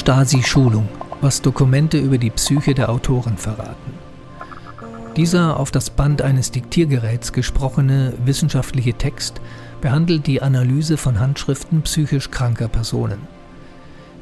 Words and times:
Stasi-Schulung, 0.00 0.88
was 1.20 1.42
Dokumente 1.42 1.98
über 1.98 2.16
die 2.16 2.30
Psyche 2.30 2.72
der 2.72 2.88
Autoren 2.88 3.36
verraten. 3.36 3.92
Dieser 5.14 5.60
auf 5.60 5.70
das 5.70 5.90
Band 5.90 6.22
eines 6.22 6.50
Diktiergeräts 6.50 7.34
gesprochene 7.34 8.14
wissenschaftliche 8.24 8.94
Text 8.94 9.42
behandelt 9.82 10.26
die 10.26 10.40
Analyse 10.40 10.96
von 10.96 11.20
Handschriften 11.20 11.82
psychisch 11.82 12.30
kranker 12.30 12.68
Personen. 12.68 13.18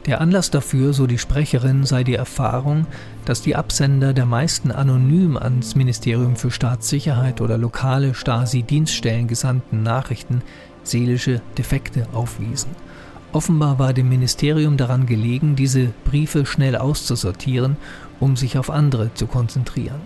Der 0.07 0.21
Anlass 0.21 0.51
dafür, 0.51 0.93
so 0.93 1.07
die 1.07 1.17
Sprecherin, 1.17 1.87
sei 1.87 2.03
die 2.03 2.17
Erfahrung, 2.17 2.89
dass 3.25 3.43
die 3.43 3.55
Absender 3.55 4.13
der 4.13 4.27
meisten 4.27 4.73
anonym 4.73 5.37
ans 5.37 5.77
Ministerium 5.77 6.35
für 6.35 6.51
Staatssicherheit 6.51 7.41
oder 7.41 7.57
lokale 7.57 8.15
Stasi-Dienststellen 8.15 9.29
gesandten 9.29 9.85
Nachrichten 9.85 10.43
seelische 10.83 11.41
Defekte 11.57 12.09
aufwiesen. 12.13 12.88
Offenbar 13.33 13.79
war 13.79 13.93
dem 13.93 14.09
Ministerium 14.09 14.77
daran 14.77 15.05
gelegen, 15.07 15.55
diese 15.55 15.93
Briefe 16.05 16.47
schnell 16.47 16.77
auszusortieren, 16.77 17.77
um 18.21 18.37
sich 18.37 18.57
auf 18.59 18.71
andere 18.71 19.13
zu 19.15 19.27
konzentrieren. 19.27 20.01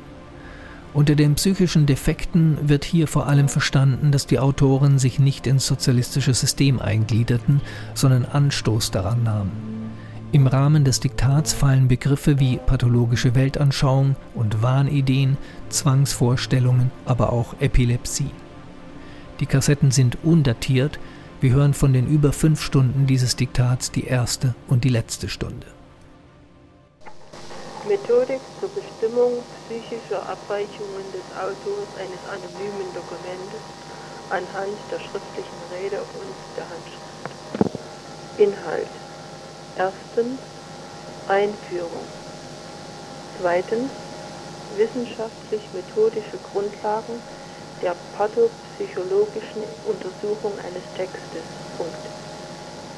Unter 0.94 1.14
den 1.14 1.36
psychischen 1.36 1.86
Defekten 1.86 2.58
wird 2.68 2.84
hier 2.84 3.06
vor 3.06 3.26
allem 3.26 3.48
verstanden, 3.48 4.12
dass 4.12 4.26
die 4.26 4.38
Autoren 4.38 4.98
sich 4.98 5.18
nicht 5.18 5.46
ins 5.46 5.66
sozialistische 5.66 6.34
System 6.34 6.80
eingliederten, 6.80 7.62
sondern 7.94 8.26
Anstoß 8.26 8.90
daran 8.90 9.22
nahmen. 9.22 9.52
Im 10.32 10.46
Rahmen 10.46 10.84
des 10.84 11.00
Diktats 11.00 11.52
fallen 11.52 11.88
Begriffe 11.88 12.40
wie 12.40 12.56
pathologische 12.56 13.34
Weltanschauung 13.34 14.16
und 14.34 14.62
Wahnideen, 14.62 15.38
Zwangsvorstellungen, 15.68 16.90
aber 17.06 17.32
auch 17.32 17.54
Epilepsie. 17.60 18.30
Die 19.40 19.46
Kassetten 19.46 19.90
sind 19.90 20.18
undatiert, 20.22 20.98
wir 21.42 21.52
hören 21.52 21.74
von 21.74 21.92
den 21.92 22.06
über 22.06 22.32
fünf 22.32 22.62
Stunden 22.62 23.06
dieses 23.06 23.34
Diktats 23.36 23.90
die 23.90 24.04
erste 24.04 24.54
und 24.68 24.84
die 24.84 24.88
letzte 24.88 25.28
Stunde. 25.28 25.66
Methodik 27.88 28.40
zur 28.60 28.68
Bestimmung 28.68 29.32
psychischer 29.66 30.22
Abweichungen 30.28 31.04
des 31.12 31.26
Autors 31.36 31.90
eines 31.98 32.22
anonymen 32.30 32.88
Dokumentes 32.94 33.62
anhand 34.30 34.78
der 34.90 35.00
schriftlichen 35.00 35.60
Rede 35.74 35.98
und 35.98 36.34
der 36.56 36.64
Handschrift. 36.70 37.02
Inhalt 38.38 38.88
Erstens 39.76 40.38
Einführung. 41.28 42.06
Zweitens 43.40 43.90
wissenschaftlich-methodische 44.76 46.38
Grundlagen 46.52 47.20
der 47.82 47.96
pathopsychologischen 48.16 49.64
Untersuchung 49.84 50.58
eines 50.60 50.82
Textes. 50.96 51.44
Punkt. 51.76 51.98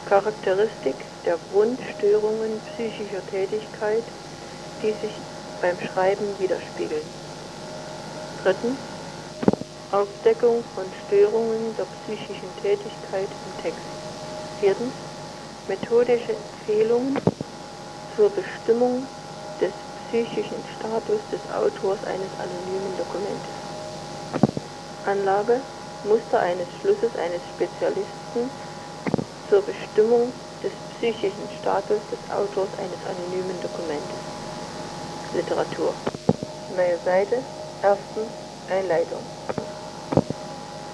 Charakteristik 0.07 0.97
der 1.25 1.39
Grundstörungen 1.51 2.61
psychischer 2.61 3.25
Tätigkeit, 3.27 4.05
die 4.83 4.93
sich 5.01 5.15
beim 5.63 5.81
Schreiben 5.81 6.39
widerspiegeln. 6.39 7.07
Drittens 8.43 8.79
Aufdeckung 9.91 10.63
von 10.75 10.85
Störungen 11.07 11.75
der 11.77 11.87
psychischen 11.87 12.55
Tätigkeit 12.61 13.31
im 13.47 13.63
Text. 13.63 13.87
Viertens 14.61 14.93
methodische 15.67 16.33
Empfehlungen 16.33 17.19
zur 18.17 18.29
Bestimmung 18.29 19.07
des 19.61 19.73
psychischen 20.09 20.63
Status 20.77 21.21
des 21.31 21.41
Autors 21.51 22.03
eines 22.05 22.39
anonymen 22.39 22.97
Dokumentes. 22.97 23.64
Anlage 25.07 25.61
Muster 26.05 26.41
eines 26.41 26.67
Schlusses 26.81 27.15
eines 27.17 27.41
Spezialisten 27.55 28.51
zur 29.51 29.61
Bestimmung 29.63 30.33
des 30.63 30.73
psychischen 30.97 31.49
Status 31.61 32.01
des 32.11 32.19
Autors 32.33 32.71
eines 32.79 32.99
anonymen 33.05 33.61
Dokumentes. 33.61 34.17
Literatur. 35.35 35.93
Neue 36.75 36.99
Seite. 37.05 37.43
Erstens 37.83 38.33
Einleitung. 38.70 39.20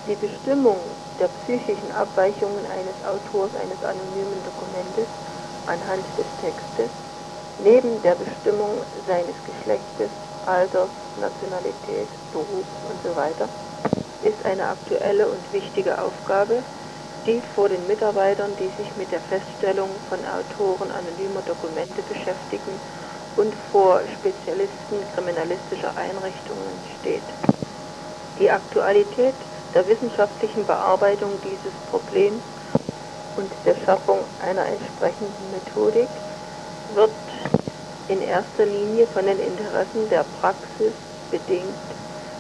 Die 0.09 0.17
Bestimmung 0.17 0.81
der 1.21 1.29
psychischen 1.29 1.93
Abweichungen 1.93 2.67
eines 2.67 2.97
Autors 3.07 3.55
eines 3.55 3.79
anonymen 3.85 4.43
Dokumentes 4.43 5.07
anhand 5.67 6.05
des 6.19 6.27
Textes, 6.41 6.91
neben 7.63 8.03
der 8.03 8.17
Bestimmung 8.17 8.83
seines 9.07 9.37
Geschlechtes, 9.47 10.11
Alters, 10.47 10.91
Nationalität, 11.21 12.09
Berufs 12.33 12.67
usw., 12.91 13.47
ist 14.23 14.45
eine 14.45 14.69
aktuelle 14.69 15.29
und 15.29 15.53
wichtige 15.53 16.01
Aufgabe, 16.01 16.63
die 17.27 17.43
vor 17.55 17.69
den 17.69 17.87
Mitarbeitern, 17.87 18.57
die 18.57 18.69
sich 18.77 18.97
mit 18.97 19.11
der 19.13 19.21
Feststellung 19.23 19.91
von 20.09 20.25
Autoren 20.25 20.91
anonymer 20.91 21.43
Dokumente 21.43 22.03
beschäftigen 22.03 22.79
und 23.37 23.55
vor 23.71 24.01
Spezialisten 24.19 25.07
kriminalistischer 25.15 25.97
Einrichtungen 25.97 26.81
steht. 26.99 27.23
Die 28.39 28.51
Aktualität 28.51 29.35
der 29.75 29.87
wissenschaftlichen 29.87 30.67
Bearbeitung 30.67 31.41
dieses 31.43 31.73
Problems 31.91 32.43
und 33.37 33.53
der 33.65 33.77
Schaffung 33.85 34.25
einer 34.41 34.67
entsprechenden 34.67 35.51
Methodik 35.51 36.09
wird 36.95 37.13
in 38.09 38.21
erster 38.21 38.67
Linie 38.67 39.07
von 39.09 39.27
den 39.27 39.39
Interessen 39.39 40.09
der 40.09 40.25
Praxis 40.25 40.95
bedingt 41.31 41.77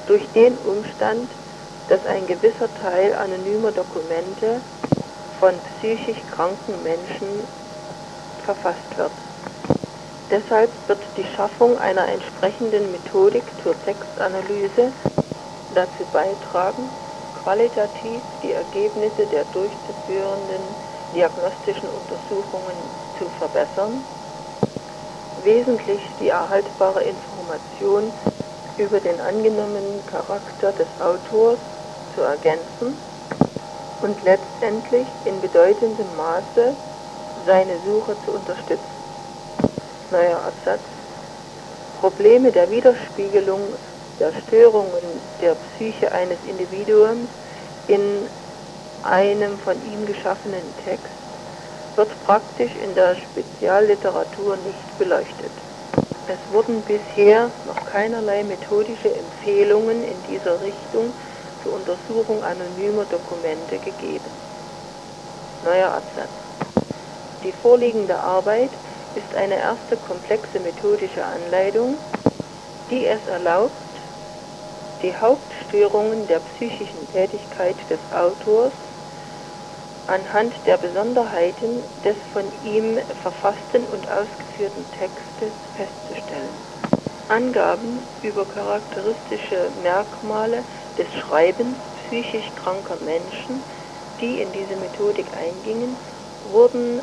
durch 0.06 0.26
den 0.32 0.58
Umstand, 0.58 1.30
dass 1.90 2.06
ein 2.06 2.28
gewisser 2.28 2.72
Teil 2.74 3.16
anonymer 3.16 3.72
Dokumente 3.72 4.62
von 5.40 5.58
psychisch 5.60 6.24
kranken 6.28 6.84
Menschen 6.84 7.48
verfasst 8.44 8.96
wird. 8.96 9.10
Deshalb 10.30 10.70
wird 10.86 11.00
die 11.16 11.24
Schaffung 11.34 11.76
einer 11.78 12.06
entsprechenden 12.06 12.92
Methodik 12.92 13.42
zur 13.64 13.74
Textanalyse 13.82 14.92
dazu 15.74 16.04
beitragen, 16.12 16.92
qualitativ 17.42 18.22
die 18.40 18.52
Ergebnisse 18.52 19.26
der 19.26 19.44
durchzuführenden 19.46 20.76
diagnostischen 21.12 21.88
Untersuchungen 21.88 22.92
zu 23.18 23.28
verbessern, 23.30 24.04
wesentlich 25.42 26.02
die 26.20 26.28
erhaltbare 26.28 27.02
Information 27.02 28.12
über 28.76 29.00
den 29.00 29.20
angenommenen 29.20 30.06
Charakter 30.06 30.72
des 30.72 30.86
Autors 31.00 31.58
zu 32.15 32.22
ergänzen 32.22 32.97
und 34.00 34.22
letztendlich 34.22 35.06
in 35.25 35.41
bedeutendem 35.41 36.16
Maße 36.16 36.75
seine 37.47 37.78
Suche 37.87 38.16
zu 38.25 38.32
unterstützen. 38.32 39.00
Neuer 40.10 40.38
Absatz. 40.38 40.81
Probleme 42.00 42.50
der 42.50 42.71
Widerspiegelung 42.71 43.75
der 44.19 44.32
Störungen 44.43 45.21
der 45.41 45.54
Psyche 45.54 46.10
eines 46.12 46.38
Individuums 46.47 47.28
in 47.88 48.28
einem 49.03 49.59
von 49.59 49.77
ihm 49.87 50.06
geschaffenen 50.06 50.65
Text 50.84 51.10
wird 51.97 52.10
praktisch 52.25 52.75
in 52.77 52.94
der 52.94 53.16
Spezialliteratur 53.16 54.56
nicht 54.56 54.98
beleuchtet. 54.98 55.50
Es 56.27 56.38
wurden 56.53 56.82
bisher 56.82 57.50
noch 57.66 57.84
keinerlei 57.87 58.44
methodische 58.44 59.15
Empfehlungen 59.15 60.04
in 60.04 60.22
dieser 60.22 60.60
Richtung 60.60 61.12
zur 61.62 61.75
Untersuchung 61.75 62.43
anonymer 62.43 63.04
Dokumente 63.04 63.78
gegeben. 63.78 64.31
Neuer 65.62 65.93
Absatz. 65.93 66.31
Die 67.44 67.53
vorliegende 67.62 68.19
Arbeit 68.19 68.71
ist 69.15 69.34
eine 69.34 69.59
erste 69.59 69.97
komplexe 69.97 70.60
methodische 70.60 71.25
Anleitung, 71.25 71.97
die 72.91 73.06
es 73.06 73.25
erlaubt, 73.26 73.71
die 75.03 75.15
Hauptstörungen 75.16 76.26
der 76.26 76.41
psychischen 76.41 77.09
Tätigkeit 77.12 77.77
des 77.88 78.00
Autors 78.12 78.72
anhand 80.06 80.54
der 80.66 80.77
Besonderheiten 80.77 81.84
des 82.04 82.16
von 82.33 82.53
ihm 82.65 82.98
verfassten 83.22 83.86
und 83.86 84.09
ausgeführten 84.09 84.84
Textes 84.98 85.53
festzustellen. 85.77 86.59
Angaben 87.28 88.09
über 88.22 88.45
charakteristische 88.45 89.71
Merkmale 89.80 90.65
des 90.98 91.09
Schreibens 91.21 91.77
psychisch 92.07 92.54
kranker 92.57 92.97
Menschen, 92.97 93.65
die 94.21 94.41
in 94.41 94.53
diese 94.53 94.77
Methodik 94.77 95.34
eingingen, 95.37 95.97
wurden 96.42 97.03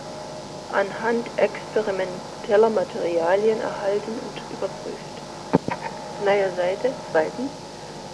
anhand 0.70 1.30
experimenteller 1.38 2.70
Materialien 2.70 3.62
erhalten 3.62 4.20
und 4.20 4.44
überprüft. 4.50 5.24
Neue 6.20 6.54
Seite, 6.56 6.96
zweitens 7.12 7.52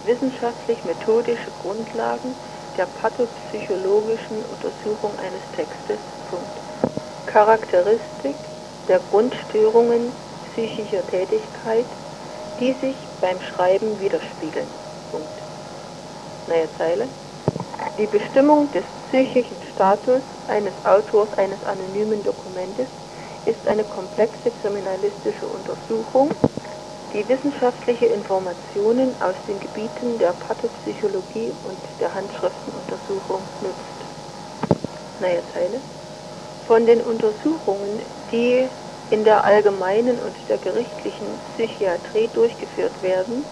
wissenschaftlich-methodische 0.04 1.50
Grundlagen 1.52 2.36
der 2.76 2.86
pathopsychologischen 2.86 4.44
Untersuchung 4.44 5.18
eines 5.18 5.42
Textes. 5.52 6.00
Punkt. 6.26 6.60
Charakteristik 7.26 8.36
der 8.88 9.00
Grundstörungen 9.00 10.12
psychischer 10.52 11.06
Tätigkeit, 11.06 11.86
die 12.60 12.74
sich 12.74 13.08
beim 13.20 13.40
Schreiben 13.40 13.98
widerspiegeln. 13.98 14.83
Neue 16.46 16.70
Zeile. 16.76 17.08
Die 17.98 18.06
Bestimmung 18.06 18.70
des 18.70 18.84
psychischen 19.08 19.62
Status 19.72 20.22
eines 20.46 20.74
Autors 20.84 21.32
eines 21.34 21.62
anonymen 21.64 22.22
Dokumentes 22.22 22.88
ist 23.44 23.66
eine 23.66 23.84
komplexe 23.84 24.50
kriminalistische 24.50 25.48
Untersuchung, 25.48 26.30
die 27.12 27.26
wissenschaftliche 27.28 28.06
Informationen 28.06 29.20
aus 29.20 29.36
den 29.46 29.60
Gebieten 29.60 30.18
der 30.18 30.32
Pathopsychologie 30.34 31.54
und 31.62 31.80
der 32.00 32.12
Handschriftenuntersuchung 32.12 33.48
nutzt. 33.60 34.06
Neue 35.18 35.44
Zeile. 35.52 35.82
Von 36.66 36.86
den 36.86 37.02
Untersuchungen, 37.02 38.02
die 38.30 38.68
in 39.10 39.24
der 39.24 39.44
allgemeinen 39.44 40.18
und 40.20 40.36
der 40.48 40.58
gerichtlichen 40.58 41.40
Psychiatrie 41.54 42.28
durchgeführt 42.28 43.00
werden, 43.02 43.46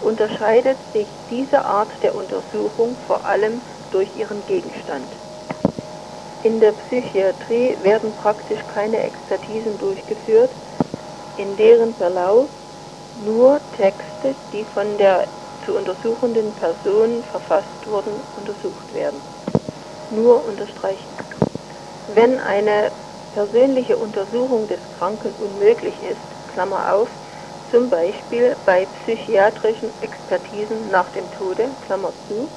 unterscheidet 0.00 0.78
sich 0.92 1.08
diese 1.30 1.64
Art 1.64 1.90
der 2.02 2.14
Untersuchung 2.14 2.96
vor 3.06 3.24
allem 3.24 3.62
durch 3.90 4.14
ihren 4.16 4.44
Gegenstand. 4.46 5.06
In 6.42 6.60
der 6.60 6.72
Psychiatrie 6.72 7.76
werden 7.82 8.12
praktisch 8.14 8.60
keine 8.74 9.02
Expertisen 9.02 9.78
durchgeführt, 9.78 10.50
in 11.36 11.56
deren 11.56 11.94
Verlauf 11.94 12.50
nur 13.16 13.60
Texte, 13.76 14.34
die 14.52 14.64
von 14.64 14.98
der 14.98 15.26
zu 15.64 15.74
untersuchenden 15.74 16.52
Person 16.52 17.22
verfasst 17.30 17.86
wurden, 17.86 18.20
untersucht 18.36 18.92
werden. 18.92 19.22
Nur 20.10 20.44
unterstreichen. 20.44 21.16
Wenn 22.08 22.38
eine 22.40 22.92
persönliche 23.32 23.96
Untersuchung 23.96 24.68
des 24.68 24.80
Kranken 24.98 25.32
unmöglich 25.32 25.94
ist, 26.02 26.20
Klammer 26.52 26.92
auf, 26.92 27.08
zum 27.74 27.90
Beispiel 27.90 28.56
bei 28.64 28.86
psychiatrischen 28.86 29.90
Expertisen 30.00 30.90
nach 30.92 31.10
dem 31.10 31.28
Tode, 31.32 31.74
zu, 31.88 32.48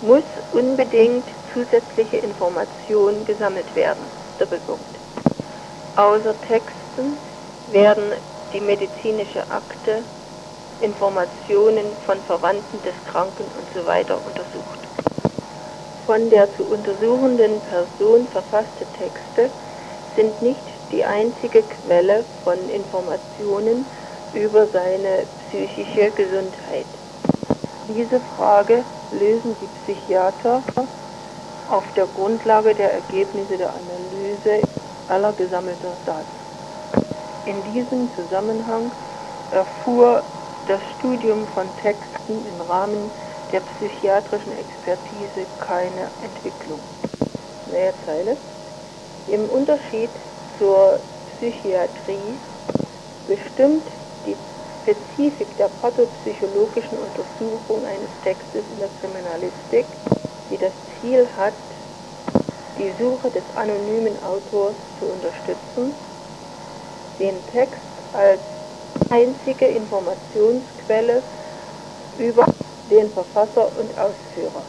muss 0.00 0.22
unbedingt 0.52 1.26
zusätzliche 1.52 2.18
Informationen 2.18 3.24
gesammelt 3.24 3.74
werden. 3.74 4.04
Doppelpunkt. 4.38 5.00
Außer 5.96 6.40
Texten 6.42 7.18
werden 7.66 8.12
die 8.52 8.60
medizinische 8.60 9.50
Akte, 9.50 10.04
Informationen 10.78 11.96
von 12.06 12.22
Verwandten 12.22 12.80
des 12.82 12.94
Kranken 13.10 13.48
und 13.58 13.68
so 13.74 13.86
untersucht. 14.24 14.88
Von 16.04 16.30
der 16.30 16.54
zu 16.54 16.62
untersuchenden 16.62 17.60
Person 17.62 18.28
verfasste 18.28 18.86
Texte 18.92 19.50
sind 20.14 20.40
nicht 20.42 20.75
die 20.92 21.04
einzige 21.04 21.62
Quelle 21.62 22.24
von 22.44 22.68
Informationen 22.68 23.86
über 24.32 24.66
seine 24.68 25.26
psychische 25.48 26.10
Gesundheit. 26.12 26.86
Diese 27.88 28.20
Frage 28.36 28.84
lösen 29.10 29.56
die 29.60 29.68
Psychiater 29.68 30.62
auf 31.68 31.84
der 31.94 32.06
Grundlage 32.06 32.74
der 32.74 32.92
Ergebnisse 32.92 33.58
der 33.58 33.72
Analyse 33.72 34.62
aller 35.08 35.32
gesammelter 35.32 35.96
Daten. 36.04 36.26
In 37.44 37.62
diesem 37.62 38.12
Zusammenhang 38.14 38.92
erfuhr 39.50 40.24
das 40.66 40.80
Studium 40.96 41.46
von 41.48 41.68
Texten 41.76 42.44
im 42.46 42.60
Rahmen 42.60 43.12
der 43.52 43.60
psychiatrischen 43.60 44.52
Expertise 44.52 45.46
keine 45.58 46.10
Entwicklung. 46.20 46.80
Leerzeile. 47.66 48.36
Im 49.28 49.48
Unterschied 49.48 50.10
zur 50.58 51.00
Psychiatrie 51.36 52.38
bestimmt 53.26 53.88
die 54.24 54.36
Spezifik 54.82 55.56
der 55.56 55.68
pathopsychologischen 55.68 56.98
Untersuchung 56.98 57.84
eines 57.84 58.10
Textes 58.22 58.64
in 58.70 58.78
der 58.78 58.88
Kriminalistik, 59.00 59.86
die 60.50 60.58
das 60.58 60.72
Ziel 61.00 61.28
hat, 61.36 61.54
die 62.78 62.92
Suche 62.98 63.30
des 63.30 63.44
anonymen 63.56 64.22
Autors 64.22 64.76
zu 64.98 65.06
unterstützen, 65.06 65.94
den 67.18 67.44
Text 67.46 67.80
als 68.12 68.42
einzige 69.08 69.66
Informationsquelle 69.66 71.22
über 72.18 72.46
den 72.90 73.10
Verfasser 73.12 73.76
und 73.76 73.96
Ausführer. 73.98 74.64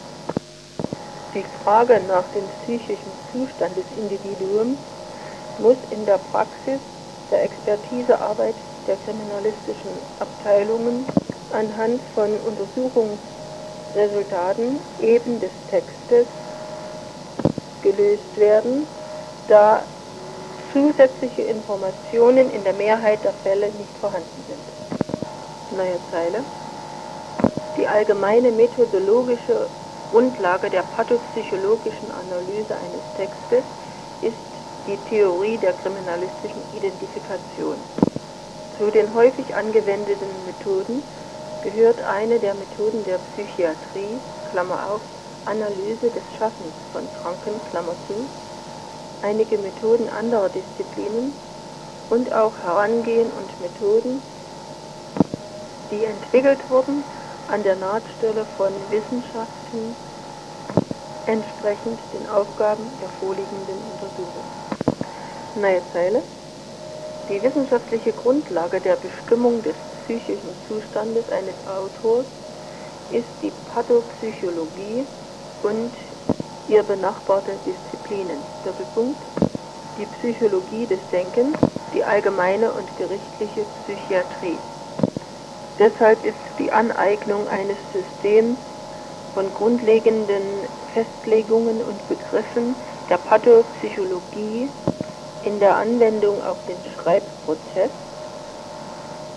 Die 1.34 1.44
Frage 1.62 2.00
nach 2.00 2.28
dem 2.30 2.48
psychischen 2.48 3.12
Zustand 3.30 3.76
des 3.76 3.86
Individuums 3.96 4.78
muss 5.58 5.76
in 5.90 6.06
der 6.06 6.18
Praxis 6.18 6.80
der 7.30 7.42
Expertisearbeit 7.44 8.54
der 8.86 8.96
kriminalistischen 8.96 9.90
Abteilungen 10.18 11.06
anhand 11.52 12.00
von 12.14 12.40
Untersuchungsresultaten 12.40 14.80
eben 14.98 15.40
des 15.40 15.50
Textes 15.68 16.26
gelöst 17.82 18.36
werden, 18.36 18.86
da 19.48 19.86
zusätzliche 20.72 21.42
Informationen 21.42 22.48
in 22.50 22.64
der 22.64 22.72
Mehrheit 22.74 23.22
der 23.24 23.32
Fälle 23.42 23.70
nicht 23.72 23.96
vorhanden 23.98 24.44
sind. 24.46 24.62
Neue 25.70 26.00
Zeile. 26.10 26.44
Die 27.76 27.86
allgemeine 27.86 28.50
methodologische 28.52 29.68
Grundlage 30.10 30.70
der 30.70 30.82
pathopsychologischen 30.82 32.10
Analyse 32.10 32.74
eines 32.76 33.02
Textes 33.16 33.64
ist 34.20 34.36
die 34.88 34.96
Theorie 34.96 35.58
der 35.58 35.74
kriminalistischen 35.74 36.62
Identifikation. 36.72 37.76
Zu 38.78 38.90
den 38.90 39.12
häufig 39.12 39.54
angewendeten 39.54 40.46
Methoden 40.46 41.02
gehört 41.60 42.00
eine 42.00 42.40
der 42.40 42.54
Methoden 42.54 43.04
der 43.04 43.18
Psychiatrie, 43.18 44.18
Klammer 44.50 44.90
auf, 44.90 45.02
Analyse 45.44 46.10
des 46.10 46.22
Schaffens 46.38 46.72
von 46.90 47.06
Kranken, 47.20 47.62
Klammer 47.66 47.96
zu, 48.06 48.30
einige 49.20 49.58
Methoden 49.58 50.08
anderer 50.08 50.48
Disziplinen 50.48 51.34
und 52.08 52.32
auch 52.32 52.56
Herangehen 52.56 53.30
und 53.30 53.60
Methoden, 53.60 54.22
die 55.90 56.04
entwickelt 56.04 56.70
wurden 56.70 57.04
an 57.46 57.62
der 57.62 57.76
Nahtstelle 57.76 58.46
von 58.56 58.72
Wissenschaften 58.90 59.96
entsprechend 61.26 62.00
den 62.14 62.26
Aufgaben 62.26 62.98
der 63.00 63.10
vorliegenden 63.10 63.82
Untersuchung. 63.82 64.44
Neue 65.58 65.82
Zeile. 65.92 66.22
Die 67.28 67.42
wissenschaftliche 67.42 68.12
Grundlage 68.12 68.80
der 68.80 68.94
Bestimmung 68.96 69.60
des 69.62 69.74
psychischen 70.04 70.56
Zustandes 70.68 71.28
eines 71.30 71.56
Autors 71.66 72.26
ist 73.10 73.28
die 73.42 73.50
Pathopsychologie 73.50 75.08
und 75.62 75.96
ihr 76.68 76.82
benachbarte 76.84 77.58
Disziplinen. 77.58 78.44
Doppelpunkt. 78.62 79.24
Die 79.96 80.06
Psychologie 80.06 80.86
des 80.86 81.00
Denkens, 81.08 81.56
die 81.92 82.04
allgemeine 82.04 82.72
und 82.72 82.94
gerichtliche 82.94 83.64
Psychiatrie. 83.64 84.60
Deshalb 85.78 86.24
ist 86.24 86.38
die 86.58 86.70
Aneignung 86.70 87.48
eines 87.48 87.78
Systems 87.92 88.60
von 89.34 89.52
grundlegenden 89.52 90.68
Festlegungen 90.92 91.82
und 91.82 92.06
Begriffen 92.06 92.76
der 93.08 93.18
Pathopsychologie 93.18 94.70
in 95.48 95.60
der 95.60 95.76
Anwendung 95.76 96.42
auf 96.42 96.58
den 96.66 96.76
Schreibprozess 96.94 97.90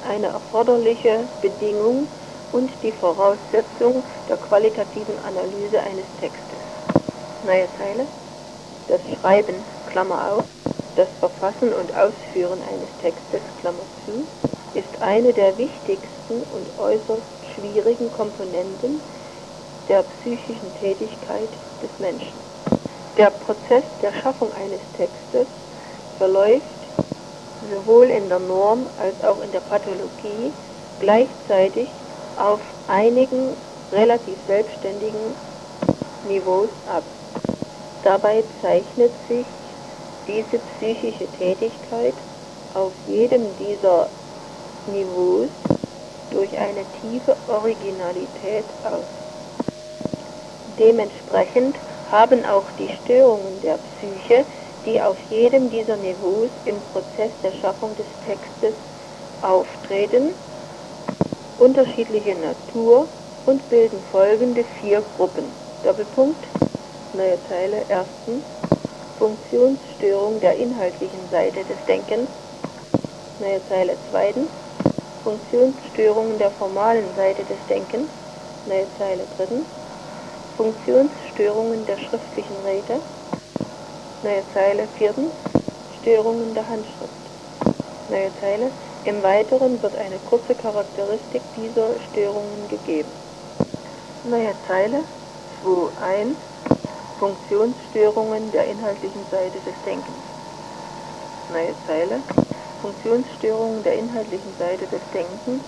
eine 0.02 0.28
erforderliche 0.28 1.26
Bedingung 1.42 2.06
und 2.52 2.70
die 2.84 2.92
Voraussetzung 2.92 4.04
der 4.28 4.36
qualitativen 4.36 5.18
Analyse 5.20 5.80
eines 5.80 6.04
Textes 6.20 6.60
neue 7.44 7.70
Zeile. 7.78 8.08
Das 8.90 9.00
Schreiben, 9.16 9.64
Klammer 9.90 10.34
auf, 10.34 10.44
das 10.98 11.08
Verfassen 11.22 11.72
und 11.72 11.96
Ausführen 11.96 12.62
eines 12.62 12.90
Textes, 13.02 13.42
Klammer 13.62 13.86
zu, 14.04 14.28
ist 14.74 15.02
eine 15.02 15.32
der 15.32 15.58
wichtigsten 15.58 16.44
und 16.52 16.78
äußerst 16.78 17.24
schwierigen 17.56 18.12
Komponenten 18.12 19.02
der 19.88 20.04
psychischen 20.04 20.74
Tätigkeit 20.82 21.50
des 21.82 21.90
Menschen. 22.00 22.42
Der 23.18 23.30
Prozess 23.30 23.86
der 24.02 24.12
Schaffung 24.22 24.52
eines 24.52 24.82
Textes 24.98 25.48
verläuft 26.22 26.62
sowohl 27.74 28.12
in 28.12 28.30
der 28.30 28.38
Norm 28.38 28.86
als 29.00 29.20
auch 29.24 29.42
in 29.42 29.52
der 29.52 29.60
Pathologie 29.62 30.54
gleichzeitig 31.00 31.90
auf 32.36 32.60
einigen 32.88 33.56
relativ 33.92 34.38
selbstständigen 34.46 35.36
Niveaus 36.28 36.70
ab. 36.86 37.04
Dabei 38.04 38.44
zeichnet 38.62 39.12
sich 39.28 39.48
diese 40.28 40.60
psychische 40.60 41.26
Tätigkeit 41.40 42.14
auf 42.76 42.94
jedem 43.08 43.56
dieser 43.58 44.08
Niveaus 44.86 45.50
durch 46.30 46.56
eine 46.56 46.86
tiefe 47.02 47.36
Originalität 47.48 48.66
aus. 48.84 49.08
Dementsprechend 50.78 51.78
haben 52.12 52.46
auch 52.46 52.70
die 52.78 52.90
Störungen 53.02 53.60
der 53.62 53.80
Psyche, 53.98 54.46
die 54.86 55.02
auf 55.02 55.18
jedem 55.30 55.70
dieser 55.70 55.98
Niveaus 55.98 56.50
im 56.66 56.82
Prozess 56.92 57.32
der 57.44 57.52
Schaffung 57.62 57.96
des 57.96 58.08
Textes 58.26 58.74
auftreten, 59.42 60.32
unterschiedliche 61.58 62.36
Natur 62.36 63.08
und 63.46 63.68
bilden 63.70 64.02
folgende 64.12 64.64
vier 64.80 65.02
Gruppen. 65.16 65.54
Doppelpunkt 65.84 66.46
neue 67.14 67.38
Zeile, 67.48 67.86
erstens 67.90 68.44
Funktionsstörung 69.18 70.40
der 70.40 70.56
inhaltlichen 70.58 71.30
Seite 71.30 71.64
des 71.66 71.78
Denkens, 71.88 72.30
neue 73.40 73.62
Zeile 73.68 73.98
zweitens, 74.10 74.50
Funktionsstörungen 75.24 76.40
der 76.40 76.52
formalen 76.52 77.14
Seite 77.16 77.44
des 77.44 77.58
Denkens, 77.68 78.10
neue 78.66 78.88
Zeile 78.98 79.28
drittens, 79.38 79.68
Funktionsstörungen 80.58 81.86
der 81.86 81.98
schriftlichen 81.98 82.58
Rede, 82.66 83.02
neue 84.24 84.44
Zeile 84.54 84.88
viertens, 84.98 85.32
Störungen 86.00 86.54
der 86.54 86.68
Handschrift, 86.68 87.12
neue 88.08 88.32
Zeile, 88.40 88.72
im 89.04 89.24
Weiteren 89.24 89.82
wird 89.82 89.96
eine 89.96 90.20
kurze 90.20 90.54
Charakteristik 90.54 91.42
dieser 91.56 92.00
Störungen 92.10 92.68
gegeben. 92.68 93.10
Neue 94.24 94.54
Zeile 94.68 95.04
2.1 95.64 96.36
Funktionsstörungen 97.18 98.52
der 98.52 98.66
inhaltlichen 98.66 99.26
Seite 99.32 99.60
des 99.60 99.76
Denkens. 99.86 100.24
Neue 101.50 101.76
Zeile. 101.88 102.22
Funktionsstörungen 102.82 103.84
der 103.84 103.94
inhaltlichen 103.96 104.56
Seite 104.58 104.88
des 104.88 105.02
Denkens 105.14 105.62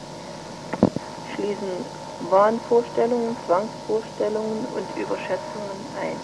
schließen 1.36 1.86
Wahnvorstellungen, 2.20 3.38
Zwangsvorstellungen 3.46 4.66
und 4.66 4.96
Überschätzungen 4.96 5.90
ein. 5.96 6.20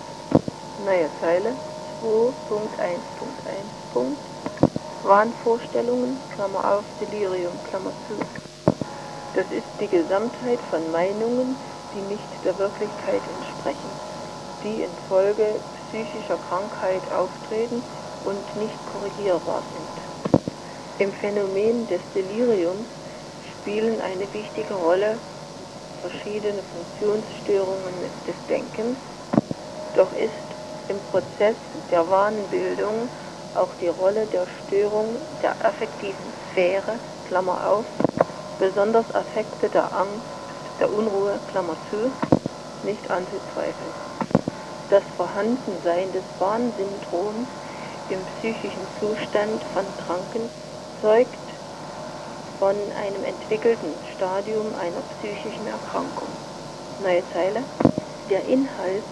Neue 0.84 1.10
Zeile 1.20 1.56
2.1.1. 2.02 4.18
Wahnvorstellungen, 5.04 6.22
Klammer 6.36 6.78
auf, 6.78 6.86
Delirium, 7.00 7.54
Klammer 7.70 7.94
zu. 8.08 8.16
Das 9.34 9.46
ist 9.52 9.68
die 9.80 9.88
Gesamtheit 9.88 10.60
von 10.70 10.92
Meinungen, 10.92 11.56
die 11.94 12.02
nicht 12.02 12.28
der 12.44 12.58
Wirklichkeit 12.58 13.22
entsprechen 13.28 13.90
die 14.64 14.82
infolge 14.82 15.60
psychischer 15.88 16.38
Krankheit 16.50 17.10
auftreten 17.12 17.84
und 18.26 18.56
nicht 18.56 18.78
korrigierbar 18.92 19.64
sind. 19.74 19.90
Im 21.00 21.14
Phänomen 21.14 21.88
des 21.88 22.02
Deliriums 22.14 22.88
spielen 23.62 24.02
eine 24.02 24.32
wichtige 24.34 24.74
Rolle 24.74 25.18
verschiedene 26.02 26.62
Funktionsstörungen 26.64 27.94
des 28.28 28.36
Denkens, 28.50 28.98
doch 29.96 30.12
ist 30.14 30.49
im 30.90 31.00
Prozess 31.12 31.56
der 31.92 32.10
Wahnbildung 32.10 33.10
auch 33.56 33.74
die 33.76 33.88
Rolle 33.88 34.28
der 34.28 34.48
Störung 34.66 35.18
der 35.42 35.64
affektiven 35.66 36.34
Sphäre, 36.52 37.00
Klammer 37.26 37.68
auf, 37.70 37.86
besonders 38.58 39.10
Affekte 39.16 39.70
der 39.70 39.94
Angst, 39.94 40.26
der 40.80 40.92
Unruhe, 40.92 41.40
Klammer 41.48 41.78
zu, 41.90 42.12
nicht 42.84 43.10
anzuzweifeln 43.10 43.94
das 44.90 45.04
Vorhandensein 45.16 46.12
des 46.12 46.24
Warnsyndroms 46.40 47.48
im 48.08 48.26
psychischen 48.26 48.88
Zustand 49.00 49.64
von 49.66 49.96
Kranken 49.98 50.50
zeugt 51.00 51.40
von 52.58 52.92
einem 52.92 53.24
entwickelten 53.24 54.02
Stadium 54.16 54.74
einer 54.76 55.04
psychischen 55.04 55.68
Erkrankung. 55.68 56.40
Neue 56.98 57.24
Zeile. 57.32 57.66
Der 58.30 58.46
Inhalt 58.46 59.06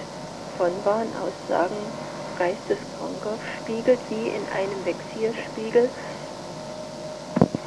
von 0.57 0.71
Wahnaussagen 0.83 1.93
Geisteskranker 2.37 3.37
spiegelt 3.61 3.99
wie 4.09 4.27
in 4.27 4.47
einem 4.49 4.85
Vexierspiegel 4.85 5.89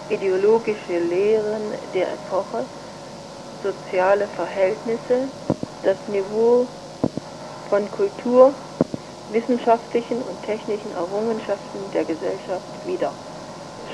ideologische 0.09 0.99
Lehren 0.99 1.73
der 1.94 2.12
Epoche, 2.12 2.66
soziale 3.62 4.26
Verhältnisse, 4.28 5.28
das 5.85 5.97
Niveau 6.09 6.66
von 7.68 7.88
Kultur, 7.92 8.52
wissenschaftlichen 9.28 10.20
und 10.23 10.42
technischen 10.42 10.92
Errungenschaften 10.92 11.90
der 11.92 12.04
Gesellschaft 12.04 12.87
wieder. 12.87 13.12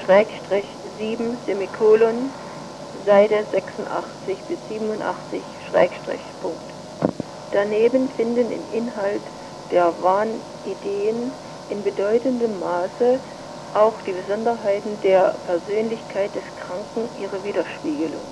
Schrägstrich 0.04 0.66
7 0.98 1.38
Semikolon, 1.44 2.32
Seite 3.04 3.46
86 3.52 4.38
bis 4.48 4.58
87 4.68 5.44
Schrägstrich 5.68 6.22
Punkt. 6.40 6.75
Daneben 7.56 8.10
finden 8.10 8.52
im 8.52 8.70
Inhalt 8.70 9.22
der 9.70 9.94
Wahnideen 10.02 11.32
in 11.70 11.82
bedeutendem 11.82 12.60
Maße 12.60 13.18
auch 13.72 13.94
die 14.02 14.12
Besonderheiten 14.12 15.00
der 15.02 15.34
Persönlichkeit 15.46 16.34
des 16.34 16.42
Kranken 16.60 17.08
ihre 17.18 17.42
Widerspiegelung. 17.42 18.26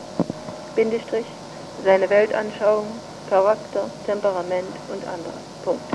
Bindestrich, 0.77 1.27
seine 1.83 2.11
Weltanschauung, 2.11 3.01
Charakter, 3.31 3.89
Temperament 4.05 4.77
und 4.93 5.09
anderes. 5.09 5.41
Punkt. 5.63 5.91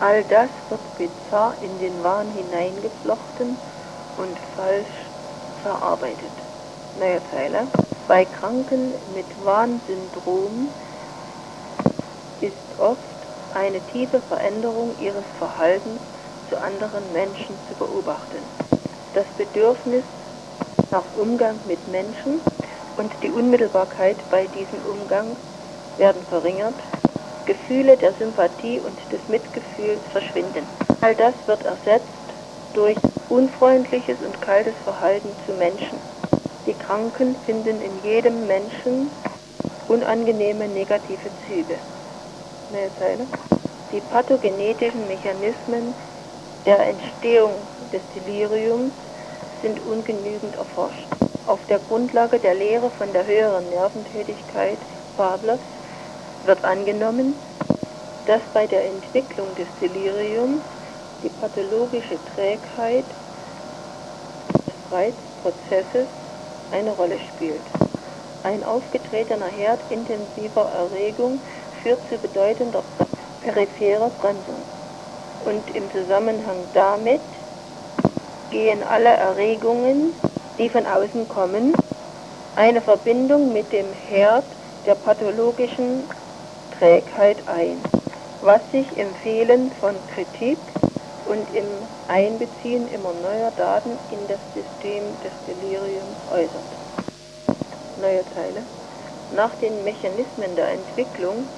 All 0.00 0.24
das 0.24 0.50
wird 0.68 0.80
bizarr 0.98 1.54
in 1.60 1.78
den 1.78 2.02
Wahn 2.02 2.32
hineingeflochten 2.32 3.56
und 4.16 4.36
falsch 4.56 4.90
verarbeitet. 5.62 6.32
Neue 6.98 7.20
Zeile. 7.30 7.68
Bei 8.08 8.24
Kranken 8.24 8.94
mit 9.14 9.28
Wahnsyndrom 9.44 10.72
ist 12.40 12.78
oft 12.78 13.00
eine 13.50 13.80
tiefe 13.82 14.20
Veränderung 14.22 14.96
ihres 14.98 15.24
Verhaltens 15.38 16.00
zu 16.48 16.56
anderen 16.58 17.12
Menschen 17.12 17.58
zu 17.68 17.74
beobachten. 17.74 18.50
Das 19.12 19.26
Bedürfnis 19.36 20.04
nach 20.90 21.14
Umgang 21.14 21.60
mit 21.64 21.86
Menschen 21.86 22.42
und 22.96 23.12
die 23.22 23.30
Unmittelbarkeit 23.30 24.28
bei 24.28 24.46
diesem 24.46 24.84
Umgang 24.84 25.38
werden 25.96 26.24
verringert, 26.24 26.80
Gefühle 27.44 27.96
der 27.96 28.14
Sympathie 28.14 28.80
und 28.80 29.00
des 29.12 29.26
Mitgefühls 29.28 30.02
verschwinden. 30.10 30.66
All 31.00 31.14
das 31.14 31.34
wird 31.46 31.62
ersetzt 31.64 32.08
durch 32.72 32.98
unfreundliches 33.28 34.20
und 34.20 34.40
kaltes 34.40 34.76
Verhalten 34.84 35.36
zu 35.44 35.52
Menschen. 35.52 36.00
Die 36.66 36.74
Kranken 36.74 37.36
finden 37.44 37.80
in 37.80 37.98
jedem 37.98 38.46
Menschen 38.46 39.12
unangenehme 39.86 40.68
negative 40.68 41.30
Züge. 41.46 41.80
Mehr. 42.74 42.90
Die 43.92 44.00
pathogenetischen 44.00 45.06
Mechanismen 45.06 45.94
der 46.66 46.80
Entstehung 46.88 47.68
des 47.92 48.02
Deliriums 48.16 48.92
sind 49.62 49.78
ungenügend 49.78 50.56
erforscht. 50.56 51.08
Auf 51.46 51.64
der 51.66 51.78
Grundlage 51.78 52.40
der 52.40 52.54
Lehre 52.54 52.90
von 52.90 53.12
der 53.12 53.26
höheren 53.26 53.68
Nerventätigkeit 53.68 54.80
Pavlovs 55.14 55.62
wird 56.42 56.64
angenommen, 56.64 57.40
dass 58.26 58.42
bei 58.52 58.66
der 58.66 58.84
Entwicklung 58.86 59.54
des 59.54 59.68
Deliriums 59.80 60.64
die 61.22 61.30
pathologische 61.30 62.18
Trägheit 62.24 63.06
des 64.66 64.90
Reizprozesses 64.90 66.08
eine 66.72 66.90
Rolle 66.90 67.20
spielt. 67.20 67.70
Ein 68.42 68.64
aufgetretener 68.64 69.46
Herd 69.46 69.80
intensiver 69.90 70.70
Erregung 70.70 71.44
führt 71.84 72.00
zu 72.08 72.16
bedeutender 72.16 72.82
peripherer 73.42 74.08
Bremsung. 74.08 74.64
Und 75.44 75.70
im 75.70 75.90
Zusammenhang 75.92 76.66
damit 76.72 77.20
gehen 78.50 78.82
alle 78.82 79.10
Erregungen, 79.10 80.14
die 80.58 80.70
von 80.70 80.86
außen 80.86 81.28
kommen, 81.28 81.74
eine 82.56 82.80
Verbindung 82.80 83.52
mit 83.52 83.70
dem 83.70 83.92
Herd 83.92 84.46
der 84.86 84.94
pathologischen 84.94 86.08
Trägheit 86.78 87.46
ein, 87.46 87.82
was 88.40 88.62
sich 88.72 88.90
im 88.96 89.14
Fehlen 89.16 89.70
von 89.78 89.96
Kritik 90.14 90.58
und 91.26 91.50
im 91.50 91.86
Einbeziehen 92.08 92.88
immer 92.88 93.12
neuer 93.12 93.50
Daten 93.50 93.98
in 94.10 94.26
das 94.26 94.40
System 94.54 95.20
des 95.20 95.32
Deliriums 95.46 96.16
äußert. 96.30 96.64
Neue 98.00 98.24
Zeile. 98.32 98.62
Nach 99.30 99.54
den 99.56 99.84
Mechanismen 99.84 100.56
der 100.56 100.68
Entwicklung 100.70 101.48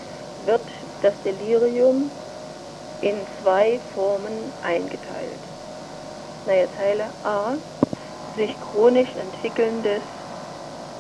wird 0.47 0.69
das 1.03 1.15
Delirium 1.25 2.11
in 3.01 3.27
zwei 3.41 3.81
Formen 3.95 4.53
eingeteilt. 4.63 5.41
Neue 6.47 6.69
Zeile 6.77 7.11
A. 7.25 7.57
Sich 8.37 8.59
chronisch 8.61 9.15
entwickelndes 9.17 10.03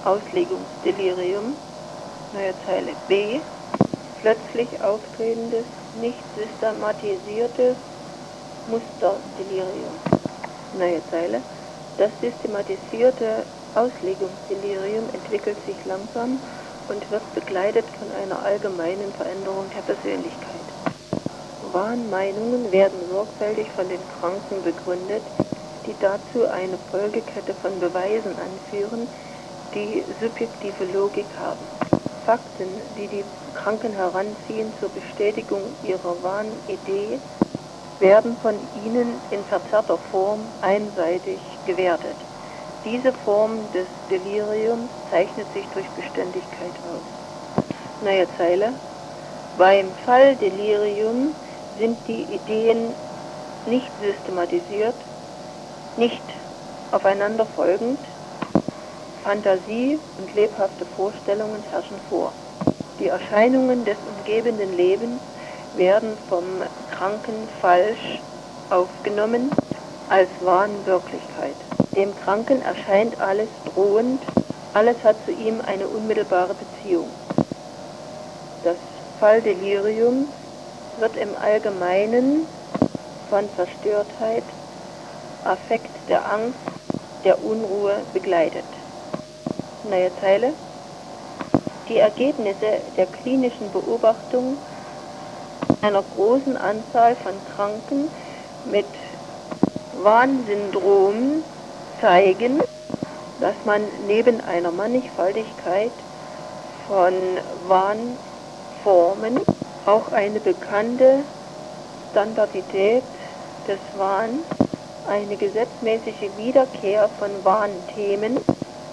Auslegungsdelirium. 0.05 1.57
Neue 2.33 2.55
Zeile 2.65 2.97
B 3.09 3.41
plötzlich 4.21 4.81
auftretendes, 4.81 5.67
nicht 5.95 6.23
systematisiertes 6.35 7.77
Musterdelirium. 8.67 10.01
Neue 10.73 11.03
Zeile. 11.11 11.43
Das 11.99 12.11
systematisierte 12.21 13.47
Auslegungsdelirium 13.75 15.09
entwickelt 15.11 15.59
sich 15.67 15.85
langsam 15.85 16.41
und 16.89 17.11
wird 17.11 17.35
begleitet 17.35 17.85
von 17.99 18.11
einer 18.11 18.43
allgemeinen 18.43 19.13
Veränderung 19.13 19.71
der 19.71 19.83
Persönlichkeit. 19.83 20.67
Wahnmeinungen 21.73 22.71
werden 22.71 23.09
sorgfältig 23.09 23.71
von 23.73 23.89
den 23.89 24.07
Kranken 24.09 24.63
begründet, 24.63 25.23
die 25.87 25.95
dazu 25.99 26.47
eine 26.47 26.79
Folgekette 26.91 27.55
von 27.55 27.81
Beweisen 27.81 28.39
anführen, 28.39 29.09
die 29.75 30.05
subjektive 30.21 30.85
Logik 30.85 31.29
haben. 31.39 31.67
Fakten, 32.25 32.81
die 32.97 33.09
die 33.09 33.25
Kranken 33.55 33.93
heranziehen 33.95 34.75
zur 34.81 34.89
Bestätigung 34.91 35.77
ihrer 35.83 36.23
Wahnidee, 36.23 37.21
werden 37.99 38.37
von 38.39 38.69
ihnen 38.75 39.23
in 39.31 39.45
verzerrter 39.45 39.99
Form 40.11 40.53
einseitig 40.61 41.41
gewertet. 41.65 42.26
Diese 42.87 43.13
Form 43.25 43.73
des 43.73 43.89
Deliriums 44.13 44.93
zeichnet 45.11 45.53
sich 45.53 45.67
durch 45.71 45.91
Beständigkeit 45.97 46.73
aus. 46.85 47.03
Neue 48.01 48.29
Zeile. 48.37 48.75
Beim 49.57 49.93
Fall 50.05 50.37
Delirium 50.37 51.35
sind 51.77 51.99
die 52.07 52.23
Ideen 52.33 52.95
nicht 53.65 53.91
systematisiert, 53.99 54.95
nicht 55.97 56.23
aufeinander 56.93 57.47
folgend, 57.57 57.99
Fantasie 59.25 59.99
und 60.19 60.33
lebhafte 60.33 60.87
Vorstellungen 60.95 61.65
herrschen 61.65 61.99
vor. 62.09 62.35
Die 63.01 63.09
Erscheinungen 63.09 63.85
des 63.85 63.99
umgebenden 64.07 64.73
Lebens 64.73 65.21
werden 65.73 66.19
vom 66.29 66.63
Kranken 66.91 67.49
falsch 67.61 68.23
aufgenommen 68.71 69.51
als 70.09 70.31
Wahnwirklichkeit. 70.41 71.57
Dem 71.97 72.15
Kranken 72.15 72.61
erscheint 72.61 73.19
alles 73.19 73.49
drohend, 73.65 74.23
alles 74.75 75.03
hat 75.03 75.17
zu 75.25 75.33
ihm 75.33 75.63
eine 75.63 75.89
unmittelbare 75.89 76.55
Beziehung. 76.55 77.09
Das 78.63 78.77
Falldelirium 79.19 80.31
wird 80.99 81.17
im 81.17 81.35
Allgemeinen 81.37 82.47
von 83.31 83.49
Verstörtheit, 83.51 84.45
Affekt 85.45 85.91
der 86.11 86.31
Angst, 86.31 86.59
der 87.25 87.43
Unruhe 87.43 88.05
begleitet. 88.13 88.67
Neue 89.83 90.15
Zeile. 90.21 90.53
Die 91.89 91.97
Ergebnisse 91.97 92.83
der 92.97 93.07
klinischen 93.07 93.71
Beobachtung 93.71 94.59
einer 95.81 96.03
großen 96.03 96.59
Anzahl 96.59 97.17
von 97.17 97.43
Kranken 97.55 98.11
mit 98.65 98.89
Warnsyndrom 99.93 101.45
zeigen, 102.01 102.63
dass 103.41 103.55
man 103.65 103.83
neben 104.07 104.41
einer 104.41 104.71
Mannigfaltigkeit 104.73 105.93
von 106.87 107.39
Warnformen 107.67 109.41
auch 109.85 110.09
eine 110.13 110.41
bekannte 110.41 111.25
Standardität 112.11 113.05
des 113.67 113.79
Wahns, 113.95 114.45
eine 115.07 115.37
gesetzmäßige 115.37 116.37
Wiederkehr 116.37 117.09
von 117.19 117.45
Warnthemen 117.45 118.39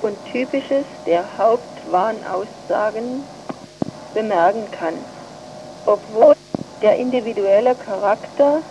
und 0.01 0.17
typisches 0.31 0.85
der 1.05 1.37
Hauptwarnaussagen 1.37 3.25
bemerken 4.13 4.69
kann, 4.71 5.05
obwohl 5.85 6.33
der 6.81 6.97
individuelle 6.97 7.75
Charakter 7.75 8.61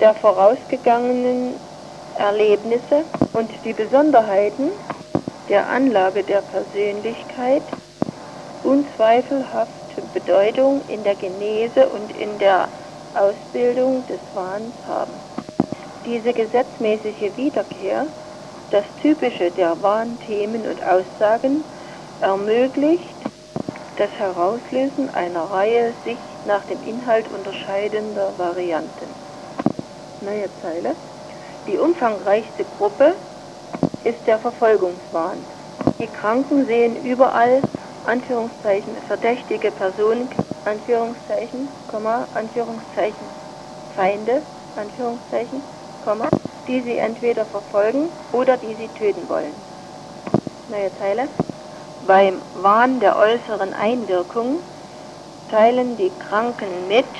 der 0.00 0.14
vorausgegangenen 0.16 1.60
Erlebnisse 2.18 3.04
und 3.32 3.50
die 3.64 3.72
Besonderheiten 3.72 4.70
der 5.48 5.68
Anlage 5.68 6.24
der 6.24 6.42
Persönlichkeit 6.42 7.62
unzweifelhaft 8.62 9.72
Bedeutung 10.12 10.82
in 10.88 11.04
der 11.04 11.14
Genese 11.16 11.88
und 11.88 12.10
in 12.12 12.38
der 12.38 12.68
Ausbildung 13.14 14.06
des 14.06 14.20
Wahns 14.34 14.74
haben. 14.86 15.12
Diese 16.04 16.32
gesetzmäßige 16.32 17.36
Wiederkehr, 17.36 18.06
das 18.70 18.84
Typische 19.00 19.50
der 19.50 19.80
Wahnthemen 19.82 20.66
und 20.66 20.82
Aussagen, 20.82 21.64
ermöglicht 22.20 23.16
das 23.96 24.10
Herauslösen 24.18 25.10
einer 25.10 25.44
Reihe 25.44 25.94
sich 26.04 26.18
nach 26.44 26.64
dem 26.66 26.82
Inhalt 26.82 27.28
unterscheidender 27.28 28.32
Varianten. 28.38 29.14
Neue 30.20 30.48
Zeile. 30.60 30.94
Die 31.68 31.76
umfangreichste 31.76 32.64
Gruppe 32.64 33.14
ist 34.02 34.26
der 34.26 34.38
Verfolgungswahn. 34.38 35.44
Die 36.00 36.06
Kranken 36.06 36.64
sehen 36.64 36.96
überall 37.04 37.62
Anführungszeichen 38.04 38.96
verdächtige 39.06 39.70
Personen, 39.70 40.30
Anführungszeichen, 40.64 41.68
Komma, 41.86 42.26
Anführungszeichen, 42.32 43.28
Feinde, 43.94 44.44
Anführungszeichen, 44.76 45.62
Komma, 46.02 46.30
die 46.66 46.80
sie 46.80 46.96
entweder 46.96 47.44
verfolgen 47.44 48.08
oder 48.32 48.56
die 48.56 48.74
sie 48.74 48.88
töten 48.88 49.28
wollen. 49.28 49.54
Neue 50.68 50.90
Zeile. 50.96 51.28
Beim 52.00 52.40
Wahn 52.54 52.98
der 53.00 53.18
äußeren 53.18 53.74
Einwirkung 53.74 54.60
teilen 55.50 55.98
die 55.98 56.12
Kranken 56.18 56.88
mit, 56.88 57.12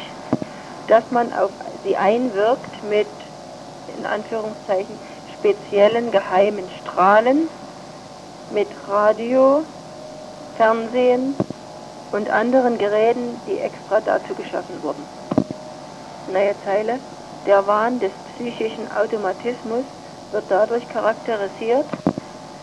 dass 0.86 1.04
man 1.10 1.34
auf 1.34 1.52
sie 1.82 1.98
einwirkt 1.98 2.82
mit 2.82 3.08
in 3.98 4.06
Anführungszeichen 4.06 4.98
speziellen 5.38 6.10
geheimen 6.10 6.68
Strahlen 6.80 7.48
mit 8.50 8.68
Radio, 8.88 9.64
Fernsehen 10.56 11.36
und 12.12 12.30
anderen 12.30 12.78
Geräten, 12.78 13.40
die 13.46 13.58
extra 13.58 14.00
dazu 14.00 14.34
geschaffen 14.34 14.82
wurden. 14.82 15.04
Neue 16.32 16.54
Zeile. 16.64 17.00
Der 17.46 17.66
Wahn 17.66 18.00
des 18.00 18.12
psychischen 18.34 18.90
Automatismus 18.92 19.84
wird 20.32 20.44
dadurch 20.50 20.86
charakterisiert, 20.88 21.86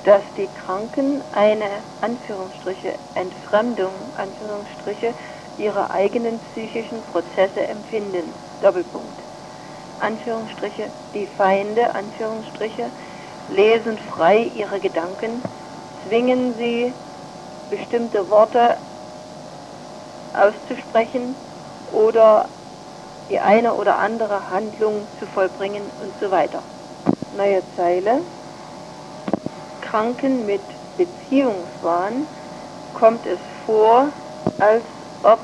dass 0.04 0.22
die 0.38 0.48
Kranken 0.64 1.24
eine 1.34 1.82
Anführungsstriche 2.02 2.94
Entfremdung 3.16 3.92
Anführungsstriche 4.18 5.14
ihrer 5.58 5.90
eigenen 5.90 6.40
psychischen 6.52 7.02
Prozesse 7.12 7.62
empfinden. 7.62 8.34
Doppelpunkt. 8.62 9.25
Anführungsstriche, 10.00 10.90
die 11.14 11.28
Feinde, 11.38 11.94
Anführungsstriche, 11.96 12.92
lesen 13.48 14.00
frei 14.14 14.52
ihre 14.56 14.80
Gedanken, 14.80 15.44
zwingen 16.04 16.56
sie, 16.58 16.94
bestimmte 17.70 18.30
Worte 18.30 18.78
auszusprechen 20.34 21.36
oder 21.92 22.50
die 23.30 23.40
eine 23.40 23.74
oder 23.74 23.98
andere 23.98 24.50
Handlung 24.50 25.08
zu 25.20 25.26
vollbringen 25.28 25.92
und 26.02 26.14
so 26.20 26.30
weiter. 26.30 26.62
Neue 27.36 27.64
Zeile. 27.76 28.22
Kranken 29.82 30.46
mit 30.46 30.62
Beziehungswahn 30.98 32.28
kommt 32.94 33.26
es 33.26 33.40
vor, 33.66 34.12
als 34.60 34.84
ob 35.24 35.40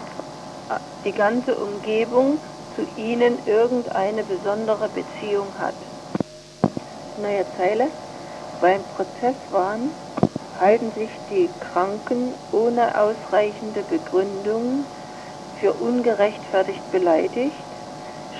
die 1.03 1.11
ganze 1.11 1.55
Umgebung 1.57 2.39
zu 2.75 2.83
ihnen 2.95 3.45
irgendeine 3.45 4.23
besondere 4.23 4.89
Beziehung 4.89 5.47
hat. 5.59 5.75
Neue 7.17 7.45
Zeile. 7.57 7.91
Beim 8.59 8.83
Prozesswahn 8.95 9.91
halten 10.59 10.91
sich 10.91 11.09
die 11.29 11.49
Kranken 11.59 12.35
ohne 12.51 12.99
ausreichende 12.99 13.81
Begründung 13.83 14.85
für 15.59 15.73
ungerechtfertigt 15.73 16.91
beleidigt, 16.91 17.55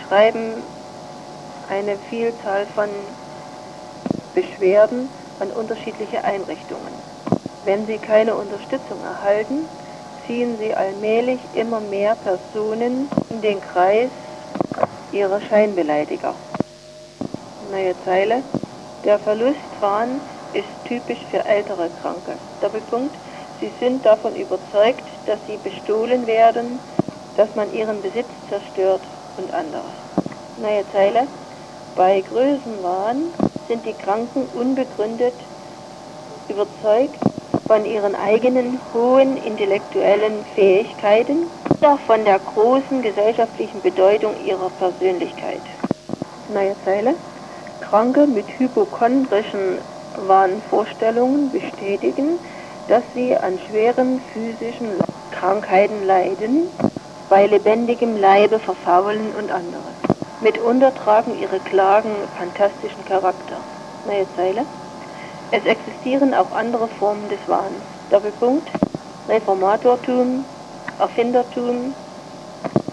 schreiben 0.06 0.64
eine 1.68 1.98
Vielzahl 2.10 2.68
von 2.68 2.90
Beschwerden 4.34 5.10
an 5.40 5.52
unterschiedliche 5.52 6.24
Einrichtungen. 6.24 6.94
Wenn 7.64 7.86
sie 7.88 7.98
keine 7.98 8.36
Unterstützung 8.36 9.04
erhalten, 9.04 9.70
ziehen 10.32 10.58
sie 10.60 10.74
allmählich 10.74 11.42
immer 11.56 11.82
mehr 11.82 12.16
Personen 12.16 13.10
in 13.32 13.42
den 13.42 13.60
Kreis 13.60 14.10
ihrer 15.12 15.42
Scheinbeleidiger. 15.42 16.34
Neue 17.70 17.94
Zeile. 18.06 18.42
Der 19.04 19.20
Verlustwahn 19.20 20.22
ist 20.54 20.70
typisch 20.86 21.20
für 21.32 21.44
ältere 21.44 21.90
Kranke. 22.02 22.38
Doppelpunkt. 22.62 23.14
Sie 23.60 23.74
sind 23.82 24.06
davon 24.06 24.34
überzeugt, 24.38 25.04
dass 25.26 25.40
sie 25.48 25.58
bestohlen 25.58 26.26
werden, 26.26 26.80
dass 27.36 27.54
man 27.56 27.74
ihren 27.74 28.02
Besitz 28.02 28.30
zerstört 28.48 29.04
und 29.36 29.54
anderes. 29.54 29.92
Neue 30.56 30.86
Zeile. 30.94 31.28
Bei 31.98 32.22
Größenwahn 32.22 33.34
sind 33.68 33.86
die 33.86 33.96
Kranken 33.96 34.48
unbegründet 34.54 35.36
überzeugt 36.48 37.20
von 37.72 37.86
ihren 37.86 38.16
eigenen 38.16 38.82
hohen 38.94 39.38
intellektuellen 39.38 40.44
Fähigkeiten 40.56 41.50
oder 41.80 41.98
von 42.06 42.26
der 42.26 42.38
großen 42.38 43.02
gesellschaftlichen 43.02 43.82
Bedeutung 43.82 44.36
ihrer 44.46 44.70
Persönlichkeit. 44.72 45.62
Neue 46.50 46.76
Zeile. 46.84 47.16
Kranke 47.80 48.28
mit 48.28 48.46
hypochondrischen 48.60 49.80
Wahnvorstellungen 50.18 51.50
bestätigen, 51.50 52.42
dass 52.90 53.04
sie 53.14 53.38
an 53.38 53.58
schweren 53.60 54.20
physischen 54.34 55.02
Krankheiten 55.32 56.04
leiden, 56.04 56.68
bei 57.30 57.48
lebendigem 57.48 58.18
Leibe 58.18 58.60
verfaulen 58.60 59.34
und 59.34 59.50
anderes. 59.50 59.96
Mitunter 60.42 60.94
tragen 60.94 61.40
ihre 61.40 61.62
Klagen 61.62 62.28
fantastischen 62.38 63.06
Charakter. 63.06 63.62
Neue 64.04 64.28
Zeile. 64.36 64.66
Es 65.52 65.66
existieren 65.66 66.34
auch 66.34 66.52
andere 66.54 66.88
Formen 67.00 67.28
des 67.28 67.40
Wahns. 67.48 67.84
Doppelpunkt. 68.10 68.70
Reformatortum, 69.28 70.46
Erfindertum, 71.00 71.94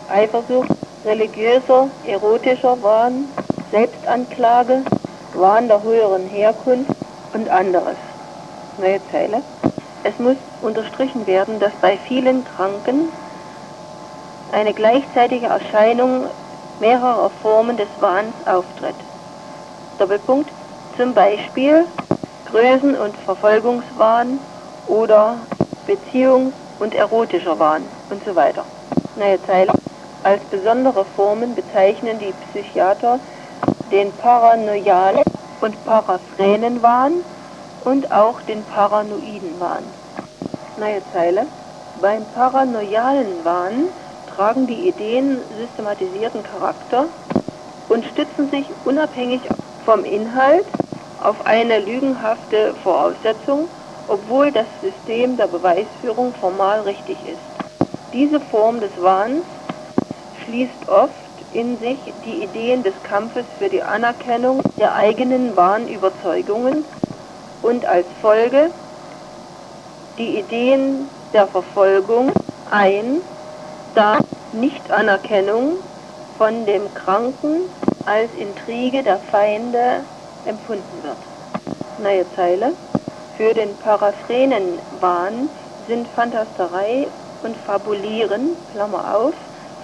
Eifersucht, 0.09 0.71
religiöser, 1.05 1.89
erotischer 2.05 2.83
Wahn, 2.83 3.29
Selbstanklage, 3.71 4.83
Wahn 5.35 5.69
der 5.69 5.83
höheren 5.83 6.27
Herkunft 6.27 6.91
und 7.33 7.49
anderes. 7.49 7.97
Neue 8.79 9.01
Zeile. 9.11 9.43
Es 10.05 10.19
muss 10.19 10.37
unterstrichen 10.61 11.27
werden, 11.27 11.61
dass 11.61 11.73
bei 11.81 11.97
vielen 12.09 12.45
Kranken 12.45 13.09
eine 14.53 14.73
gleichzeitige 14.73 15.47
Erscheinung 15.47 16.27
mehrerer 16.81 17.31
Formen 17.43 17.77
des 17.77 17.89
Wahns 18.01 18.35
auftritt. 18.47 18.95
Doppelpunkt. 19.99 20.51
Zum 20.97 21.15
Beispiel 21.15 21.87
Größen- 22.51 22.97
und 22.97 23.17
Verfolgungswahn 23.19 24.41
oder 24.87 25.37
Beziehungs- 25.87 26.55
und 26.79 26.95
erotischer 26.95 27.59
Wahn 27.59 27.83
und 28.11 28.25
so 28.25 28.35
weiter. 28.35 28.65
Neue 29.17 29.41
Zeile. 29.43 29.73
Als 30.23 30.43
besondere 30.47 31.05
Formen 31.17 31.55
bezeichnen 31.55 32.19
die 32.19 32.33
Psychiater 32.51 33.21
den 33.93 34.13
paranoialen 34.13 35.25
und 35.61 35.85
paraphrenen 35.85 36.83
Wahn 36.83 37.23
und 37.85 38.11
auch 38.13 38.41
den 38.43 38.65
paranoiden 38.65 39.61
Wahn. 39.61 39.85
Neue 40.79 41.03
Zeile. 41.13 41.47
Beim 42.01 42.25
paranoialen 42.35 43.45
Wahn 43.45 43.89
tragen 44.35 44.67
die 44.67 44.89
Ideen 44.89 45.43
systematisierten 45.59 46.43
Charakter 46.45 47.09
und 47.89 48.05
stützen 48.07 48.49
sich 48.51 48.71
unabhängig 48.85 49.41
vom 49.85 50.05
Inhalt 50.05 50.67
auf 51.21 51.45
eine 51.47 51.81
lügenhafte 51.81 52.75
Voraussetzung, 52.83 53.69
obwohl 54.07 54.53
das 54.53 54.67
System 54.81 55.37
der 55.37 55.49
Beweisführung 55.49 56.35
formal 56.35 56.81
richtig 56.83 57.25
ist. 57.27 57.43
Diese 58.13 58.41
Form 58.41 58.81
des 58.81 58.93
Wahns 59.01 59.45
schließt 60.45 60.89
oft 60.89 61.13
in 61.51 61.79
sich 61.79 62.15
die 62.25 62.43
Ideen 62.43 62.83
des 62.83 62.95
Kampfes 63.03 63.45
für 63.59 63.69
die 63.69 63.83
Anerkennung 63.83 64.65
der 64.79 64.95
eigenen 64.95 65.57
wahren 65.57 65.89
Überzeugungen 65.89 66.87
und 67.63 67.85
als 67.85 68.07
Folge 68.21 68.71
die 70.19 70.39
Ideen 70.39 71.11
der 71.33 71.49
Verfolgung 71.49 72.33
ein, 72.65 73.21
da 73.95 74.25
Nichtanerkennung 74.53 75.79
von 76.37 76.65
dem 76.67 76.95
Kranken 76.95 77.69
als 78.05 78.33
Intrige 78.33 79.03
der 79.03 79.21
Feinde 79.31 80.07
empfunden 80.49 81.03
wird. 81.03 81.19
Neue 81.99 82.27
Zeile. 82.35 82.73
Für 83.37 83.55
den 83.55 83.77
paraphrenen 83.79 84.81
Wahn 85.01 85.49
sind 85.87 86.09
Fantasterei 86.09 87.07
und 87.45 87.57
Fabulieren, 87.59 88.57
Klammer 88.73 89.17
auf, 89.17 89.35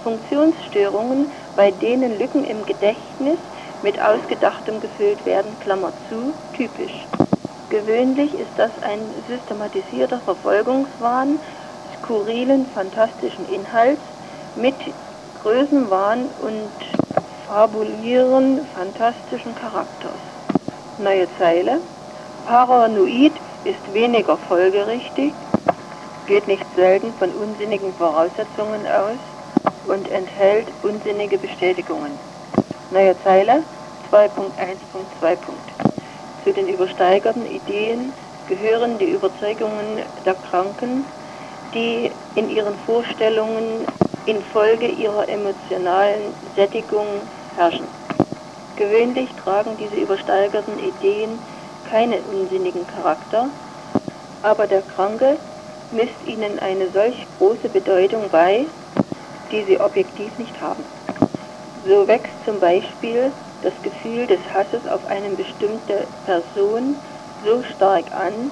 Funktionsstörungen, 0.03 1.31
bei 1.55 1.71
denen 1.71 2.19
Lücken 2.19 2.43
im 2.43 2.65
Gedächtnis 2.65 3.39
mit 3.81 3.99
Ausgedachtem 4.01 4.79
gefüllt 4.79 5.25
werden, 5.25 5.57
Klammer 5.59 5.93
zu, 6.09 6.33
typisch. 6.53 6.93
Gewöhnlich 7.69 8.33
ist 8.35 8.51
das 8.57 8.71
ein 8.83 9.23
systematisierter 9.27 10.19
Verfolgungswahn 10.21 11.39
skurrilen, 11.97 12.67
fantastischen 12.73 13.45
Inhalts 13.47 14.01
mit 14.55 14.75
Größenwahn 15.41 16.29
und 16.41 16.71
Fabulieren 17.47 18.65
fantastischen 18.73 19.55
Charakters. 19.55 20.34
Neue 20.97 21.27
Zeile. 21.37 21.81
Paranoid 22.45 23.33
ist 23.65 23.93
weniger 23.93 24.37
folgerichtig, 24.47 25.33
geht 26.25 26.47
nicht 26.47 26.65
selten 26.73 27.13
von 27.19 27.31
unsinnigen 27.33 27.93
Voraussetzungen 27.95 28.87
aus 28.87 29.17
und 29.87 30.09
enthält 30.09 30.67
unsinnige 30.83 31.37
Bestätigungen. 31.37 32.17
Neue 32.91 33.13
Zeile 33.23 33.63
2.1.2. 34.09 35.37
Zu 36.45 36.53
den 36.53 36.69
übersteigerten 36.69 37.45
Ideen 37.45 38.13
gehören 38.47 38.97
die 38.97 39.11
Überzeugungen 39.11 40.01
der 40.23 40.35
Kranken, 40.35 41.05
die 41.73 42.09
in 42.35 42.49
ihren 42.49 42.77
Vorstellungen 42.85 43.85
infolge 44.27 44.87
ihrer 44.87 45.27
emotionalen 45.27 46.33
Sättigung 46.55 47.27
herrschen. 47.57 48.04
Gewöhnlich 48.75 49.29
tragen 49.35 49.77
diese 49.77 49.95
übersteigerten 49.95 50.79
Ideen 50.79 51.39
keinen 51.85 52.25
unsinnigen 52.25 52.85
Charakter, 52.87 53.49
aber 54.41 54.67
der 54.67 54.81
Kranke 54.81 55.37
misst 55.91 56.21
ihnen 56.25 56.59
eine 56.59 56.89
solch 56.91 57.15
große 57.37 57.69
Bedeutung 57.69 58.29
bei, 58.29 58.65
die 59.51 59.63
sie 59.65 59.79
objektiv 59.79 60.37
nicht 60.37 60.59
haben. 60.59 60.83
So 61.85 62.07
wächst 62.07 62.33
zum 62.45 62.59
Beispiel 62.59 63.31
das 63.61 63.73
Gefühl 63.81 64.27
des 64.27 64.39
Hasses 64.53 64.85
auf 64.87 65.05
eine 65.05 65.29
bestimmte 65.29 66.07
Person 66.25 67.01
so 67.43 67.63
stark 67.75 68.11
an 68.11 68.51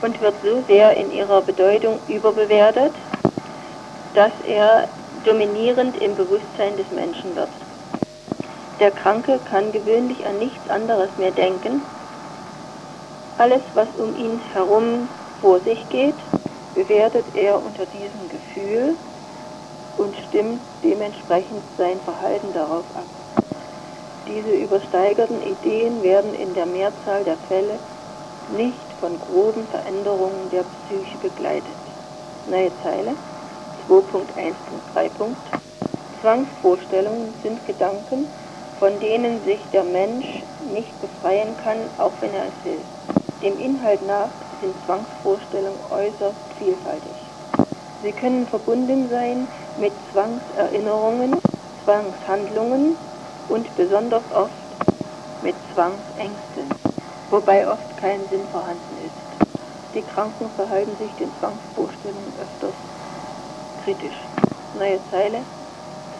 und 0.00 0.20
wird 0.20 0.36
so 0.42 0.62
sehr 0.68 0.96
in 0.96 1.10
ihrer 1.10 1.42
Bedeutung 1.42 2.00
überbewertet, 2.06 2.94
dass 4.14 4.32
er 4.44 4.88
dominierend 5.24 5.96
im 5.98 6.14
Bewusstsein 6.14 6.76
des 6.76 6.90
Menschen 6.90 7.34
wird. 7.36 7.50
Der 8.80 8.92
Kranke 8.92 9.40
kann 9.50 9.72
gewöhnlich 9.72 10.24
an 10.24 10.38
nichts 10.38 10.68
anderes 10.68 11.10
mehr 11.18 11.32
denken. 11.32 11.82
Alles, 13.36 13.62
was 13.74 13.88
um 13.98 14.14
ihn 14.14 14.38
herum 14.52 15.08
vor 15.40 15.60
sich 15.60 15.88
geht, 15.88 16.14
bewertet 16.74 17.24
er 17.34 17.60
unter 17.60 17.86
diesem 17.86 18.28
Gefühl 18.28 18.96
und 19.96 20.16
stimmt 20.28 20.60
dementsprechend 20.84 21.62
sein 21.76 22.00
Verhalten 22.02 22.52
darauf 22.52 22.84
ab. 22.94 23.06
Diese 24.28 24.50
übersteigerten 24.54 25.42
Ideen 25.42 26.02
werden 26.02 26.34
in 26.34 26.54
der 26.54 26.66
Mehrzahl 26.66 27.24
der 27.24 27.38
Fälle 27.48 27.80
nicht 28.48 28.92
von 29.00 29.18
groben 29.18 29.66
Veränderungen 29.68 30.50
der 30.50 30.64
Psyche 30.64 31.18
begleitet. 31.18 31.78
Neue 32.46 32.70
Zeile 32.82 33.16
2.1.3. 33.88 35.34
Zwangsvorstellungen 36.20 37.34
sind 37.42 37.64
Gedanken, 37.64 38.28
von 38.78 39.00
denen 39.00 39.44
sich 39.44 39.60
der 39.72 39.84
Mensch 39.84 40.26
nicht 40.60 41.00
befreien 41.00 41.56
kann, 41.56 41.90
auch 41.98 42.12
wenn 42.20 42.32
er 42.32 42.46
es 42.46 42.64
will. 42.64 42.84
Dem 43.42 43.58
Inhalt 43.58 44.02
nach 44.06 44.30
sind 44.60 44.74
Zwangsvorstellungen 44.84 45.80
äußerst 45.90 46.36
vielfältig. 46.58 47.16
Sie 48.02 48.12
können 48.12 48.46
verbunden 48.46 49.08
sein 49.08 49.48
mit 49.76 49.92
Zwangserinnerungen, 50.12 51.36
Zwangshandlungen 51.84 52.96
und 53.48 53.74
besonders 53.76 54.24
oft 54.32 54.52
mit 55.42 55.56
Zwangsängsten, 55.74 56.68
wobei 57.30 57.66
oft 57.66 57.96
kein 57.96 58.28
Sinn 58.28 58.46
vorhanden 58.50 58.98
ist. 58.98 59.94
Die 59.94 60.02
Kranken 60.02 60.50
verhalten 60.52 60.96
sich 60.98 61.14
den 61.16 61.32
Zwangsvorstellungen 61.40 62.32
öfters 62.38 62.74
kritisch. 63.84 64.18
Neue 64.74 65.00
Zeile 65.10 65.44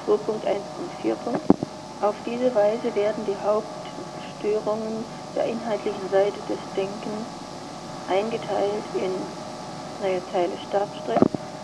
2.1.4. 0.06 1.67
Auf 2.00 2.14
diese 2.24 2.54
Weise 2.54 2.94
werden 2.94 3.24
die 3.24 3.36
Hauptstörungen 3.36 5.04
der 5.34 5.46
inhaltlichen 5.46 6.08
Seite 6.10 6.40
des 6.42 6.58
Denkens 6.76 7.26
eingeteilt 8.06 8.84
in 8.94 9.28
neue 9.98 10.22
Zeile 10.30 10.56
Stabstrich, 10.68 11.20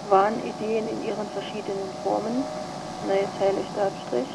Wahnideen 0.09 0.89
in 0.89 1.03
ihren 1.05 1.31
verschiedenen 1.31 1.93
Formen, 2.03 2.45
neue 3.05 3.29
Zeile 3.39 3.65
Stabstrich, 3.71 4.29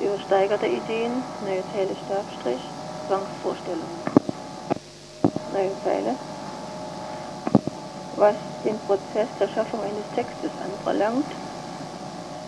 übersteigerte 0.00 0.66
Ideen, 0.66 1.22
neue 1.40 1.64
Zeile 1.70 1.94
Stabstrich, 2.04 2.60
Zwangsvorstellungen. 3.06 4.02
Neue 5.52 5.76
Zeile. 5.84 6.16
Was 8.16 8.36
den 8.64 8.80
Prozess 8.80 9.28
der 9.38 9.48
Schaffung 9.48 9.82
eines 9.82 10.04
Textes 10.16 10.50
anverlangt, 10.58 11.32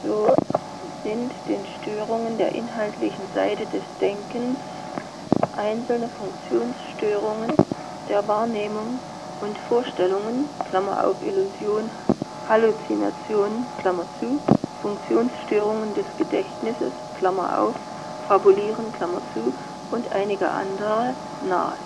so 0.03 0.37
sind 1.03 1.33
den 1.49 1.67
Störungen 1.79 2.37
der 2.39 2.55
inhaltlichen 2.55 3.27
Seite 3.35 3.67
des 3.67 3.83
Denkens 4.01 4.59
einzelne 5.57 6.09
Funktionsstörungen 6.11 7.53
der 8.09 8.27
Wahrnehmung 8.29 9.01
und 9.41 9.59
Vorstellungen, 9.69 10.49
Klammer 10.69 11.07
auf 11.07 11.17
Illusion, 11.23 11.91
Halluzination, 12.49 13.67
Klammer 13.79 14.07
zu, 14.19 14.41
Funktionsstörungen 14.83 15.95
des 15.95 16.07
Gedächtnisses, 16.17 16.93
Klammer 17.15 17.61
auf, 17.61 17.77
Fabulieren, 18.27 18.93
Klammer 18.93 19.23
zu 19.33 19.55
und 19.91 20.11
einige 20.13 20.49
andere 20.51 21.15
nahe. 21.41 21.79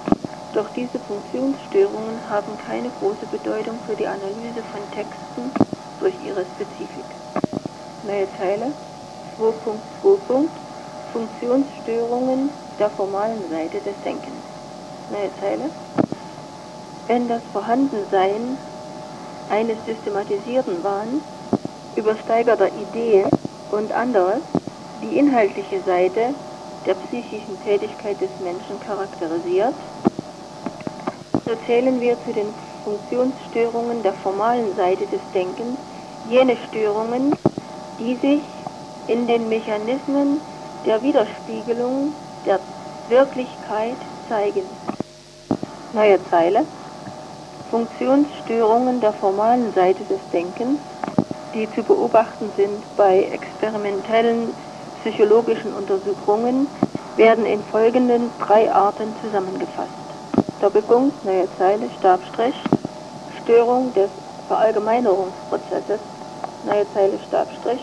Doch 0.53 0.70
diese 0.70 1.00
Funktionsstörungen 1.00 2.29
haben 2.29 2.57
keine 2.59 2.90
große 2.90 3.27
Bedeutung 3.27 3.81
für 3.81 3.96
die 3.96 4.07
Analyse 4.07 4.62
von 4.64 4.81
Texten 4.90 5.53
durch 5.98 6.20
ihre 6.20 6.46
Spezifik. 6.46 7.07
Neue 8.03 8.29
Zeile 8.37 8.74
2.2. 9.38 10.46
Funktionsstörungen 11.12 12.50
der 12.78 12.90
formalen 12.90 13.48
Seite 13.50 13.80
des 13.80 13.94
Denkens. 14.04 14.36
Neue 15.10 15.30
Zeile. 15.40 15.70
Wenn 17.08 17.28
das 17.28 17.42
Vorhandensein 17.52 18.56
eines 19.50 19.76
systematisierten 19.86 20.82
Wahns, 20.82 21.22
übersteigerter 21.96 22.68
Ideen 22.68 23.26
und 23.70 23.92
anderes 23.92 24.42
die 25.02 25.18
inhaltliche 25.18 25.80
Seite 25.82 26.34
der 26.86 26.94
psychischen 26.94 27.62
Tätigkeit 27.64 28.20
des 28.20 28.30
Menschen 28.40 28.80
charakterisiert, 28.80 29.74
so 31.46 31.54
zählen 31.66 32.00
wir 32.00 32.16
zu 32.24 32.32
den 32.32 32.54
Funktionsstörungen 32.84 34.02
der 34.02 34.14
formalen 34.14 34.74
Seite 34.76 35.06
des 35.06 35.20
Denkens 35.34 35.78
jene 36.28 36.56
Störungen, 36.68 37.32
die 37.98 38.14
sich 38.16 38.53
in 39.06 39.26
den 39.26 39.48
Mechanismen 39.48 40.40
der 40.84 41.02
Widerspiegelung 41.02 42.12
der 42.44 42.60
Wirklichkeit 43.08 43.96
zeigen. 44.28 44.64
Neue 45.92 46.18
Zeile. 46.30 46.64
Funktionsstörungen 47.70 49.00
der 49.00 49.12
formalen 49.14 49.72
Seite 49.74 50.04
des 50.04 50.20
Denkens, 50.32 50.78
die 51.54 51.68
zu 51.74 51.82
beobachten 51.82 52.50
sind 52.56 52.82
bei 52.96 53.24
experimentellen 53.24 54.54
psychologischen 55.00 55.72
Untersuchungen, 55.74 56.68
werden 57.16 57.46
in 57.46 57.62
folgenden 57.64 58.30
drei 58.38 58.72
Arten 58.72 59.14
zusammengefasst. 59.20 59.90
Doppelpunkt, 60.60 61.24
neue 61.24 61.48
Zeile, 61.58 61.90
Stabstrich, 61.98 62.56
Störung 63.42 63.92
des 63.92 64.10
Verallgemeinerungsprozesses, 64.48 66.00
neue 66.64 66.86
Zeile, 66.94 67.18
Stabstrich, 67.28 67.82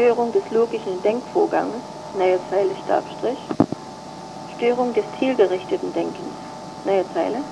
Störung 0.00 0.32
des 0.32 0.48
logischen 0.48 1.02
Denkvorgangs, 1.02 1.82
neue 2.14 2.40
Zeile, 2.48 2.74
Stabstrich, 2.76 3.38
Störung 4.56 4.94
des 4.94 5.04
zielgerichteten 5.18 5.92
Denkens, 5.92 6.32
neue 6.84 7.04
Zeile, 7.12 7.44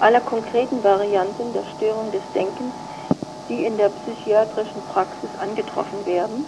aller 0.00 0.20
konkreten 0.20 0.84
Varianten 0.84 1.54
der 1.54 1.64
Störung 1.74 2.12
des 2.12 2.20
Denkens, 2.34 2.74
die 3.48 3.64
in 3.64 3.78
der 3.78 3.88
psychiatrischen 3.88 4.82
Praxis 4.82 5.34
angetroffen 5.38 6.04
werden, 6.04 6.46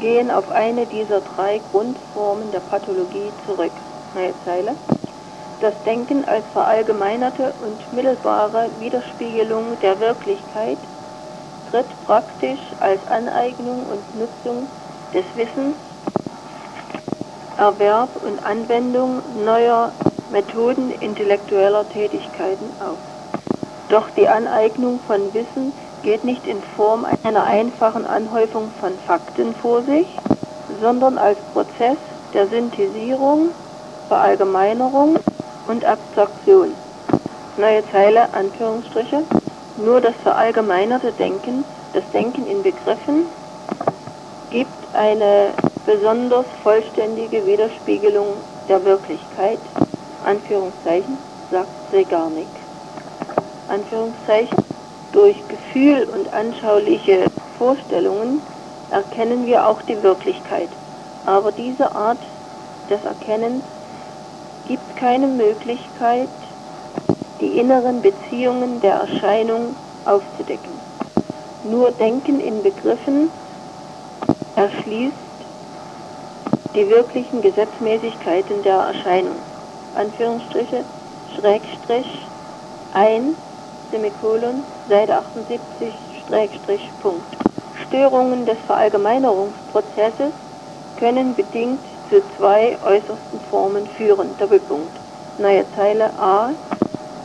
gehen 0.00 0.28
auf 0.28 0.50
eine 0.50 0.88
dieser 0.88 1.20
drei 1.20 1.60
Grundformen 1.60 2.50
der 2.50 2.58
Pathologie 2.58 3.32
zurück. 3.46 3.74
Neue 4.12 4.34
Zeile. 4.42 4.74
Das 5.60 5.74
Denken 5.84 6.24
als 6.24 6.44
verallgemeinerte 6.48 7.54
und 7.60 7.92
mittelbare 7.92 8.72
Widerspiegelung 8.80 9.78
der 9.78 10.00
Wirklichkeit 10.00 10.80
tritt 11.70 12.00
praktisch 12.00 12.74
als 12.80 13.06
Aneignung 13.06 13.86
und 13.86 14.12
Nutzung 14.16 14.72
des 15.14 15.24
Wissens, 15.34 15.76
Erwerb 17.56 18.10
und 18.24 18.42
Anwendung 18.44 19.22
neuer 19.44 19.92
Methoden 20.30 20.90
intellektueller 20.90 21.88
Tätigkeiten 21.90 22.70
auf. 22.80 22.98
Doch 23.88 24.08
die 24.10 24.28
Aneignung 24.28 25.00
von 25.06 25.34
Wissen 25.34 25.74
geht 26.02 26.24
nicht 26.24 26.46
in 26.46 26.62
Form 26.76 27.06
einer 27.24 27.44
einfachen 27.44 28.06
Anhäufung 28.06 28.70
von 28.80 28.92
Fakten 29.06 29.54
vor 29.56 29.82
sich, 29.82 30.06
sondern 30.80 31.18
als 31.18 31.38
Prozess 31.52 31.98
der 32.32 32.46
Synthesierung, 32.48 33.50
Verallgemeinerung 34.08 35.18
und 35.66 35.84
Abstraktion. 35.84 36.74
Neue 37.56 37.82
Zeile, 37.90 38.32
Anführungsstriche. 38.32 39.24
Nur 39.76 40.00
das 40.00 40.14
verallgemeinerte 40.22 41.12
Denken, 41.12 41.64
das 41.92 42.04
Denken 42.12 42.46
in 42.46 42.62
Begriffen, 42.62 43.26
gibt 44.50 44.94
eine 44.94 45.52
besonders 45.86 46.46
vollständige 46.62 47.46
Widerspiegelung 47.46 48.26
der 48.68 48.84
Wirklichkeit, 48.84 49.58
Anführungszeichen, 50.24 51.18
sagt 51.50 51.68
Segarnik. 51.90 52.48
Anführungszeichen, 53.68 54.58
durch 55.12 55.36
Gefühl 55.48 56.04
und 56.12 56.32
anschauliche 56.32 57.26
Vorstellungen 57.58 58.40
erkennen 58.90 59.46
wir 59.46 59.66
auch 59.66 59.80
die 59.82 60.02
Wirklichkeit. 60.02 60.68
Aber 61.26 61.52
diese 61.52 61.94
Art 61.94 62.18
des 62.88 63.02
Erkennens 63.04 63.64
gibt 64.66 64.96
keine 64.96 65.26
Möglichkeit, 65.26 66.28
die 67.40 67.58
inneren 67.58 68.02
Beziehungen 68.02 68.80
der 68.80 68.94
Erscheinung 68.94 69.76
aufzudecken. 70.04 70.72
Nur 71.64 71.90
Denken 71.92 72.40
in 72.40 72.62
Begriffen 72.62 73.30
erschließt 74.56 75.14
die 76.74 76.88
wirklichen 76.88 77.42
Gesetzmäßigkeiten 77.42 78.62
der 78.62 78.76
Erscheinung. 78.76 79.36
Anführungsstriche, 79.96 80.84
Schrägstrich, 81.36 82.06
ein, 82.94 83.34
Semikolon, 83.90 84.62
Seite 84.88 85.16
78, 85.16 85.92
Schrägstrich, 86.26 86.90
Punkt. 87.02 87.24
Störungen 87.86 88.46
des 88.46 88.56
Verallgemeinerungsprozesses 88.66 90.32
können 90.98 91.34
bedingt 91.34 91.80
zu 92.08 92.22
zwei 92.36 92.78
äußersten 92.84 93.40
Formen 93.50 93.86
führen. 93.96 94.28
Doppelpunkt. 94.38 94.92
Neue 95.38 95.64
Zeile 95.74 96.10
A. 96.18 96.50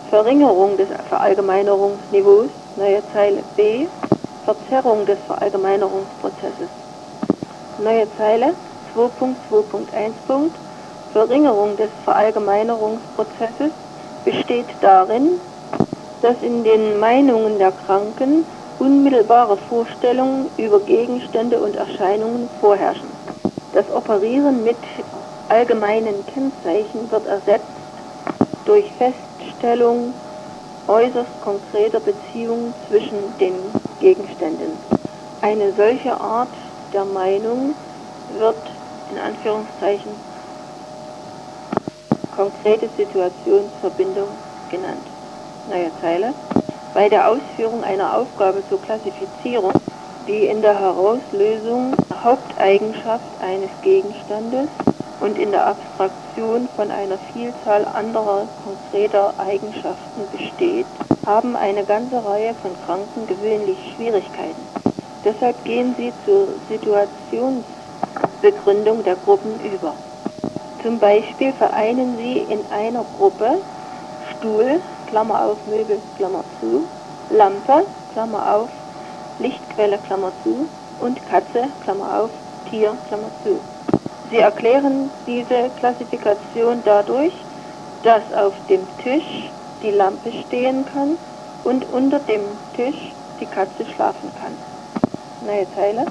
Verringerung 0.09 0.77
des 0.77 0.87
Verallgemeinerungsniveaus. 1.09 2.49
Neue 2.77 3.03
Zeile 3.13 3.43
B. 3.55 3.85
Verzerrung 4.45 5.05
des 5.05 5.19
Verallgemeinerungsprozesses. 5.27 6.84
Neue 7.77 8.07
Zeile 8.17 8.55
2.2.1. 8.95 10.51
Verringerung 11.11 11.75
des 11.75 11.89
Verallgemeinerungsprozesses 12.05 13.71
besteht 14.23 14.67
darin, 14.81 15.39
dass 16.21 16.35
in 16.41 16.63
den 16.63 16.99
Meinungen 16.99 17.59
der 17.59 17.73
Kranken 17.73 18.45
unmittelbare 18.79 19.57
Vorstellungen 19.67 20.49
über 20.57 20.79
Gegenstände 20.79 21.59
und 21.59 21.75
Erscheinungen 21.75 22.49
vorherrschen. 22.61 23.09
Das 23.73 23.89
Operieren 23.91 24.63
mit 24.63 24.77
allgemeinen 25.49 26.25
Kennzeichen 26.27 27.11
wird 27.11 27.25
ersetzt 27.25 27.65
durch 28.65 28.89
Feststellung 28.97 30.13
äußerst 30.87 31.41
konkreter 31.41 31.99
Beziehungen 31.99 32.73
zwischen 32.87 33.37
den 33.37 33.73
Gegenständen. 33.99 34.77
Eine 35.41 35.73
solche 35.73 36.19
Art 36.19 36.49
der 36.95 37.03
Meinung 37.03 37.75
wird 38.39 38.71
in 39.11 39.17
Anführungszeichen 39.17 40.17
konkrete 42.33 42.89
Situationsverbindung 42.97 44.29
genannt 44.69 45.05
neue 45.69 45.91
Zeile, 45.99 46.33
bei 46.93 47.09
der 47.09 47.29
Ausführung 47.29 47.83
einer 47.83 48.17
Aufgabe 48.17 48.63
zur 48.69 48.81
Klassifizierung, 48.81 49.73
die 50.27 50.45
in 50.45 50.61
der 50.61 50.79
Herauslösung 50.79 51.93
Haupteigenschaft 52.23 53.41
eines 53.41 53.71
Gegenstandes 53.81 54.69
und 55.19 55.37
in 55.37 55.51
der 55.51 55.67
Abstraktion 55.67 56.69
von 56.77 56.91
einer 56.91 57.17
Vielzahl 57.33 57.83
anderer 57.85 58.47
konkreter 58.63 59.33
Eigenschaften 59.37 60.29
besteht, 60.31 60.87
haben 61.25 61.57
eine 61.57 61.83
ganze 61.83 62.23
Reihe 62.23 62.55
von 62.61 62.71
Kranken 62.85 63.27
gewöhnlich 63.27 63.79
Schwierigkeiten. 63.95 64.84
Deshalb 65.25 65.65
gehen 65.65 65.93
sie 65.97 66.13
zur 66.23 66.47
Situationsbegründung 66.69 69.03
der 69.03 69.15
Gruppen 69.15 69.59
über. 69.59 69.95
Zum 70.83 70.99
Beispiel 70.99 71.51
vereinen 71.53 72.15
sie 72.17 72.41
in 72.41 72.63
einer 72.71 73.03
Gruppe 73.17 73.57
Stuhl, 74.31 74.79
Klammer 75.07 75.47
auf, 75.47 75.57
Möbel, 75.65 75.99
Klammer 76.15 76.43
zu, 76.59 76.85
Lampe, 77.31 77.87
Klammer 78.13 78.55
auf, 78.55 78.69
Lichtquelle, 79.39 79.97
Klammer 80.05 80.31
zu 80.43 80.67
und 80.99 81.25
Katze, 81.25 81.69
Klammer 81.83 82.21
auf, 82.21 82.29
Tier, 82.69 82.95
Klammer 83.07 83.31
zu. 83.43 83.59
Sie 84.29 84.37
erklären 84.37 85.09
diese 85.25 85.71
Klassifikation 85.79 86.83
dadurch, 86.85 87.33
dass 88.03 88.21
auf 88.33 88.53
dem 88.69 88.85
Tisch 88.99 89.49
die 89.81 89.91
Lampe 89.91 90.31
stehen 90.45 90.85
kann 90.85 91.17
und 91.63 91.89
unter 91.89 92.19
dem 92.19 92.59
Tisch 92.75 93.11
die 93.39 93.47
Katze 93.47 93.87
schlafen 93.95 94.31
kann. 94.39 94.74
Neue 95.45 95.67
Zeile. 95.75 96.05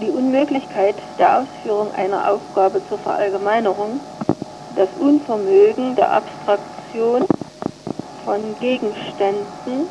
Die 0.00 0.10
Unmöglichkeit 0.10 0.96
der 1.18 1.40
Ausführung 1.40 1.90
einer 1.92 2.30
Aufgabe 2.30 2.86
zur 2.88 2.98
Verallgemeinerung, 2.98 4.00
das 4.76 4.88
Unvermögen 4.98 5.96
der 5.96 6.10
Abstraktion 6.12 7.24
von 8.24 8.54
Gegenständen, 8.60 9.88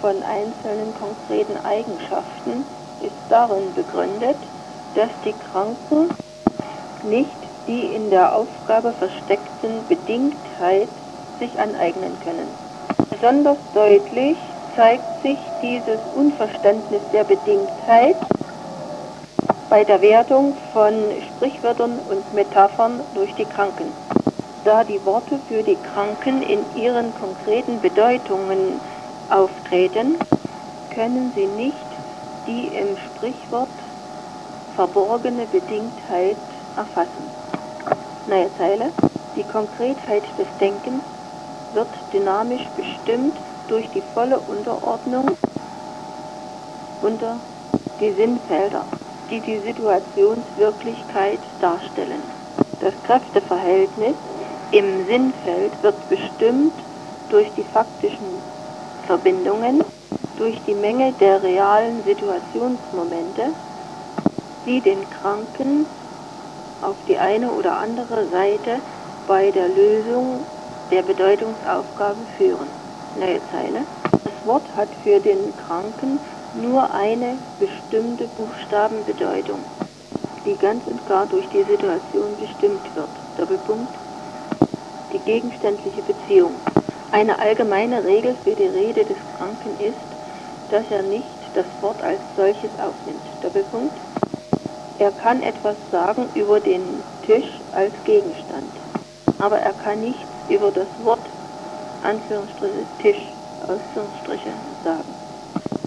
von 0.00 0.22
einzelnen 0.22 0.94
konkreten 0.94 1.56
Eigenschaften 1.64 2.64
ist 3.00 3.16
darin 3.28 3.74
begründet, 3.74 4.36
dass 4.94 5.10
die 5.24 5.32
Kranken 5.32 6.10
nicht 7.02 7.36
die 7.66 7.92
in 7.92 8.10
der 8.10 8.34
Aufgabe 8.36 8.92
versteckten 8.92 9.86
Bedingtheit 9.88 10.88
sich 11.40 11.58
aneignen 11.58 12.20
können. 12.20 12.48
Besonders 13.10 13.58
deutlich 13.74 14.38
zeigt 14.78 15.22
sich 15.22 15.40
dieses 15.60 15.98
Unverständnis 16.14 17.02
der 17.12 17.24
Bedingtheit 17.24 18.14
bei 19.68 19.82
der 19.82 20.00
Wertung 20.00 20.54
von 20.72 20.92
Sprichwörtern 21.34 21.98
und 21.98 22.32
Metaphern 22.32 23.02
durch 23.12 23.34
die 23.34 23.44
Kranken 23.44 23.92
da 24.62 24.84
die 24.84 25.04
Worte 25.04 25.40
für 25.48 25.64
die 25.64 25.76
Kranken 25.76 26.42
in 26.42 26.72
ihren 26.76 27.12
konkreten 27.14 27.80
Bedeutungen 27.80 28.80
auftreten, 29.30 30.18
können 30.90 31.32
sie 31.34 31.46
nicht 31.46 31.86
die 32.46 32.68
im 32.68 32.96
Sprichwort 32.98 33.70
verborgene 34.76 35.46
Bedingtheit 35.46 36.36
erfassen. 36.76 37.32
Neue 38.26 38.54
Zeile. 38.56 38.92
Die 39.34 39.44
Konkretheit 39.44 40.24
des 40.36 40.46
Denkens 40.60 41.02
wird 41.72 41.96
dynamisch 42.12 42.66
bestimmt 42.76 43.38
durch 43.68 43.88
die 43.90 44.02
volle 44.14 44.40
Unterordnung 44.40 45.36
unter 47.00 47.38
die 48.00 48.12
Sinnfelder, 48.12 48.84
die 49.30 49.40
die 49.40 49.60
Situationswirklichkeit 49.60 51.40
darstellen. 51.60 52.22
Das 52.80 52.94
Kräfteverhältnis 53.04 54.14
im 54.72 55.06
Sinnfeld 55.06 55.82
wird 55.82 56.08
bestimmt 56.08 56.74
durch 57.28 57.50
die 57.54 57.64
faktischen 57.64 58.42
Verbindungen, 59.06 59.84
durch 60.36 60.60
die 60.66 60.74
Menge 60.74 61.12
der 61.14 61.42
realen 61.42 62.02
Situationsmomente, 62.04 63.54
die 64.66 64.80
den 64.80 65.08
Kranken 65.10 65.86
auf 66.82 66.96
die 67.06 67.18
eine 67.18 67.50
oder 67.50 67.76
andere 67.78 68.28
Seite 68.28 68.80
bei 69.26 69.50
der 69.50 69.68
Lösung 69.68 70.44
der 70.90 71.02
Bedeutungsaufgabe 71.02 72.24
führen. 72.36 72.68
Neue 73.18 73.40
Zeile. 73.50 73.84
Das 74.24 74.46
Wort 74.46 74.64
hat 74.76 74.88
für 75.02 75.18
den 75.18 75.56
Kranken 75.56 76.20
nur 76.54 76.88
eine 76.94 77.38
bestimmte 77.58 78.28
Buchstabenbedeutung, 78.28 79.58
die 80.44 80.56
ganz 80.56 80.86
und 80.86 81.04
gar 81.06 81.26
durch 81.26 81.48
die 81.48 81.64
Situation 81.64 82.36
bestimmt 82.36 82.84
wird. 82.94 83.08
Doppelpunkt. 83.36 83.92
Die 85.12 85.18
gegenständliche 85.18 86.02
Beziehung. 86.02 86.54
Eine 87.10 87.38
allgemeine 87.40 88.04
Regel 88.04 88.36
für 88.44 88.54
die 88.54 88.66
Rede 88.66 89.04
des 89.04 89.18
Kranken 89.36 89.76
ist, 89.80 89.98
dass 90.70 90.84
er 90.90 91.02
nicht 91.02 91.26
das 91.54 91.66
Wort 91.80 92.00
als 92.02 92.20
solches 92.36 92.70
aufnimmt. 92.78 93.26
Doppelpunkt. 93.40 93.96
Er 94.98 95.10
kann 95.10 95.42
etwas 95.42 95.76
sagen 95.90 96.28
über 96.34 96.60
den 96.60 97.02
Tisch 97.22 97.60
als 97.72 97.92
Gegenstand, 98.04 98.70
aber 99.38 99.58
er 99.58 99.72
kann 99.72 100.00
nichts 100.00 100.26
über 100.48 100.70
das 100.70 100.88
Wort 100.98 101.28
Anführungsstriche 102.02 102.86
Tisch 102.98 103.32
Ausführungsstriche 103.66 104.52
sagen. 104.84 105.14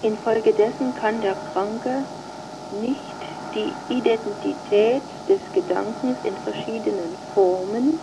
Infolgedessen 0.02 0.94
kann 0.94 1.20
der 1.20 1.36
Kranke 1.52 2.04
nicht 2.70 3.16
die 3.54 3.72
Identität 3.88 5.02
des 5.28 5.40
Gedankens 5.52 6.16
in 6.24 6.36
verschiedenen 6.38 7.16
Formen, 7.34 8.00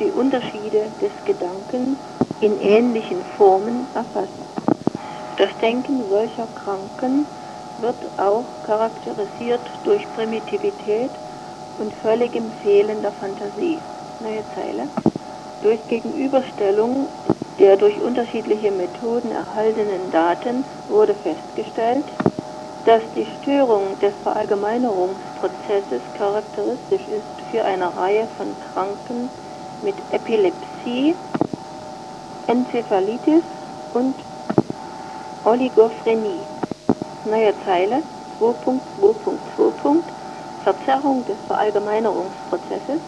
die 0.00 0.10
Unterschiede 0.10 0.90
des 1.00 1.12
Gedankens 1.24 1.98
in 2.40 2.58
ähnlichen 2.60 3.22
Formen 3.36 3.88
erfassen. 3.94 4.44
Das 5.36 5.50
Denken 5.60 6.08
solcher 6.08 6.46
Kranken 6.54 7.26
wird 7.78 7.96
auch 8.18 8.46
charakterisiert 8.62 9.68
durch 9.82 10.06
Primitivität 10.12 11.10
und 11.78 11.92
völligem 11.94 12.52
Fehlen 12.62 13.02
der 13.02 13.12
Fantasie. 13.12 13.82
Neue 14.20 14.44
Zeile. 14.54 14.88
Durch 15.60 15.86
Gegenüberstellung 15.88 17.08
der 17.58 17.76
durch 17.76 18.00
unterschiedliche 18.00 18.70
Methoden 18.70 19.30
erhaltenen 19.30 20.10
Daten 20.10 20.64
wurde 20.88 21.14
festgestellt, 21.14 22.04
dass 22.84 23.02
die 23.14 23.26
Störung 23.40 23.98
des 24.00 24.12
Verallgemeinerungsprozesses 24.22 26.02
charakteristisch 26.14 27.06
ist 27.08 27.50
für 27.50 27.64
eine 27.64 27.94
Reihe 27.96 28.28
von 28.36 28.54
Kranken 28.72 29.30
mit 29.82 29.96
Epilepsie, 30.12 31.16
Enzephalitis 32.46 33.44
und 33.94 34.16
Oligophrenie. 35.44 36.46
Neue 37.24 37.54
Zeile 37.64 38.02
2.2.2. 38.38 40.02
Verzerrung 40.62 41.24
des 41.24 41.38
Verallgemeinerungsprozesses 41.46 43.00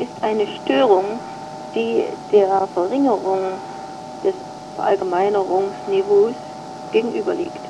ist 0.00 0.22
eine 0.22 0.46
Störung, 0.62 1.20
die 1.74 2.04
der 2.32 2.66
Verringerung 2.74 3.60
des 4.24 4.34
Verallgemeinerungsniveaus 4.74 6.34
gegenüberliegt. 6.90 7.60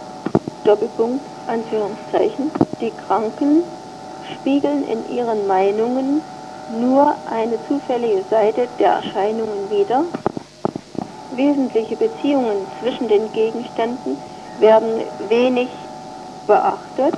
Doppelpunkt, 0.64 1.26
Anführungszeichen. 1.46 2.50
Die 2.80 2.90
Kranken 2.90 3.64
spiegeln 4.34 4.84
in 4.84 5.08
ihren 5.14 5.46
Meinungen 5.46 6.22
nur 6.70 7.14
eine 7.26 7.58
zufällige 7.68 8.24
Seite 8.30 8.68
der 8.78 8.92
Erscheinungen 8.92 9.68
wider. 9.70 10.04
Wesentliche 11.30 11.96
Beziehungen 11.96 12.66
zwischen 12.80 13.08
den 13.08 13.32
Gegenständen 13.32 14.18
werden 14.58 15.02
wenig 15.28 15.68
beachtet. 16.46 17.14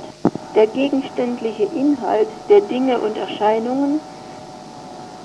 Der 0.55 0.67
gegenständliche 0.67 1.63
Inhalt 1.63 2.29
der 2.49 2.61
Dinge 2.61 2.99
und 2.99 3.15
Erscheinungen 3.17 4.01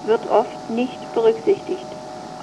wird 0.05 0.27
oft 0.27 0.71
nicht 0.71 1.13
berücksichtigt. 1.15 1.92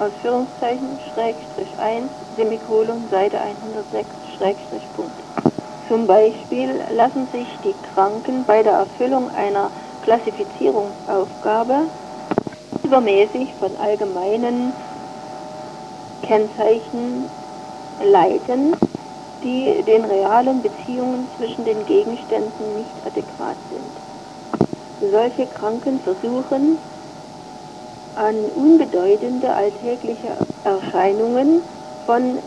Ausführungszeichen, 0.00 0.98
Schrägstrich 1.12 1.78
1, 1.78 2.10
Semikolon, 2.34 3.06
Seite 3.10 3.38
106, 3.38 4.06
Schrägstrich 4.38 4.86
Punkt. 4.94 5.12
Zum 5.88 6.06
Beispiel 6.06 6.70
lassen 6.92 7.28
sich 7.32 7.46
die 7.62 7.74
Kranken 7.92 8.44
bei 8.44 8.62
der 8.62 8.72
Erfüllung 8.72 9.28
einer 9.30 9.70
Klassifizierungsaufgabe 10.02 11.82
übermäßig 12.82 13.54
von 13.58 13.76
allgemeinen 13.76 14.72
Kennzeichen 16.22 17.28
leiten, 18.02 18.74
die 19.42 19.82
den 19.82 20.04
realen 20.06 20.62
Beziehungen 20.62 21.28
zwischen 21.36 21.64
den 21.66 21.84
Gegenständen 21.84 22.74
nicht 22.76 23.04
adäquat 23.04 23.56
sind. 23.68 25.10
Solche 25.12 25.46
Kranken 25.46 26.00
versuchen, 26.00 26.78
an 28.20 28.36
unbedeutende 28.50 29.48
alltägliche 29.48 30.36
Erscheinungen 30.64 31.62
von 32.04 32.38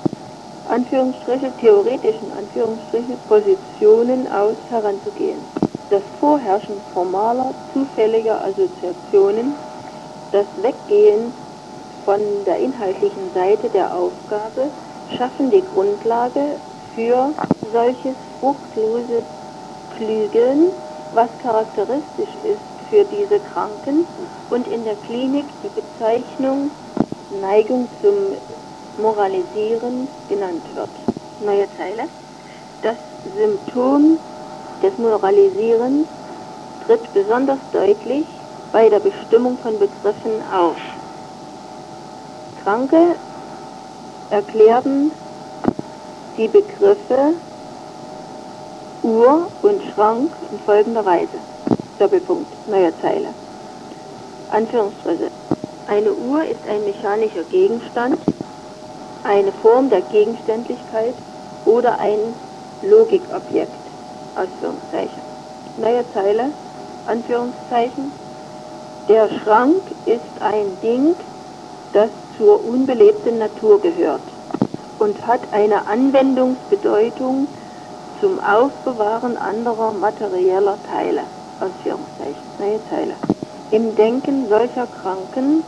Anführungsstriche, 0.66 1.52
theoretischen 1.60 2.32
Anführungsstriche, 2.32 3.18
Positionen 3.28 4.28
aus 4.28 4.56
heranzugehen. 4.70 5.42
Das 5.90 6.04
Vorherrschen 6.20 6.80
formaler, 6.94 7.56
zufälliger 7.74 8.44
Assoziationen, 8.46 9.56
das 10.32 10.46
Weggehen 10.62 11.34
von 12.06 12.20
der 12.46 12.60
inhaltlichen 12.60 13.34
Seite 13.34 13.70
der 13.70 13.96
Aufgabe 13.96 14.70
schaffen 15.18 15.50
die 15.50 15.64
Grundlage 15.66 16.60
für 16.94 17.34
solches 17.72 18.16
fruchtlose 18.40 19.24
Klügeln, 19.98 20.72
was 21.14 21.30
charakteristisch 21.42 22.36
ist 22.44 22.90
für 22.90 23.04
diese 23.06 23.40
Kranken 23.40 24.06
und 24.54 24.68
in 24.68 24.84
der 24.84 24.96
Klinik 25.08 25.46
die 25.64 25.82
Bezeichnung 25.82 26.70
Neigung 27.42 27.88
zum 28.02 28.14
Moralisieren 29.04 30.08
genannt 30.30 30.62
wird. 30.76 30.90
Neue 31.44 31.68
Zeile. 31.76 32.08
Das 32.84 32.96
Symptom 33.36 34.20
des 34.84 34.96
Moralisierens 35.00 36.06
tritt 36.86 37.14
besonders 37.14 37.58
deutlich 37.72 38.28
bei 38.72 38.90
der 38.90 39.00
Bestimmung 39.00 39.58
von 39.58 39.80
Begriffen 39.80 40.42
auf. 40.54 40.78
Kranke 42.64 43.16
erklärten 44.30 45.12
die 46.38 46.48
Begriffe 46.48 47.34
Uhr 49.02 49.48
und 49.64 49.82
Schrank 49.94 50.32
in 50.52 50.60
folgender 50.60 51.04
Weise. 51.04 51.40
Doppelpunkt, 51.98 52.52
neue 52.68 52.94
Zeile. 53.02 53.43
Anführungsstriche. 54.54 55.32
Eine 55.88 56.14
Uhr 56.14 56.44
ist 56.46 56.62
ein 56.70 56.84
mechanischer 56.86 57.44
Gegenstand, 57.50 58.18
eine 59.24 59.52
Form 59.52 59.90
der 59.90 60.02
Gegenständlichkeit 60.02 61.16
oder 61.66 62.00
ein 62.00 62.20
Logikobjekt. 62.84 63.72
Ausführungszeichen. 64.36 65.22
Neue 65.78 66.06
Zeile. 66.14 66.52
Anführungszeichen. 67.08 68.12
Der 69.10 69.28
Schrank 69.44 69.82
ist 70.06 70.42
ein 70.42 70.78
Ding, 70.82 71.16
das 71.94 72.10
zur 72.38 72.64
unbelebten 72.66 73.40
Natur 73.40 73.82
gehört 73.82 74.22
und 75.00 75.28
hat 75.28 75.42
eine 75.52 75.86
Anwendungsbedeutung 75.88 77.48
zum 78.22 78.40
Aufbewahren 78.40 79.36
anderer 79.38 79.92
materieller 79.92 80.78
Teile. 80.90 81.22
Ausführungszeichen, 81.60 82.44
neue 82.60 82.80
Zeile. 82.90 83.33
Im 83.74 83.96
Denken 83.96 84.48
solcher 84.50 84.86
Kranken 84.86 85.64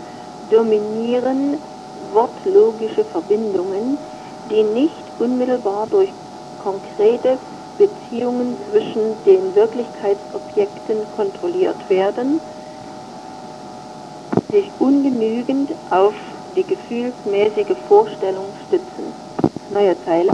dominieren 0.51 1.57
wortlogische 2.13 3.03
Verbindungen, 3.05 3.97
die 4.51 4.61
nicht 4.61 5.03
unmittelbar 5.17 5.87
durch 5.87 6.13
konkrete 6.59 7.39
Beziehungen 7.79 8.57
zwischen 8.69 9.23
den 9.23 9.55
Wirklichkeitsobjekten 9.55 11.07
kontrolliert 11.15 11.89
werden, 11.89 12.39
sich 14.51 14.71
ungenügend 14.77 15.71
auf 15.89 16.13
die 16.55 16.63
gefühlsmäßige 16.63 17.75
Vorstellung 17.87 18.53
stützen. 18.67 19.15
Neue 19.71 19.97
Zeile. 20.05 20.31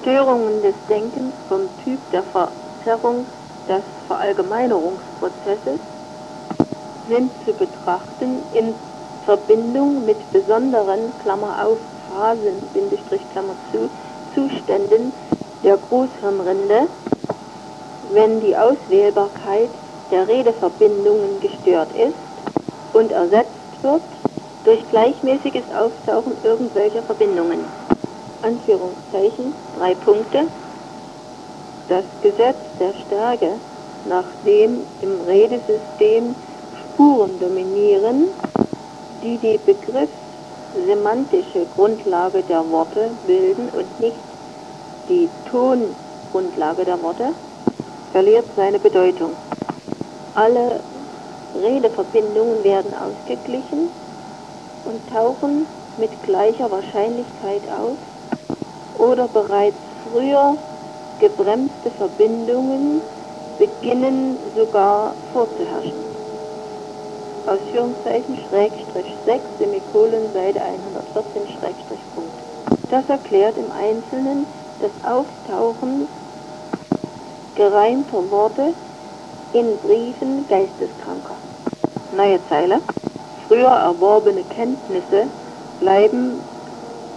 Störungen 0.00 0.62
des 0.62 0.74
Denkens 0.88 1.34
vom 1.48 1.68
Typ 1.84 2.00
der 2.12 2.24
Verzerrung 2.32 3.26
des 3.68 3.82
Verallgemeinerungsprozesses 4.06 5.80
sind 7.10 7.32
zu 7.44 7.52
betrachten 7.52 8.42
in 8.54 8.74
Verbindung 9.24 10.04
mit 10.04 10.32
besonderen, 10.32 11.12
Klammer 11.22 11.66
auf, 11.66 11.78
Phasen, 12.08 12.62
Bindestrich, 12.72 13.22
Klammer 13.32 13.56
zu, 13.70 13.90
Zuständen 14.34 15.12
der 15.64 15.76
Großhirnrinde, 15.76 16.88
wenn 18.12 18.40
die 18.40 18.56
Auswählbarkeit 18.56 19.70
der 20.10 20.26
Redeverbindungen 20.26 21.40
gestört 21.40 21.90
ist 21.92 22.94
und 22.94 23.12
ersetzt 23.12 23.82
wird 23.82 24.02
durch 24.64 24.88
gleichmäßiges 24.90 25.64
Auftauchen 25.76 26.32
irgendwelcher 26.44 27.02
Verbindungen. 27.02 27.60
Anführungszeichen, 28.42 29.54
drei 29.78 29.94
Punkte. 29.94 30.46
Das 31.88 32.04
Gesetz 32.22 32.58
der 32.78 32.94
Stärke, 33.06 33.58
nachdem 34.08 34.86
im 35.02 35.20
Redesystem 35.26 36.34
Spuren 37.00 37.38
dominieren, 37.38 38.28
die 39.22 39.38
die 39.38 39.56
begriffssemantische 39.56 41.64
Grundlage 41.74 42.42
der 42.42 42.70
Worte 42.70 43.12
bilden 43.26 43.70
und 43.70 44.00
nicht 44.00 44.20
die 45.08 45.30
Tongrundlage 45.50 46.84
der 46.84 47.02
Worte, 47.02 47.32
verliert 48.12 48.44
seine 48.54 48.78
Bedeutung. 48.78 49.32
Alle 50.34 50.82
Redeverbindungen 51.54 52.62
werden 52.64 52.92
ausgeglichen 52.92 53.88
und 54.84 55.00
tauchen 55.08 55.66
mit 55.96 56.22
gleicher 56.24 56.70
Wahrscheinlichkeit 56.70 57.66
auf 57.70 57.96
oder 58.98 59.26
bereits 59.26 59.78
früher 60.04 60.58
gebremste 61.18 61.92
Verbindungen 61.92 63.00
beginnen 63.58 64.36
sogar 64.54 65.14
vorzuherrschen. 65.32 66.09
Ausführungszeichen 67.50 68.38
Schrägstrich 68.48 69.12
6 69.26 69.42
Semikolon 69.58 70.32
Seite 70.32 70.62
114 70.62 71.48
Schrägstrich 71.58 72.00
Punkt. 72.14 72.38
Das 72.90 73.04
erklärt 73.08 73.56
im 73.56 73.72
Einzelnen 73.72 74.46
das 74.78 74.92
Auftauchen 75.04 76.06
gereimter 77.56 78.30
Worte 78.30 78.72
in 79.52 79.76
Briefen 79.78 80.46
Geisteskranker. 80.46 81.36
Neue 82.16 82.38
Zeile. 82.48 82.80
Früher 83.48 83.66
erworbene 83.66 84.44
Kenntnisse 84.44 85.26
bleiben 85.80 86.40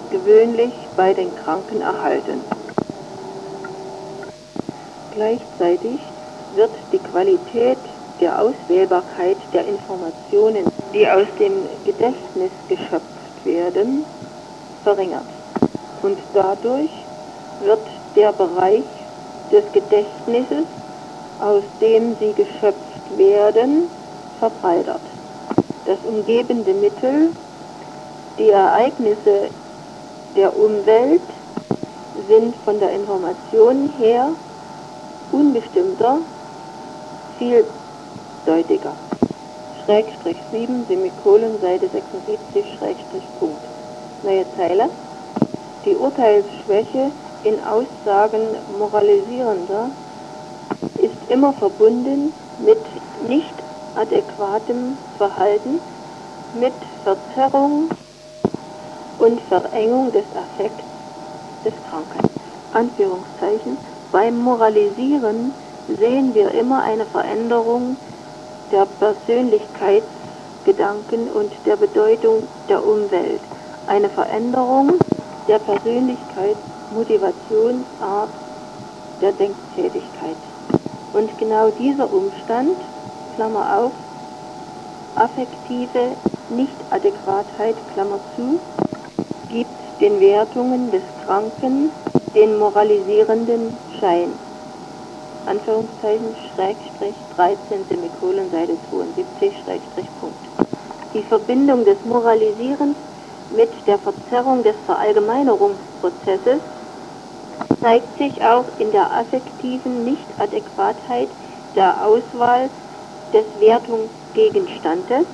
gewöhnlich 0.10 0.74
bei 0.98 1.14
den 1.14 1.36
Kranken 1.36 1.82
erhalten. 1.82 2.42
Gleichzeitig 5.14 6.00
wird 6.56 6.72
die 6.92 6.98
Qualität 6.98 7.78
der 8.20 8.42
Auswählbarkeit 8.42 9.33
der 9.54 9.68
Informationen, 9.68 10.66
die 10.94 11.08
aus 11.08 11.28
dem 11.40 11.54
Gedächtnis 11.86 12.52
geschöpft 12.68 13.46
werden, 13.46 14.06
verringert. 14.84 15.26
Und 16.02 16.18
dadurch 16.34 16.90
wird 17.62 17.80
der 18.16 18.32
Bereich 18.34 18.84
des 19.52 19.64
Gedächtnisses, 19.72 20.66
aus 21.40 21.64
dem 21.80 22.16
sie 22.20 22.34
geschöpft 22.34 23.18
werden, 23.18 23.90
verbreitert. 24.40 25.02
Das 25.86 25.98
umgebende 26.08 26.74
Mittel, 26.74 27.30
die 28.38 28.50
Ereignisse 28.50 29.50
der 30.36 30.58
Umwelt 30.58 31.22
sind 32.28 32.56
von 32.66 32.80
der 32.80 32.92
Information 32.94 33.92
her 34.00 34.30
unbestimmter, 35.32 36.20
vieldeutiger. 37.38 38.94
Schrägstrich 39.86 40.38
7, 40.52 40.86
Semikolon, 40.88 41.60
Seite 41.60 41.90
76, 41.90 42.78
Schrägstrich 42.78 43.28
Punkt. 43.38 43.60
Neue 44.24 44.46
Zeile. 44.56 44.90
Die 45.84 45.96
Urteilsschwäche 45.96 47.12
in 47.44 47.56
Aussagen 47.66 48.40
moralisierender 48.80 49.90
ist 51.02 51.30
immer 51.30 51.52
verbunden 51.54 52.32
mit 52.66 52.80
nicht 53.28 53.54
adäquatem 53.96 54.98
Verhalten, 55.18 55.82
mit 56.58 56.74
Verzerrung 57.04 57.90
und 59.20 59.42
Verengung 59.50 60.14
des 60.14 60.24
Affekts 60.34 60.84
des 61.66 61.74
Kranken. 61.90 62.30
Anführungszeichen. 62.74 63.78
Beim 64.14 64.38
Moralisieren 64.38 65.52
sehen 66.00 66.34
wir 66.34 66.52
immer 66.52 66.84
eine 66.84 67.06
Veränderung 67.06 67.98
der 68.74 68.86
Persönlichkeitsgedanken 68.86 71.32
und 71.32 71.54
der 71.66 71.78
Bedeutung 71.78 72.44
der 72.68 72.86
Umwelt. 72.86 73.40
Eine 73.88 74.10
Veränderung 74.10 74.92
der 75.48 75.60
Persönlichkeitsmotivationsart 75.60 78.30
der 79.22 79.32
Denktätigkeit. 79.34 80.38
Und 81.14 81.38
genau 81.38 81.70
dieser 81.70 82.12
Umstand, 82.12 82.76
Klammer 83.36 83.78
auf, 83.78 83.94
affektive 85.16 86.16
Nichtadäquatheit, 86.50 87.76
Klammer 87.94 88.20
zu, 88.36 88.60
gibt 89.50 90.02
den 90.02 90.20
Wertungen 90.20 90.92
des 90.92 91.04
Kranken 91.24 91.92
den 92.34 92.58
moralisierenden 92.58 93.78
Schein. 94.00 94.34
Anführungszeichen, 95.46 96.36
Schrägstrich 96.54 97.16
13, 97.36 97.86
Semikolon, 97.90 98.50
Seite 98.50 98.78
72, 98.90 99.54
Schrägstrich 99.64 100.10
Punkt. 100.20 100.38
Die 101.14 101.24
Verbindung 101.24 101.86
des 101.86 101.98
Moralisierens 102.06 102.96
mit 103.50 103.70
der 103.86 104.00
Verzerrung 104.00 104.64
des 104.64 104.76
Verallgemeinerungsprozesses 104.86 106.62
zeigt 107.82 108.18
sich 108.18 108.42
auch 108.42 108.66
in 108.80 108.92
der 108.92 109.12
affektiven 109.12 110.06
Nichtadäquatheit 110.06 111.30
der 111.76 112.06
Auswahl 112.06 112.70
des 113.34 113.46
Wertungsgegenstandes, 113.60 115.26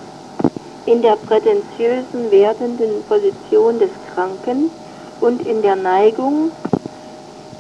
in 0.86 1.02
der 1.02 1.16
prätentiösen 1.18 2.32
wertenden 2.32 3.04
Position 3.04 3.80
des 3.80 3.92
Kranken 4.14 4.72
und 5.22 5.46
in 5.46 5.62
der 5.62 5.76
Neigung 5.76 6.52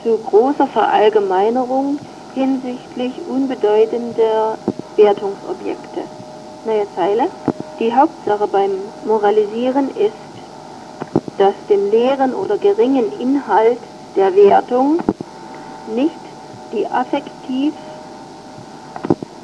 zu 0.02 0.18
großer 0.18 0.68
Verallgemeinerung 0.68 2.00
hinsichtlich 2.40 3.20
unbedeutender 3.28 4.58
Wertungsobjekte. 4.96 6.04
Neue 6.66 6.88
Zeile. 6.96 7.28
Die 7.80 7.94
Hauptsache 7.94 8.48
beim 8.48 8.72
Moralisieren 9.06 9.90
ist, 9.90 10.14
dass 11.38 11.54
dem 11.70 11.92
leeren 11.92 12.34
oder 12.34 12.58
geringen 12.58 13.12
Inhalt 13.20 13.80
der 14.16 14.34
Wertung 14.36 15.00
nicht 15.94 16.20
die 16.72 16.88
affektiv 16.88 17.74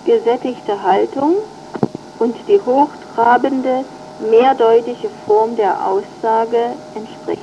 gesättigte 0.06 0.82
Haltung 0.82 1.36
und 2.20 2.38
die 2.48 2.62
hochtrabende, 2.62 3.84
mehrdeutige 4.30 5.10
Form 5.28 5.58
der 5.58 5.86
Aussage 5.86 6.78
entspricht. 6.96 7.42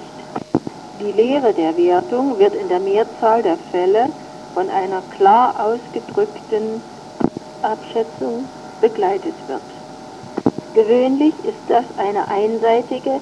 Die 0.99 1.13
Lehre 1.13 1.53
der 1.53 1.77
Wertung 1.77 2.39
wird 2.39 2.55
in 2.55 2.69
der 2.69 2.81
Mehrzahl 2.81 3.43
der 3.43 3.59
Fälle 3.71 4.09
von 4.55 4.69
einer 4.69 5.03
klar 5.17 5.55
ausgedrückten 5.59 6.83
Abschätzung 7.63 8.47
begleitet 8.81 9.35
wird. 9.47 9.63
Gewöhnlich 10.75 11.35
ist 11.45 11.59
das 11.69 11.85
eine 11.99 12.29
einseitige, 12.29 13.21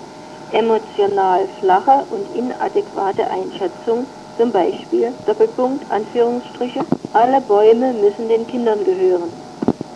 emotional 0.53 1.47
flache 1.61 2.05
und 2.11 2.37
inadäquate 2.37 3.29
Einschätzung, 3.31 4.07
zum 4.39 4.53
Beispiel 4.53 5.13
Doppelpunkt, 5.27 5.85
Anführungsstriche, 5.91 6.81
alle 7.13 7.41
Bäume 7.41 7.93
müssen 7.93 8.29
den 8.29 8.47
Kindern 8.47 8.85
gehören. 8.85 9.31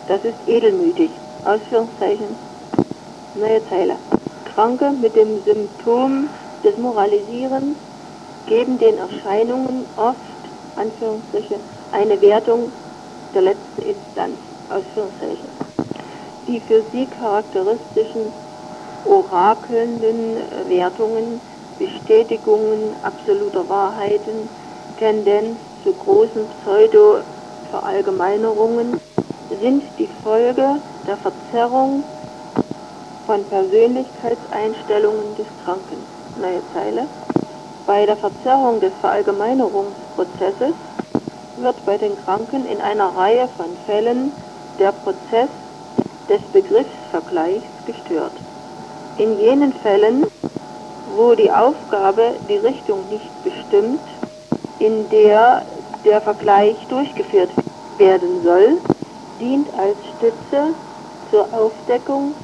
Das 0.08 0.22
ist 0.24 0.36
edelmütig, 0.46 1.10
Ausführungszeichen, 1.44 2.36
neue 3.34 3.66
Zeile. 3.68 3.96
Kranke 4.54 4.90
mit 4.90 5.16
dem 5.16 5.42
Symptom 5.44 6.28
des 6.62 6.76
Moralisierens 6.78 7.76
geben 8.46 8.78
den 8.78 8.98
Erscheinungen 8.98 9.86
oft, 9.96 10.33
Anführungsstriche, 10.76 11.58
eine 11.92 12.20
Wertung 12.20 12.70
der 13.34 13.42
letzten 13.42 13.82
Instanz, 13.82 14.36
Ausführungszeichen. 14.70 15.48
Die 16.46 16.60
für 16.60 16.82
sie 16.92 17.06
charakteristischen 17.06 18.32
orakelnden 19.04 20.36
Wertungen, 20.68 21.40
Bestätigungen 21.78 22.94
absoluter 23.02 23.68
Wahrheiten, 23.68 24.48
Tendenz 24.98 25.58
zu 25.82 25.92
großen 25.92 26.46
Pseudo-Verallgemeinerungen 26.62 29.00
sind 29.60 29.82
die 29.98 30.08
Folge 30.22 30.80
der 31.06 31.18
Verzerrung 31.18 32.04
von 33.26 33.44
Persönlichkeitseinstellungen 33.44 35.34
des 35.34 35.46
Kranken. 35.64 35.98
Neue 36.40 36.62
Zeile. 36.72 37.06
Bei 37.86 38.06
der 38.06 38.16
Verzerrung 38.16 38.80
des 38.80 38.92
Verallgemeinerungsprozesses 40.14 40.74
wird 41.56 41.84
bei 41.86 41.98
den 41.98 42.16
Kranken 42.24 42.66
in 42.66 42.80
einer 42.80 43.14
Reihe 43.16 43.48
von 43.56 43.76
Fällen 43.86 44.32
der 44.78 44.92
Prozess 44.92 45.48
des 46.28 46.40
Begriffsvergleichs 46.52 47.66
gestört. 47.86 48.32
In 49.18 49.38
jenen 49.38 49.72
Fällen, 49.74 50.26
wo 51.16 51.34
die 51.34 51.50
Aufgabe 51.50 52.34
die 52.48 52.56
Richtung 52.56 53.08
nicht 53.08 53.30
bestimmt, 53.44 54.00
in 54.80 55.08
der 55.10 55.64
der 56.04 56.20
Vergleich 56.22 56.76
durchgeführt 56.88 57.50
werden 57.98 58.42
soll, 58.42 58.78
dient 59.40 59.72
als 59.74 59.96
Stütze 60.16 60.74
zur 61.30 61.52
Aufdeckung 61.54 62.34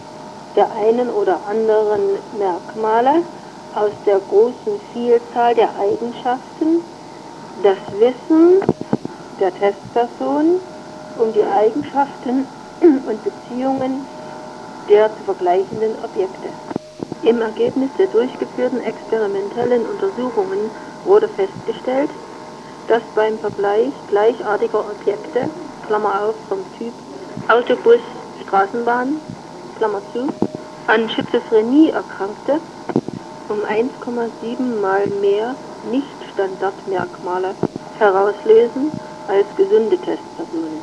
der 0.57 0.71
einen 0.73 1.11
oder 1.11 1.41
anderen 1.47 2.18
Merkmale 2.39 3.23
aus 3.75 3.93
der 4.07 4.18
großen 4.21 4.81
Vielzahl 4.93 5.55
der 5.55 5.75
Eigenschaften, 5.79 6.83
das 7.62 7.78
Wissen 7.98 8.62
der 9.40 9.53
Testperson 9.55 10.61
um 11.18 11.32
die 11.32 11.42
Eigenschaften 11.42 12.46
und 12.80 13.22
Beziehungen 13.24 14.07
der 14.88 15.14
zu 15.16 15.24
vergleichenden 15.24 15.96
Objekte. 16.03 16.48
Im 17.22 17.42
Ergebnis 17.42 17.90
der 17.98 18.07
durchgeführten 18.07 18.80
experimentellen 18.80 19.86
Untersuchungen 19.86 20.70
wurde 21.05 21.28
festgestellt, 21.28 22.11
dass 22.88 23.03
beim 23.14 23.38
Vergleich 23.38 23.92
gleichartiger 24.09 24.80
Objekte, 24.80 25.51
Klammer 25.86 26.22
auf, 26.22 26.34
vom 26.48 26.61
Typ 26.78 26.94
Autobus, 27.48 28.01
Straßenbahn, 28.46 29.20
Klammer 29.76 30.03
zu, 30.12 30.30
an 30.86 31.09
Schizophrenie 31.11 31.90
erkrankte, 31.90 32.61
um 33.48 33.61
1,7 33.61 34.80
mal 34.80 35.07
mehr 35.09 35.55
Nicht-Standardmerkmale 36.31 37.55
herauslösen 37.99 38.93
als 39.28 39.47
gesunde 39.57 39.99
Testpersonen. 39.99 40.83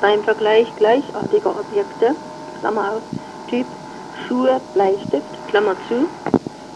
Beim 0.00 0.22
Vergleich 0.24 0.74
gleichartiger 0.76 1.58
Objekte, 1.58 2.16
Klammer 2.60 2.96
auf, 2.96 3.02
Typ 3.48 3.66
Schuhe, 4.26 4.60
Bleistift, 4.72 5.48
Klammer 5.48 5.76
zu, 5.88 6.08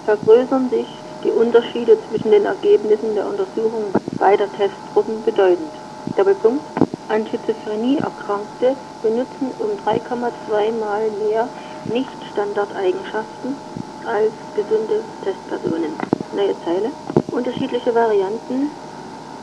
vergrößern 0.05 0.71
sich 0.71 0.89
die 1.25 1.31
Unterschiede 1.31 1.99
zwischen 2.09 2.31
den 2.31 2.45
Ergebnissen 2.45 3.15
der 3.15 3.27
Untersuchung 3.27 3.93
beider 4.19 4.51
Testgruppen 4.53 5.23
bedeutend. 5.23 5.73
Doppelpunkt. 6.17 6.67
An 7.09 7.27
Schizophrenie 7.27 7.97
Erkrankte 7.97 8.77
benutzen 9.03 9.51
um 9.59 9.71
3,2 9.71 10.79
Mal 10.79 11.11
mehr 11.13 11.49
Nicht-Standardeigenschaften 11.89 13.57
als 14.05 14.33
gesunde 14.55 15.05
Testpersonen. 15.23 15.97
Neue 16.33 16.55
Zeile. 16.65 16.93
Unterschiedliche 17.39 17.95
Varianten 17.95 18.73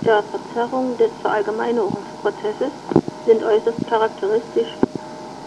der 0.06 0.22
Verzerrung 0.24 0.98
des 0.98 1.12
Verallgemeinerungsprozesses 1.22 2.74
sind 3.26 3.41
äußerst 3.41 3.88
charakteristisch 3.88 4.68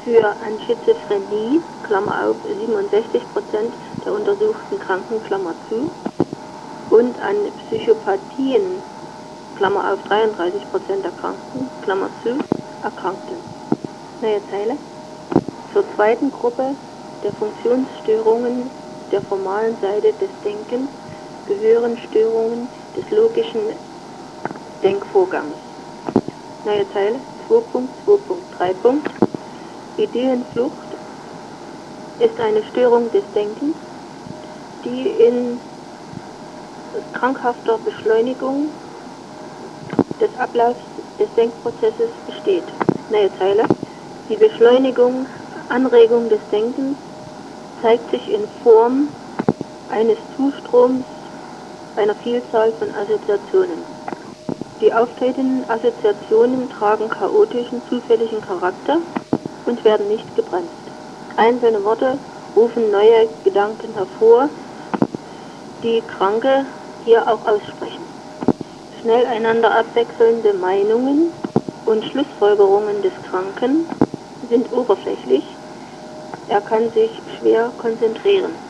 für 0.02 0.24
an 0.24 0.58
Schizophrenie, 0.60 1.60
Klammer 1.82 2.26
auf, 2.26 2.36
67 2.42 3.22
der 4.02 4.12
untersuchten 4.14 4.78
Kranken, 4.78 5.22
Klammer 5.24 5.56
zu, 5.68 5.90
und 6.88 7.18
an 7.20 7.36
Psychopathien, 7.66 8.80
Klammer 9.56 9.92
auf, 9.92 10.00
33% 10.04 11.02
der 11.02 11.12
Kranken, 11.20 11.68
Klammer 11.82 12.08
zu, 12.22 12.38
Erkrankten. 12.82 13.42
Neue 14.22 14.40
Zeile. 14.48 14.78
Zur 15.74 15.84
zweiten 15.94 16.30
Gruppe 16.30 16.76
der 17.22 17.32
Funktionsstörungen 17.34 18.70
der 19.12 19.20
formalen 19.20 19.76
Seite 19.82 20.14
des 20.14 20.30
Denkens 20.42 20.88
gehören 21.48 21.96
Störungen 22.08 22.68
des 22.94 23.10
logischen 23.10 23.72
Denkvorgangs. 24.82 25.56
Neue 26.64 26.86
Zeile 26.92 27.20
2.2.3. 27.48 29.00
Ideenflucht 29.96 30.96
ist 32.20 32.38
eine 32.38 32.62
Störung 32.64 33.10
des 33.10 33.24
Denkens, 33.34 33.74
die 34.84 35.08
in 35.08 35.60
krankhafter 37.14 37.78
Beschleunigung 37.78 38.70
des 40.20 40.34
Ablaufs 40.38 40.80
des 41.18 41.28
Denkprozesses 41.34 42.10
besteht. 42.26 42.66
Neue 43.08 43.30
Zeile. 43.38 43.64
Die 44.28 44.36
Beschleunigung, 44.36 45.26
Anregung 45.70 46.28
des 46.28 46.40
Denkens 46.52 46.98
zeigt 47.80 48.10
sich 48.10 48.30
in 48.30 48.46
Form 48.62 49.08
eines 49.88 50.18
Zustroms 50.36 51.04
einer 51.98 52.14
Vielzahl 52.16 52.72
von 52.78 52.88
Assoziationen. 52.94 53.84
Die 54.80 54.92
auftretenden 54.92 55.68
Assoziationen 55.68 56.70
tragen 56.70 57.08
chaotischen, 57.08 57.82
zufälligen 57.88 58.40
Charakter 58.40 58.98
und 59.66 59.84
werden 59.84 60.08
nicht 60.08 60.36
gebremst. 60.36 60.68
Einzelne 61.36 61.82
Worte 61.84 62.18
rufen 62.54 62.90
neue 62.90 63.28
Gedanken 63.44 63.92
hervor, 63.94 64.48
die 65.82 66.00
Kranke 66.16 66.64
hier 67.04 67.26
auch 67.26 67.44
aussprechen. 67.46 68.06
Schnell 69.00 69.26
einander 69.26 69.74
abwechselnde 69.76 70.54
Meinungen 70.54 71.32
und 71.86 72.04
Schlussfolgerungen 72.04 73.02
des 73.02 73.12
Kranken 73.28 73.88
sind 74.48 74.72
oberflächlich, 74.72 75.44
er 76.48 76.60
kann 76.62 76.90
sich 76.92 77.10
schwer 77.38 77.72
konzentrieren. 77.78 78.67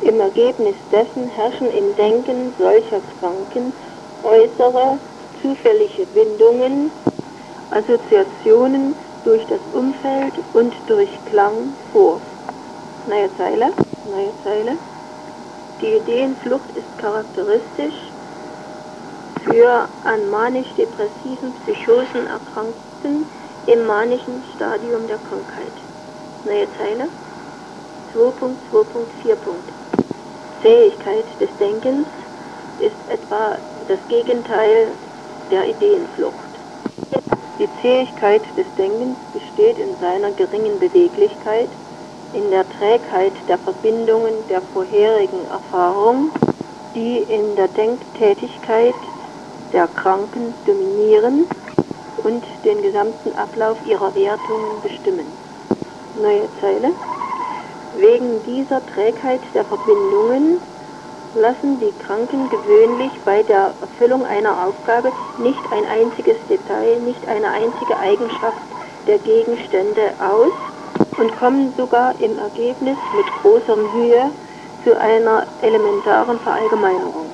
Im 0.00 0.20
Ergebnis 0.20 0.76
dessen 0.90 1.28
herrschen 1.28 1.70
im 1.70 1.96
Denken 1.96 2.54
solcher 2.58 3.00
Kranken 3.18 3.72
äußere, 4.22 4.98
zufällige 5.40 6.06
Bindungen, 6.06 6.90
Assoziationen 7.70 8.94
durch 9.24 9.44
das 9.46 9.60
Umfeld 9.72 10.34
und 10.52 10.74
durch 10.86 11.10
Klang 11.26 11.74
vor. 11.92 12.20
Neue 13.06 13.30
Zeile, 13.36 13.72
neue 14.04 14.32
Zeile. 14.42 14.76
Die 15.80 15.96
Ideenflucht 15.96 16.70
ist 16.70 16.98
charakteristisch 16.98 17.94
für 19.44 19.88
an 20.04 20.28
manisch-depressiven 20.30 21.54
Psychosen 21.54 22.26
Erkrankten 22.26 23.30
im 23.66 23.86
manischen 23.86 24.44
Stadium 24.54 25.06
der 25.06 25.18
Krankheit. 25.18 25.72
Neue 26.44 26.68
Zeile 26.78 27.08
2.2.4. 28.14 29.83
Fähigkeit 30.64 31.26
des 31.38 31.50
Denkens 31.60 32.08
ist 32.78 32.96
etwa 33.10 33.58
das 33.86 33.98
Gegenteil 34.08 34.92
der 35.50 35.68
Ideenflucht. 35.68 36.32
Die 37.58 37.68
Zähigkeit 37.82 38.40
des 38.56 38.64
Denkens 38.78 39.18
besteht 39.34 39.78
in 39.78 39.94
seiner 40.00 40.32
geringen 40.32 40.78
Beweglichkeit, 40.78 41.68
in 42.32 42.50
der 42.50 42.66
Trägheit 42.78 43.34
der 43.46 43.58
Verbindungen 43.58 44.36
der 44.48 44.62
vorherigen 44.72 45.44
Erfahrung, 45.50 46.32
die 46.94 47.18
in 47.18 47.56
der 47.56 47.68
Denktätigkeit 47.68 48.94
der 49.70 49.86
Kranken 49.88 50.54
dominieren 50.64 51.46
und 52.22 52.42
den 52.64 52.80
gesamten 52.80 53.36
Ablauf 53.36 53.76
ihrer 53.86 54.14
Wertungen 54.14 54.80
bestimmen. 54.82 55.26
Neue 56.14 56.48
Zeile. 56.58 56.94
Wegen 57.96 58.42
dieser 58.44 58.84
Trägheit 58.86 59.40
der 59.54 59.64
Verbindungen 59.64 60.60
lassen 61.34 61.78
die 61.78 61.92
Kranken 62.04 62.48
gewöhnlich 62.50 63.12
bei 63.24 63.42
der 63.44 63.72
Erfüllung 63.80 64.24
einer 64.24 64.66
Aufgabe 64.66 65.12
nicht 65.38 65.60
ein 65.72 65.84
einziges 65.86 66.36
Detail, 66.48 66.98
nicht 67.00 67.26
eine 67.28 67.50
einzige 67.50 67.96
Eigenschaft 67.96 68.58
der 69.06 69.18
Gegenstände 69.18 70.12
aus 70.18 70.52
und 71.18 71.38
kommen 71.38 71.72
sogar 71.76 72.18
im 72.20 72.38
Ergebnis 72.38 72.98
mit 73.16 73.26
großer 73.42 73.76
Mühe 73.76 74.30
zu 74.82 74.98
einer 74.98 75.46
elementaren 75.62 76.38
Verallgemeinerung. 76.40 77.30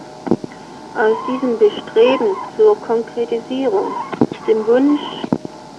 Aus 0.94 1.16
diesem 1.28 1.58
Bestreben 1.58 2.36
zur 2.56 2.76
Konkretisierung, 2.80 3.92
dem 4.46 4.66
Wunsch, 4.66 5.00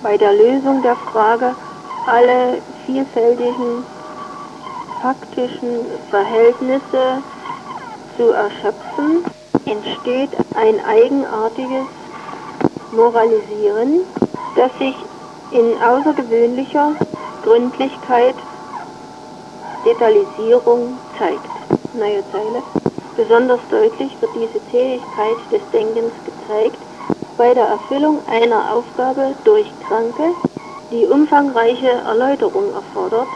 bei 0.02 0.18
der 0.18 0.34
Lösung 0.34 0.82
der 0.82 0.96
Frage 0.96 1.56
alle 2.08 2.62
vielfältigen 2.86 3.86
faktischen 5.02 5.86
Verhältnisse 6.10 7.24
zu 8.18 8.30
erschöpfen, 8.32 9.26
entsteht 9.66 10.30
ein 10.56 10.80
eigenartiges 10.86 11.88
Moralisieren, 12.92 14.02
das 14.56 14.72
sich 14.78 14.96
in 15.52 15.82
außergewöhnlicher 15.82 16.94
Gründlichkeit, 17.44 18.36
Detailisierung 19.86 20.98
zeigt. 21.18 21.50
Neue 21.94 22.24
Zeile. 22.32 22.64
Besonders 23.18 23.60
deutlich 23.70 24.16
wird 24.22 24.32
diese 24.36 24.66
Zähigkeit 24.72 25.38
des 25.52 25.62
Denkens 25.74 26.14
gezeigt 26.26 26.78
bei 27.38 27.54
der 27.54 27.66
Erfüllung 27.66 28.20
einer 28.28 28.74
Aufgabe 28.74 29.36
durch 29.44 29.68
Kranke, 29.88 30.34
die 30.92 31.06
umfangreiche 31.06 31.90
Erläuterung 31.90 32.74
erfordert, 32.74 33.28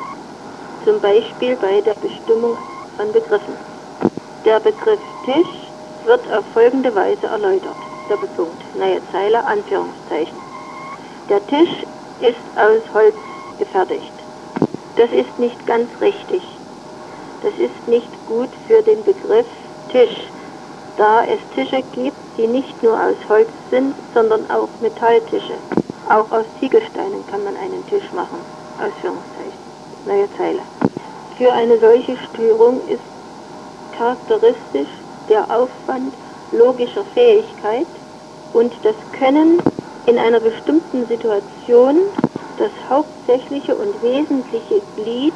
zum 0.86 1.02
Beispiel 1.02 1.56
bei 1.58 1.82
der 1.82 1.96
Bestimmung 1.96 2.56
von 2.96 3.12
Begriffen. 3.12 3.58
Der 4.46 4.60
Begriff 4.60 5.00
Tisch 5.26 6.06
wird 6.06 6.22
auf 6.32 6.46
folgende 6.54 6.94
Weise 6.94 7.26
erläutert. 7.26 7.76
Doppelpunkt, 8.08 8.62
neue 8.78 9.02
Zeile, 9.12 9.44
Anführungszeichen. 9.44 10.38
Der 11.28 11.46
Tisch 11.48 11.84
ist 12.22 12.38
aus 12.56 12.82
Holz 12.94 13.16
gefertigt. 13.58 14.14
Das 14.96 15.12
ist 15.12 15.40
nicht 15.40 15.66
ganz 15.66 15.90
richtig. 16.00 16.44
Das 17.42 17.54
ist 17.54 17.88
nicht 17.88 18.28
gut 18.28 18.50
für 18.68 18.82
den 18.84 19.04
Begriff 19.04 19.48
Tisch, 19.92 20.28
da 20.98 21.26
es 21.26 21.40
Tische 21.56 21.84
gibt, 21.94 22.18
die 22.38 22.48
nicht 22.48 22.82
nur 22.84 22.94
aus 22.94 23.18
Holz 23.28 23.50
sind, 23.72 23.96
sondern 24.14 24.50
auch 24.52 24.70
Metalltische. 24.82 25.54
Auch 26.10 26.32
aus 26.32 26.46
Ziegelsteinen 26.60 27.26
kann 27.32 27.44
man 27.44 27.58
einen 27.58 27.86
Tisch 27.90 28.12
machen. 28.14 28.38
Ausführungszeichen. 28.78 29.66
Neue 30.06 30.28
Zeile. 30.38 30.75
Für 31.38 31.52
eine 31.52 31.78
solche 31.80 32.16
Störung 32.30 32.80
ist 32.88 33.04
charakteristisch 33.92 34.88
der 35.28 35.44
Aufwand 35.52 36.14
logischer 36.52 37.04
Fähigkeit 37.14 37.88
und 38.54 38.74
das 38.84 38.96
Können 39.20 39.62
in 40.06 40.18
einer 40.18 40.40
bestimmten 40.40 41.06
Situation 41.08 41.98
das 42.58 42.72
hauptsächliche 42.90 43.76
und 43.76 44.02
wesentliche 44.02 44.82
Glied 44.96 45.34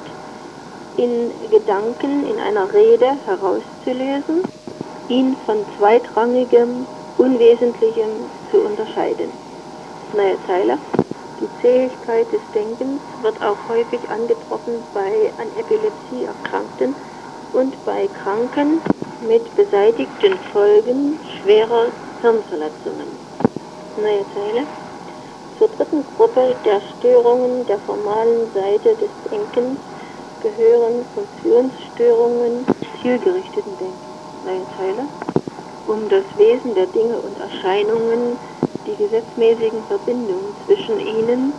in 0.95 1.31
Gedanken 1.51 2.25
in 2.25 2.39
einer 2.39 2.73
Rede 2.73 3.17
herauszulösen, 3.25 4.43
ihn 5.09 5.35
von 5.45 5.65
zweitrangigem, 5.77 6.87
unwesentlichem 7.17 8.29
zu 8.51 8.57
unterscheiden. 8.61 9.31
Neue 10.13 10.37
Zeile. 10.47 10.77
Die 11.39 11.49
Zähigkeit 11.61 12.29
des 12.33 12.41
Denkens 12.53 13.01
wird 13.21 13.41
auch 13.41 13.69
häufig 13.69 14.09
angetroffen 14.11 14.85
bei 14.93 15.33
an 15.37 15.53
Epilepsie 15.53 16.25
Erkrankten 16.25 16.97
und 17.53 17.81
bei 17.85 18.09
Kranken 18.09 18.81
mit 19.21 19.55
beseitigten 19.55 20.37
Folgen 20.51 21.17
schwerer 21.39 21.93
Hirnverletzungen. 22.19 23.07
Neue 23.95 24.25
Zeile. 24.33 24.67
Zur 25.57 25.69
dritten 25.69 26.05
Gruppe 26.05 26.57
der 26.65 26.81
Störungen 26.97 27.65
der 27.67 27.79
formalen 27.79 28.51
Seite 28.51 28.97
des 28.97 29.11
Denkens 29.31 29.79
gehören 30.41 31.05
Funktionsstörungen 31.13 32.67
zielgerichteten 33.01 33.77
Denkens. 33.77 34.17
Neue 34.43 34.67
Zeile. 34.75 35.07
Um 35.89 36.07
das 36.07 36.23
Wesen 36.37 36.75
der 36.75 36.85
Dinge 36.85 37.19
und 37.19 37.35
Erscheinungen 37.39 38.37
die 38.85 38.95
gesetzmäßigen 38.95 39.83
Verbindungen 39.85 40.53
zwischen 40.63 40.99
ihnen 40.99 41.53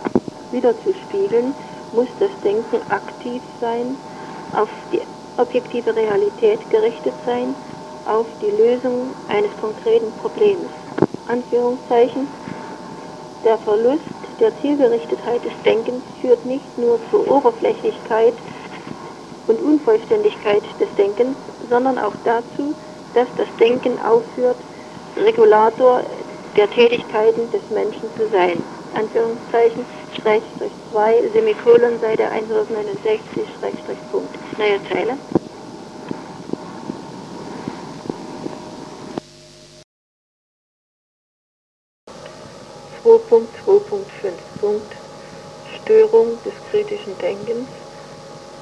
wiederzuspiegeln, 0.51 1.53
muss 1.91 2.07
das 2.17 2.31
Denken 2.41 2.79
aktiv 2.89 3.41
sein, 3.59 3.97
auf 4.55 4.69
die 4.93 5.01
objektive 5.35 5.93
Realität 5.93 6.61
gerichtet 6.69 7.13
sein, 7.25 7.53
auf 8.05 8.25
die 8.41 8.51
Lösung 8.51 9.13
eines 9.27 9.51
konkreten 9.59 10.13
Problems. 10.21 10.69
Anführungszeichen. 11.27 12.29
Der 13.43 13.57
Verlust 13.59 14.01
der 14.39 14.53
Zielgerichtetheit 14.61 15.43
des 15.43 15.53
Denkens 15.65 16.03
führt 16.21 16.45
nicht 16.45 16.77
nur 16.77 17.01
zur 17.11 17.29
Oberflächlichkeit 17.29 18.35
und 19.47 19.61
Unvollständigkeit 19.61 20.63
des 20.79 20.87
Denkens, 20.95 21.35
sondern 21.69 21.97
auch 21.97 22.15
dazu, 22.23 22.73
dass 23.13 23.27
das 23.37 23.47
Denken 23.59 23.99
aufhört, 23.99 24.57
Regulator 25.17 26.03
der 26.55 26.69
Tätigkeiten 26.69 27.49
des 27.51 27.61
Menschen 27.69 28.09
zu 28.15 28.27
sein. 28.29 28.57
Anführungszeichen, 28.93 29.85
Schrägstrich 30.21 30.73
2, 30.91 31.29
Semikolon, 31.33 31.99
Seite 32.01 32.29
169, 32.29 33.47
Schrägstrich 33.59 33.97
Punkt. 34.11 34.37
Neue 34.57 34.79
Zeile. 34.89 35.17
Punkt 43.03 43.49
2.2.5 43.65 44.79
Störung 45.83 46.37
des 46.43 46.53
kritischen 46.69 47.17
Denkens. 47.17 47.67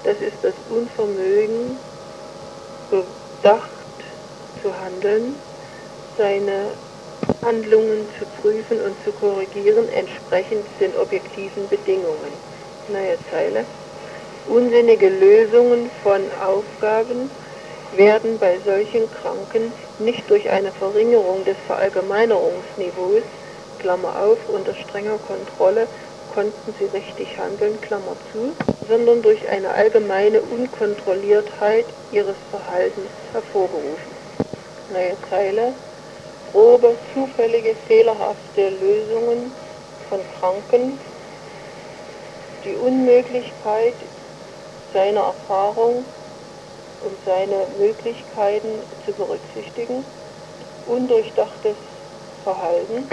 Das 0.03 0.15
ist 0.21 0.37
das 0.41 0.53
Unvermögen, 0.69 1.77
bedacht 2.89 3.78
zu 4.61 4.69
handeln, 4.79 5.35
seine 6.17 6.67
Handlungen 7.43 8.05
zu 8.17 8.25
prüfen 8.41 8.81
und 8.81 8.95
zu 9.03 9.11
korrigieren, 9.13 9.87
entsprechend 9.89 10.65
den 10.79 10.95
objektiven 10.97 11.67
Bedingungen. 11.69 12.33
Neue 12.89 13.17
Zeile. 13.31 13.65
Unsinnige 14.47 15.09
Lösungen 15.09 15.89
von 16.03 16.21
Aufgaben 16.43 17.29
werden 17.95 18.37
bei 18.39 18.57
solchen 18.65 19.09
Kranken 19.21 19.71
nicht 19.99 20.29
durch 20.29 20.49
eine 20.49 20.71
Verringerung 20.71 21.45
des 21.45 21.57
Verallgemeinerungsniveaus, 21.67 23.23
Klammer 23.79 24.21
auf, 24.21 24.37
unter 24.53 24.73
strenger 24.75 25.17
Kontrolle 25.27 25.87
konnten 26.33 26.75
sie 26.77 26.85
richtig 26.85 27.27
handeln, 27.37 27.79
Klammer 27.81 28.15
zu, 28.31 28.53
sondern 28.87 29.21
durch 29.21 29.47
eine 29.49 29.69
allgemeine 29.69 30.41
Unkontrolliertheit 30.41 31.85
ihres 32.11 32.35
Verhaltens 32.51 33.09
hervorgerufen. 33.33 34.18
Neue 34.91 35.15
Zeile 35.29 35.73
grobe, 36.51 36.97
zufällige, 37.13 37.75
fehlerhafte 37.87 38.69
Lösungen 38.69 39.51
von 40.09 40.19
Kranken, 40.39 40.99
die 42.65 42.75
Unmöglichkeit 42.75 43.93
seiner 44.91 45.21
Erfahrung 45.21 46.03
und 47.05 47.17
seine 47.23 47.67
Möglichkeiten 47.77 48.81
zu 49.05 49.13
berücksichtigen, 49.13 50.03
undurchdachtes 50.87 51.77
Verhalten. 52.43 53.07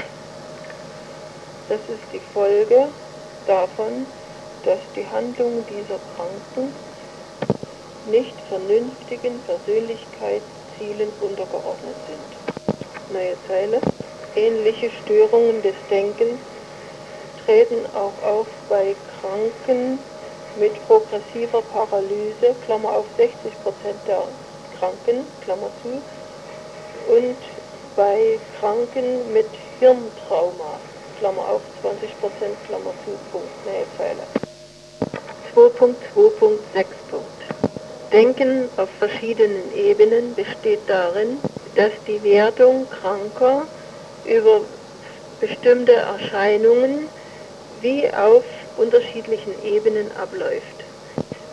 Das 1.68 1.80
ist 1.80 2.10
die 2.12 2.22
Folge 2.32 2.88
davon, 3.46 4.06
dass 4.64 4.80
die 4.94 5.06
Handlungen 5.06 5.66
dieser 5.66 5.98
Kranken 6.16 6.72
nicht 8.06 8.40
vernünftigen 8.48 9.42
Persönlichkeitszielen 10.76 11.12
untergeordnet 11.20 11.96
sind 12.06 13.14
neue 13.16 13.36
Zeile. 13.46 13.80
Ähnliche 14.34 14.90
Störungen 15.02 15.62
des 15.62 15.74
Denkens 15.90 16.38
treten 17.44 17.86
auch 17.94 18.28
auf 18.28 18.46
bei 18.68 18.94
Kranken 19.20 19.98
mit 20.58 20.72
progressiver 20.86 21.62
Paralyse, 21.72 22.54
Klammer 22.64 22.90
auf 22.96 23.06
60% 23.18 23.30
der 24.06 24.22
Kranken, 24.78 25.26
Klammer 25.44 25.70
zu, 25.82 26.02
und 27.12 27.36
bei 27.94 28.38
Kranken 28.60 29.32
mit 29.32 29.48
Hirntrauma, 29.78 30.78
Klammer 31.18 31.48
auf 31.48 31.62
20%, 31.82 31.96
Klammer 32.66 32.92
zu, 33.04 33.12
Punkt, 33.32 33.48
Nähezeile. 33.64 34.22
2.2.6. 35.54 36.84
Denken 38.12 38.70
auf 38.76 38.88
verschiedenen 38.98 39.72
Ebenen 39.72 40.34
besteht 40.34 40.80
darin, 40.88 41.40
dass 41.74 41.90
die 42.06 42.22
Wertung 42.22 42.88
Kranker 42.88 43.66
über 44.24 44.62
bestimmte 45.40 45.92
Erscheinungen 45.92 47.08
wie 47.80 48.08
auf 48.14 48.44
unterschiedlichen 48.76 49.54
Ebenen 49.64 50.12
abläuft. 50.12 50.84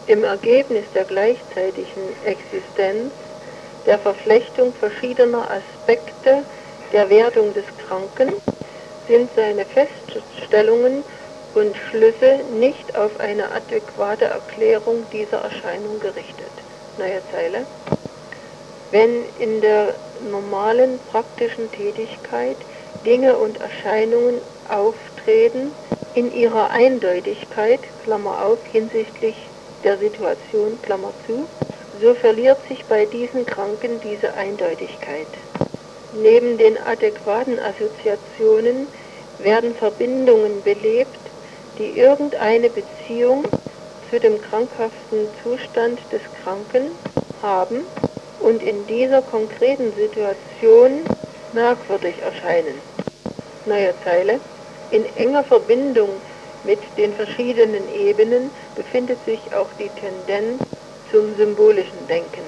Im 0.08 0.24
Ergebnis 0.24 0.86
der 0.94 1.06
gleichzeitigen 1.06 2.16
Existenz, 2.26 3.14
der 3.86 3.98
Verflechtung 4.00 4.74
verschiedener 4.76 5.50
Aspekte 5.50 6.46
der 6.92 7.10
Wertung 7.10 7.54
des 7.54 7.66
Kranken 7.88 8.30
sind 9.08 9.30
seine 9.36 9.66
Feststellungen 9.66 11.04
und 11.56 11.76
Schlüsse 11.90 12.40
nicht 12.60 12.96
auf 12.96 13.20
eine 13.20 13.52
adäquate 13.52 14.26
Erklärung 14.26 15.06
dieser 15.12 15.40
Erscheinung 15.40 16.00
gerichtet. 16.00 16.43
Neue 16.98 17.22
Zeile. 17.32 17.66
Wenn 18.92 19.26
in 19.40 19.62
der 19.62 19.96
normalen 20.22 21.00
praktischen 21.12 21.72
Tätigkeit 21.72 22.58
Dinge 23.04 23.36
und 23.36 23.60
Erscheinungen 23.60 24.42
auftreten 24.70 25.72
in 26.14 26.32
ihrer 26.32 26.70
Eindeutigkeit, 26.70 27.80
Klammer 28.04 28.46
auf, 28.46 28.60
hinsichtlich 28.72 29.36
der 29.84 29.98
Situation, 29.98 30.80
Klammer 30.84 31.14
zu, 31.26 31.48
so 32.00 32.14
verliert 32.14 32.60
sich 32.68 32.86
bei 32.86 33.06
diesen 33.06 33.46
Kranken 33.48 34.00
diese 34.00 34.36
Eindeutigkeit. 34.36 35.28
Neben 36.12 36.60
den 36.60 36.78
adäquaten 36.78 37.58
Assoziationen 37.60 38.88
werden 39.40 39.74
Verbindungen 39.76 40.62
belebt, 40.62 41.20
die 41.80 41.98
irgendeine 41.98 42.70
Beziehung 42.70 43.44
zu 44.14 44.20
dem 44.20 44.40
krankhaften 44.44 45.28
Zustand 45.42 46.00
des 46.12 46.22
Kranken 46.44 46.92
haben 47.42 47.84
und 48.42 48.62
in 48.62 48.86
dieser 48.86 49.24
konkreten 49.24 49.92
Situation 49.94 51.02
merkwürdig 51.52 52.14
erscheinen. 52.22 52.76
Neue 53.66 53.96
Zeile. 54.04 54.40
In 54.92 55.04
enger 55.16 55.44
Verbindung 55.46 56.10
mit 56.64 56.78
den 56.96 57.12
verschiedenen 57.14 57.90
Ebenen 57.90 58.52
befindet 58.76 59.18
sich 59.26 59.52
auch 59.52 59.70
die 59.80 59.90
Tendenz 60.00 60.62
zum 61.10 61.36
symbolischen 61.36 62.08
Denken. 62.08 62.44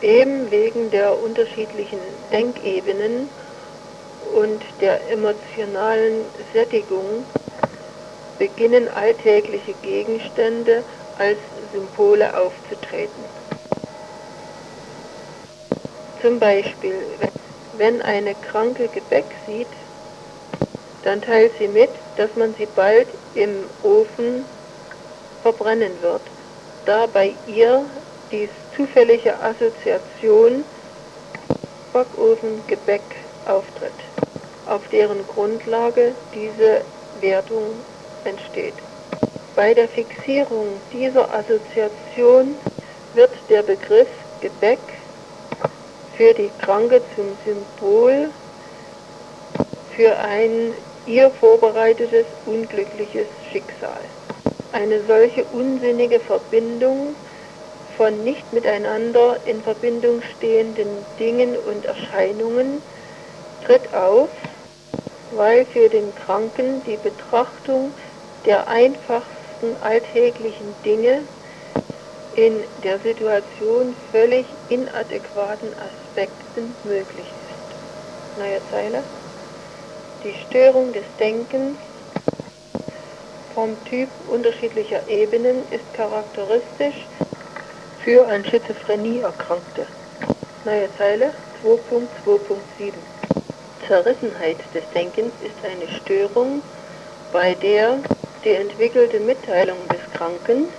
Eben 0.00 0.50
wegen 0.50 0.90
der 0.90 1.16
unterschiedlichen 1.16 2.00
Denkebenen 2.32 3.28
und 4.34 4.64
der 4.80 5.12
emotionalen 5.12 6.24
Sättigung 6.52 7.24
beginnen 8.42 8.88
alltägliche 8.88 9.72
Gegenstände 9.82 10.82
als 11.16 11.38
Symbole 11.72 12.36
aufzutreten. 12.36 13.22
Zum 16.20 16.40
Beispiel, 16.40 17.04
wenn 17.78 18.02
eine 18.02 18.34
Kranke 18.34 18.88
Gebäck 18.88 19.26
sieht, 19.46 19.68
dann 21.04 21.22
teilt 21.22 21.52
sie 21.60 21.68
mit, 21.68 21.90
dass 22.16 22.34
man 22.34 22.52
sie 22.58 22.66
bald 22.66 23.06
im 23.36 23.62
Ofen 23.84 24.44
verbrennen 25.44 26.02
wird, 26.02 26.22
da 26.84 27.06
bei 27.06 27.36
ihr 27.46 27.84
die 28.32 28.48
zufällige 28.74 29.38
Assoziation 29.38 30.64
Backofengebäck 31.92 33.02
auftritt, 33.46 33.92
auf 34.66 34.82
deren 34.88 35.24
Grundlage 35.28 36.16
diese 36.34 36.82
Wertung 37.20 37.84
entsteht. 38.24 38.74
Bei 39.56 39.74
der 39.74 39.88
Fixierung 39.88 40.80
dieser 40.92 41.32
Assoziation 41.32 42.56
wird 43.14 43.30
der 43.50 43.62
Begriff 43.62 44.08
Gebäck 44.40 44.78
für 46.16 46.32
die 46.34 46.50
Kranke 46.60 47.02
zum 47.14 47.36
Symbol 47.44 48.30
für 49.96 50.16
ein 50.16 50.72
ihr 51.06 51.30
vorbereitetes 51.32 52.26
unglückliches 52.46 53.26
Schicksal. 53.50 54.00
Eine 54.72 55.02
solche 55.06 55.44
unsinnige 55.44 56.20
Verbindung 56.20 57.14
von 57.96 58.24
nicht 58.24 58.52
miteinander 58.52 59.36
in 59.46 59.60
Verbindung 59.62 60.22
stehenden 60.36 61.04
Dingen 61.18 61.56
und 61.56 61.84
Erscheinungen 61.84 62.80
tritt 63.66 63.92
auf, 63.94 64.30
weil 65.32 65.66
für 65.66 65.88
den 65.88 66.14
Kranken 66.24 66.82
die 66.84 66.96
Betrachtung 66.96 67.92
der 68.44 68.66
einfachsten 68.68 69.76
alltäglichen 69.82 70.74
Dinge 70.84 71.22
in 72.34 72.64
der 72.82 72.98
Situation 73.00 73.94
völlig 74.10 74.46
inadäquaten 74.68 75.74
Aspekten 75.78 76.76
möglich 76.82 77.26
ist. 77.26 78.38
Neue 78.38 78.60
Zeile. 78.70 79.04
Die 80.22 80.34
Störung 80.48 80.92
des 80.92 81.04
Denkens 81.18 81.78
vom 83.54 83.76
Typ 83.84 84.08
unterschiedlicher 84.28 85.06
Ebenen 85.08 85.68
ist 85.70 85.92
charakteristisch 85.94 86.96
für 88.04 88.26
an 88.26 88.44
Schizophrenie 88.44 89.20
Erkrankte. 89.20 89.86
Neue 90.64 90.88
Zeile 90.96 91.34
2.2.7 91.62 92.92
Zerrissenheit 93.86 94.58
des 94.74 94.84
Denkens 94.94 95.34
ist 95.40 95.64
eine 95.64 95.88
Störung, 96.00 96.62
bei 97.32 97.54
der 97.54 97.98
die 98.44 98.50
entwickelte 98.50 99.20
Mitteilung 99.20 99.86
des 99.88 100.00
Kranken 100.16 100.72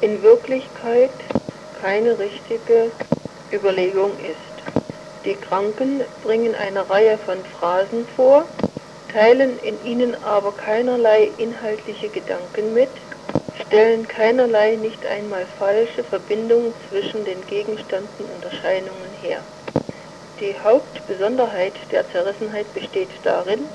in 0.00 0.22
Wirklichkeit 0.22 1.10
keine 1.80 2.18
richtige 2.18 2.90
Überlegung 3.50 4.18
ist. 4.18 4.84
Die 5.24 5.34
Kranken 5.34 6.02
bringen 6.22 6.54
eine 6.54 6.88
Reihe 6.90 7.16
von 7.18 7.42
Phrasen 7.46 8.06
vor, 8.14 8.44
teilen 9.10 9.58
in 9.60 9.82
ihnen 9.82 10.22
aber 10.22 10.52
keinerlei 10.52 11.30
inhaltliche 11.38 12.10
Gedanken 12.10 12.74
mit, 12.74 12.90
stellen 13.62 14.06
keinerlei 14.06 14.76
nicht 14.76 15.06
einmal 15.06 15.46
falsche 15.58 16.04
Verbindungen 16.04 16.74
zwischen 16.88 17.24
den 17.24 17.46
Gegenständen 17.46 18.26
und 18.26 18.44
Erscheinungen 18.44 19.12
her. 19.22 19.42
Die 20.40 20.58
Hauptbesonderheit 20.58 21.74
der 21.90 22.10
Zerrissenheit 22.10 22.74
besteht 22.74 23.12
darin, 23.22 23.68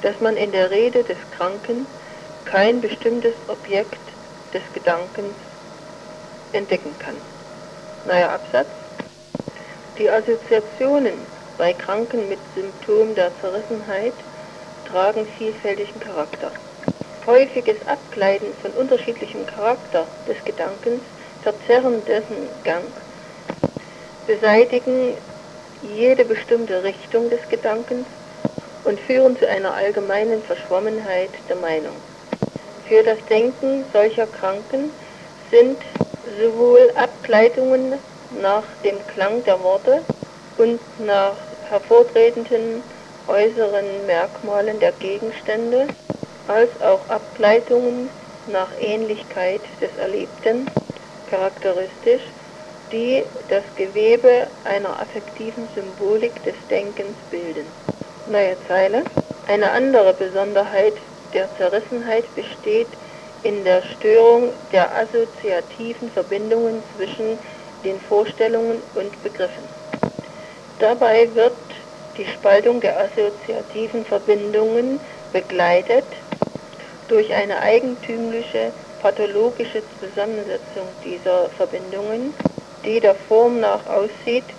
dass 0.00 0.18
man 0.20 0.36
in 0.36 0.50
der 0.50 0.70
Rede 0.70 1.04
des 1.04 1.18
Kranken 1.36 1.86
kein 2.50 2.80
bestimmtes 2.80 3.34
Objekt 3.48 4.00
des 4.54 4.62
Gedankens 4.72 5.34
entdecken 6.52 6.98
kann. 6.98 7.16
Neuer 8.06 8.30
Absatz. 8.30 8.68
Die 9.98 10.08
Assoziationen 10.08 11.26
bei 11.58 11.74
Kranken 11.74 12.26
mit 12.30 12.38
Symptomen 12.54 13.14
der 13.14 13.32
Zerrissenheit 13.42 14.14
tragen 14.86 15.26
vielfältigen 15.36 16.00
Charakter. 16.00 16.50
Häufiges 17.26 17.76
Abgleiten 17.86 18.54
von 18.62 18.70
unterschiedlichem 18.72 19.44
Charakter 19.44 20.06
des 20.26 20.42
Gedankens 20.46 21.02
verzerren 21.42 22.02
dessen 22.06 22.48
Gang, 22.64 22.84
beseitigen 24.26 25.18
jede 25.82 26.24
bestimmte 26.24 26.82
Richtung 26.82 27.28
des 27.28 27.46
Gedankens 27.50 28.06
und 28.84 28.98
führen 29.00 29.36
zu 29.36 29.46
einer 29.46 29.74
allgemeinen 29.74 30.42
Verschwommenheit 30.44 31.32
der 31.50 31.56
Meinung. 31.56 31.96
Für 32.88 33.02
das 33.02 33.18
Denken 33.28 33.84
solcher 33.92 34.26
Kranken 34.26 34.92
sind 35.50 35.76
sowohl 36.40 36.90
Abgleitungen 36.94 38.00
nach 38.30 38.64
dem 38.82 39.06
Klang 39.08 39.44
der 39.44 39.62
Worte 39.62 40.02
und 40.56 40.80
nach 40.98 41.36
hervortretenden 41.68 42.82
äußeren 43.26 44.06
Merkmalen 44.06 44.80
der 44.80 44.92
Gegenstände, 44.92 45.86
als 46.46 46.70
auch 46.80 47.06
Abgleitungen 47.10 48.10
nach 48.46 48.70
Ähnlichkeit 48.80 49.60
des 49.82 49.94
Erlebten 49.98 50.70
charakteristisch, 51.26 52.22
die 52.90 53.22
das 53.48 53.64
Gewebe 53.76 54.48
einer 54.64 54.98
affektiven 54.98 55.68
Symbolik 55.74 56.42
des 56.42 56.54
Denkens 56.70 57.18
bilden. 57.30 57.66
Neue 58.24 58.56
Zeile. 58.66 59.04
Eine 59.46 59.72
andere 59.72 60.14
Besonderheit 60.14 60.94
der 61.32 61.54
Zerrissenheit 61.56 62.34
besteht 62.34 62.88
in 63.42 63.64
der 63.64 63.82
Störung 63.82 64.54
der 64.72 64.94
assoziativen 64.96 66.10
Verbindungen 66.10 66.82
zwischen 66.94 67.38
den 67.84 68.00
Vorstellungen 68.00 68.82
und 68.94 69.20
Begriffen. 69.22 69.68
Dabei 70.78 71.34
wird 71.34 71.56
die 72.16 72.26
Spaltung 72.26 72.80
der 72.80 72.98
assoziativen 72.98 74.04
Verbindungen 74.04 75.00
begleitet 75.32 76.06
durch 77.06 77.32
eine 77.32 77.60
eigentümliche 77.60 78.72
pathologische 78.98 79.84
Zusammensetzung 80.00 80.94
dieser 81.04 81.50
Verbindungen, 81.50 82.34
die 82.84 83.00
der 83.00 83.14
Form 83.14 83.60
nach 83.60 83.86
aussieht 83.86 84.54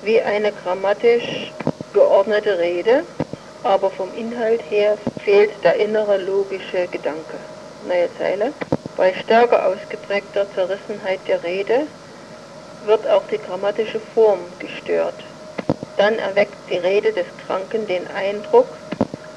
wie 0.00 0.20
eine 0.20 0.52
grammatisch 0.52 1.52
geordnete 1.92 2.58
Rede, 2.58 3.04
aber 3.64 3.90
vom 3.92 4.12
Inhalt 4.14 4.62
her 4.70 4.96
fehlt 5.24 5.50
der 5.64 5.76
innere 5.76 6.18
logische 6.18 6.88
Gedanke. 6.88 7.38
Neue 7.86 8.08
Zeile. 8.18 8.52
Bei 8.96 9.12
stärker 9.14 9.66
ausgeprägter 9.66 10.46
Zerrissenheit 10.54 11.20
der 11.26 11.42
Rede 11.42 11.86
wird 12.84 13.08
auch 13.08 13.26
die 13.28 13.38
grammatische 13.38 14.00
Form 14.14 14.40
gestört. 14.58 15.24
Dann 15.96 16.18
erweckt 16.18 16.58
die 16.70 16.78
Rede 16.78 17.12
des 17.12 17.26
Kranken 17.46 17.86
den 17.86 18.06
Eindruck 18.08 18.66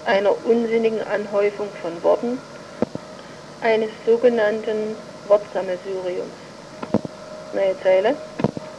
einer 0.06 0.46
unsinnigen 0.46 1.02
Anhäufung 1.04 1.70
von 1.82 2.04
Worten, 2.04 2.40
eines 3.62 3.92
sogenannten 4.06 4.98
Wortsammelsuriums. 5.28 6.36
Neue 7.54 7.76
Zeile. 7.82 8.18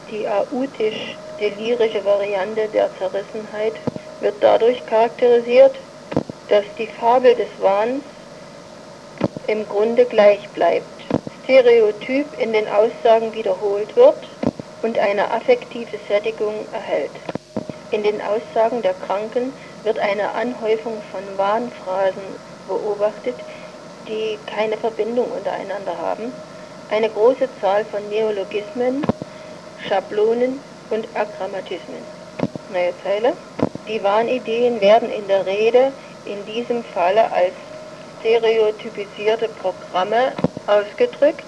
Die 0.09 0.27
autisch-delirische 0.27 2.05
Variante 2.05 2.69
der 2.69 2.89
Zerrissenheit 2.97 3.73
wird 4.19 4.43
dadurch 4.43 4.85
charakterisiert, 4.85 5.77
dass 6.47 6.65
die 6.77 6.87
Fabel 6.87 7.35
des 7.35 7.49
Wahns 7.59 8.03
im 9.47 9.67
Grunde 9.67 10.05
gleich 10.05 10.47
bleibt, 10.49 11.05
stereotyp 11.43 12.37
in 12.39 12.53
den 12.53 12.67
Aussagen 12.67 13.33
wiederholt 13.33 13.95
wird 13.95 14.27
und 14.81 14.99
eine 14.99 15.31
affektive 15.31 15.97
Sättigung 16.07 16.67
erhält. 16.71 17.11
In 17.91 18.03
den 18.03 18.21
Aussagen 18.21 18.81
der 18.81 18.93
Kranken 18.93 19.53
wird 19.83 19.97
eine 19.99 20.33
Anhäufung 20.35 21.01
von 21.11 21.37
Wahnphrasen 21.37 22.37
beobachtet, 22.67 23.39
die 24.07 24.39
keine 24.45 24.77
Verbindung 24.77 25.31
untereinander 25.31 25.97
haben, 25.97 26.33
eine 26.89 27.09
große 27.09 27.49
Zahl 27.61 27.85
von 27.85 28.07
Neologismen, 28.09 29.05
Schablonen 29.87 30.61
und 30.89 31.07
Agrammatismen. 31.15 32.16
Neue 32.69 32.93
Zeile. 33.01 33.33
Die 33.87 34.03
Wahnideen 34.03 34.81
werden 34.81 35.09
in 35.09 35.29
der 35.29 35.45
Rede 35.45 35.93
in 36.25 36.45
diesem 36.45 36.83
Falle 36.83 37.31
als 37.31 37.53
stereotypisierte 38.19 39.47
Programme 39.47 40.33
ausgedrückt, 40.65 41.45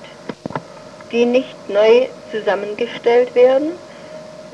die 1.12 1.26
nicht 1.26 1.58
neu 1.68 2.08
zusammengestellt 2.32 3.36
werden, 3.36 3.74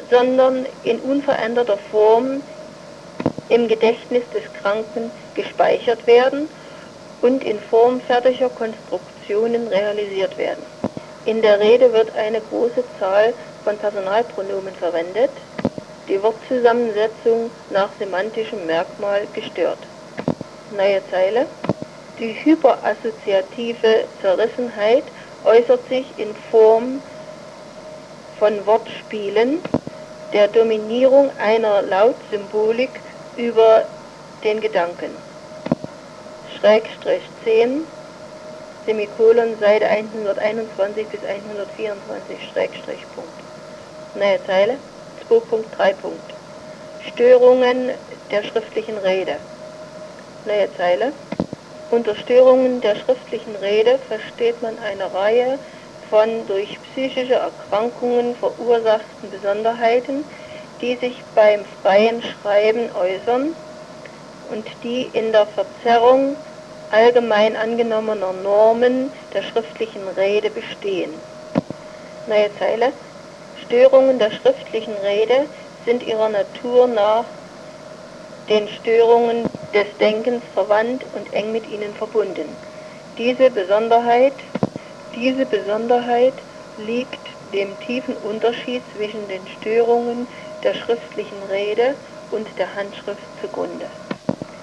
sondern 0.09 0.65
in 0.81 0.99
unveränderter 1.01 1.77
Form 1.91 2.41
im 3.49 3.67
Gedächtnis 3.67 4.23
des 4.31 4.51
Kranken 4.53 5.11
gespeichert 5.35 6.07
werden 6.07 6.49
und 7.21 7.43
in 7.43 7.59
Form 7.59 8.01
fertiger 8.01 8.49
Konstruktionen 8.49 9.67
realisiert 9.67 10.35
werden. 10.39 10.65
In 11.25 11.43
der 11.43 11.59
Rede 11.59 11.93
wird 11.93 12.15
eine 12.15 12.41
große 12.41 12.85
Zahl 12.99 13.35
von 13.63 13.77
Personalpronomen 13.77 14.75
verwendet, 14.75 15.31
die 16.07 16.21
Wortzusammensetzung 16.21 17.49
nach 17.71 17.89
semantischem 17.99 18.65
Merkmal 18.65 19.27
gestört. 19.33 19.79
Neue 20.71 21.01
Zeile. 21.09 21.47
Die 22.19 22.33
hyperassoziative 22.45 24.05
Zerrissenheit 24.21 25.03
äußert 25.43 25.87
sich 25.89 26.17
in 26.17 26.33
Form 26.49 27.01
von 28.39 28.65
Wortspielen, 28.65 29.59
der 30.33 30.47
Dominierung 30.47 31.31
einer 31.39 31.81
Lautsymbolik 31.81 33.01
über 33.35 33.85
den 34.43 34.61
Gedanken. 34.61 35.11
Schrägstrich 36.59 37.23
10, 37.43 37.85
Semikolon, 38.85 39.59
Seite 39.59 39.87
121 39.87 41.07
bis 41.09 41.23
124, 41.23 42.39
Schrägstrich 42.51 43.05
Punkt. 43.13 43.41
Neue 44.13 44.39
Zeile, 44.45 44.79
2.3 45.29 45.93
Punkt. 45.93 46.33
Störungen 47.09 47.91
der 48.29 48.43
schriftlichen 48.43 48.97
Rede. 48.97 49.39
Neue 50.45 50.71
Zeile. 50.77 51.13
Unter 51.89 52.15
Störungen 52.15 52.81
der 52.81 52.95
schriftlichen 52.95 53.55
Rede 53.55 53.99
versteht 54.07 54.61
man 54.61 54.77
eine 54.77 55.11
Reihe 55.11 55.59
von 56.09 56.45
durch 56.45 56.77
psychische 56.81 57.35
Erkrankungen 57.35 58.35
verursachten 58.35 59.31
Besonderheiten, 59.31 60.25
die 60.81 60.95
sich 60.97 61.23
beim 61.33 61.65
freien 61.81 62.21
Schreiben 62.21 62.91
äußern 62.91 63.55
und 64.49 64.69
die 64.83 65.07
in 65.07 65.31
der 65.31 65.47
Verzerrung 65.47 66.37
allgemein 66.91 67.55
angenommener 67.55 68.33
Normen 68.33 69.13
der 69.33 69.41
schriftlichen 69.41 70.07
Rede 70.07 70.51
bestehen. 70.51 71.19
Neue 72.27 72.51
Zeile. 72.59 72.93
Störungen 73.63 74.19
der 74.19 74.31
schriftlichen 74.31 74.93
Rede 74.97 75.47
sind 75.85 76.03
ihrer 76.03 76.29
Natur 76.29 76.87
nach 76.87 77.25
den 78.49 78.67
Störungen 78.67 79.49
des 79.73 79.85
Denkens 79.99 80.43
verwandt 80.53 81.05
und 81.13 81.31
eng 81.33 81.51
mit 81.51 81.65
ihnen 81.67 81.93
verbunden. 81.95 82.57
Diese 83.17 83.49
Besonderheit, 83.49 84.43
diese 85.15 85.45
Besonderheit 85.45 86.43
liegt 86.77 87.37
dem 87.53 87.79
tiefen 87.79 88.17
Unterschied 88.17 88.83
zwischen 88.91 89.27
den 89.29 89.47
Störungen 89.47 90.27
der 90.63 90.73
schriftlichen 90.73 91.41
Rede 91.43 91.95
und 92.29 92.57
der 92.59 92.75
Handschrift 92.75 93.23
zugrunde. 93.39 93.89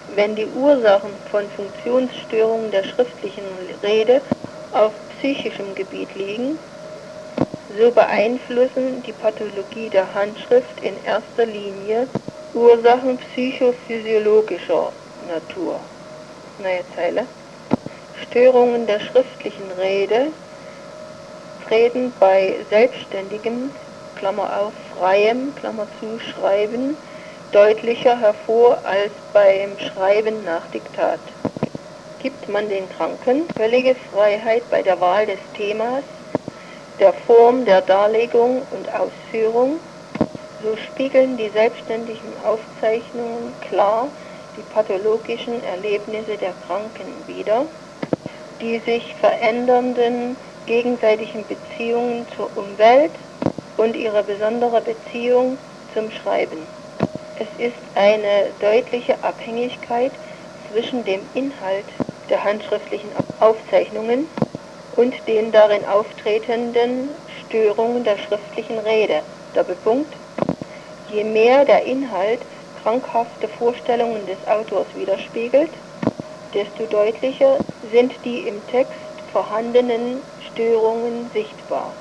Wenn 0.07 0.36
die 0.36 0.47
Ursachen 0.47 1.18
von 1.30 1.49
Funktionsstörungen 1.51 2.70
der 2.70 2.84
schriftlichen 2.84 3.57
Rede 3.82 4.22
auf 4.70 4.93
psychischem 5.09 5.74
Gebiet 5.74 6.14
liegen, 6.14 6.59
so 7.78 7.90
beeinflussen 7.90 9.02
die 9.02 9.12
Pathologie 9.12 9.88
der 9.90 10.12
Handschrift 10.14 10.80
in 10.82 10.96
erster 11.04 11.46
Linie 11.46 12.06
Ursachen 12.54 13.16
psychophysiologischer 13.16 14.92
Natur. 15.26 15.80
Neue 16.58 16.84
Zeile. 16.94 17.26
Störungen 18.22 18.86
der 18.86 19.00
schriftlichen 19.00 19.70
Rede 19.72 20.28
treten 21.66 22.12
bei 22.20 22.54
selbstständigem, 22.70 23.72
Klammer 24.16 24.60
auf, 24.60 24.74
freiem, 24.94 25.54
Klammer 25.54 25.86
zu, 25.98 26.18
Schreiben 26.18 26.96
deutlicher 27.52 28.18
hervor 28.18 28.78
als 28.84 29.12
beim 29.32 29.78
Schreiben 29.78 30.44
nach 30.44 30.66
Diktat. 30.68 31.20
Gibt 32.18 32.48
man 32.48 32.68
den 32.68 32.88
Kranken 32.88 33.48
völlige 33.56 33.94
Freiheit 34.10 34.68
bei 34.70 34.82
der 34.82 35.00
Wahl 35.00 35.26
des 35.26 35.40
Themas, 35.54 36.04
der 36.99 37.12
Form 37.14 37.64
der 37.64 37.80
Darlegung 37.80 38.62
und 38.62 38.93
Ausführung, 38.93 39.80
so 40.61 40.76
spiegeln 40.76 41.36
die 41.36 41.51
selbstständigen 41.51 42.38
Aufzeichnungen 42.38 43.59
klar 43.61 44.12
die 44.57 44.62
pathologischen 44.62 45.62
Erlebnisse 45.62 46.36
der 46.36 46.53
Kranken 46.53 47.26
wider, 47.26 47.66
die 48.61 48.78
sich 48.80 49.14
verändernden 49.16 50.36
gegenseitigen 50.66 51.47
Beziehungen 51.47 52.28
zur 52.36 52.57
Umwelt 52.57 53.18
und 53.76 53.97
ihre 53.97 54.22
besondere 54.22 54.82
Beziehung 54.82 55.59
zum 55.95 56.11
Schreiben. 56.11 56.68
Es 57.34 57.49
ist 57.57 57.80
eine 57.95 58.53
deutliche 58.61 59.22
Abhängigkeit 59.24 60.12
zwischen 60.68 61.05
dem 61.05 61.26
Inhalt 61.32 61.86
der 62.28 62.45
handschriftlichen 62.45 63.12
Aufzeichnungen 63.40 64.28
und 64.93 65.26
den 65.26 65.53
darin 65.53 65.84
auftretenden 65.84 67.14
Störungen 67.40 68.05
der 68.05 68.18
schriftlichen 68.18 68.78
Rede. 68.78 69.22
Doppelpunkt. 69.55 70.16
Je 71.07 71.24
mehr 71.24 71.64
der 71.64 71.84
Inhalt 71.84 72.45
krankhafte 72.82 73.49
Vorstellungen 73.49 74.26
des 74.26 74.47
Autors 74.47 74.95
widerspiegelt, 74.95 75.70
desto 76.55 76.86
deutlicher 76.86 77.61
sind 77.82 78.24
die 78.24 78.47
im 78.47 78.66
Text 78.66 78.99
vorhandenen 79.32 80.22
Störungen 80.51 81.30
sichtbar. 81.30 81.97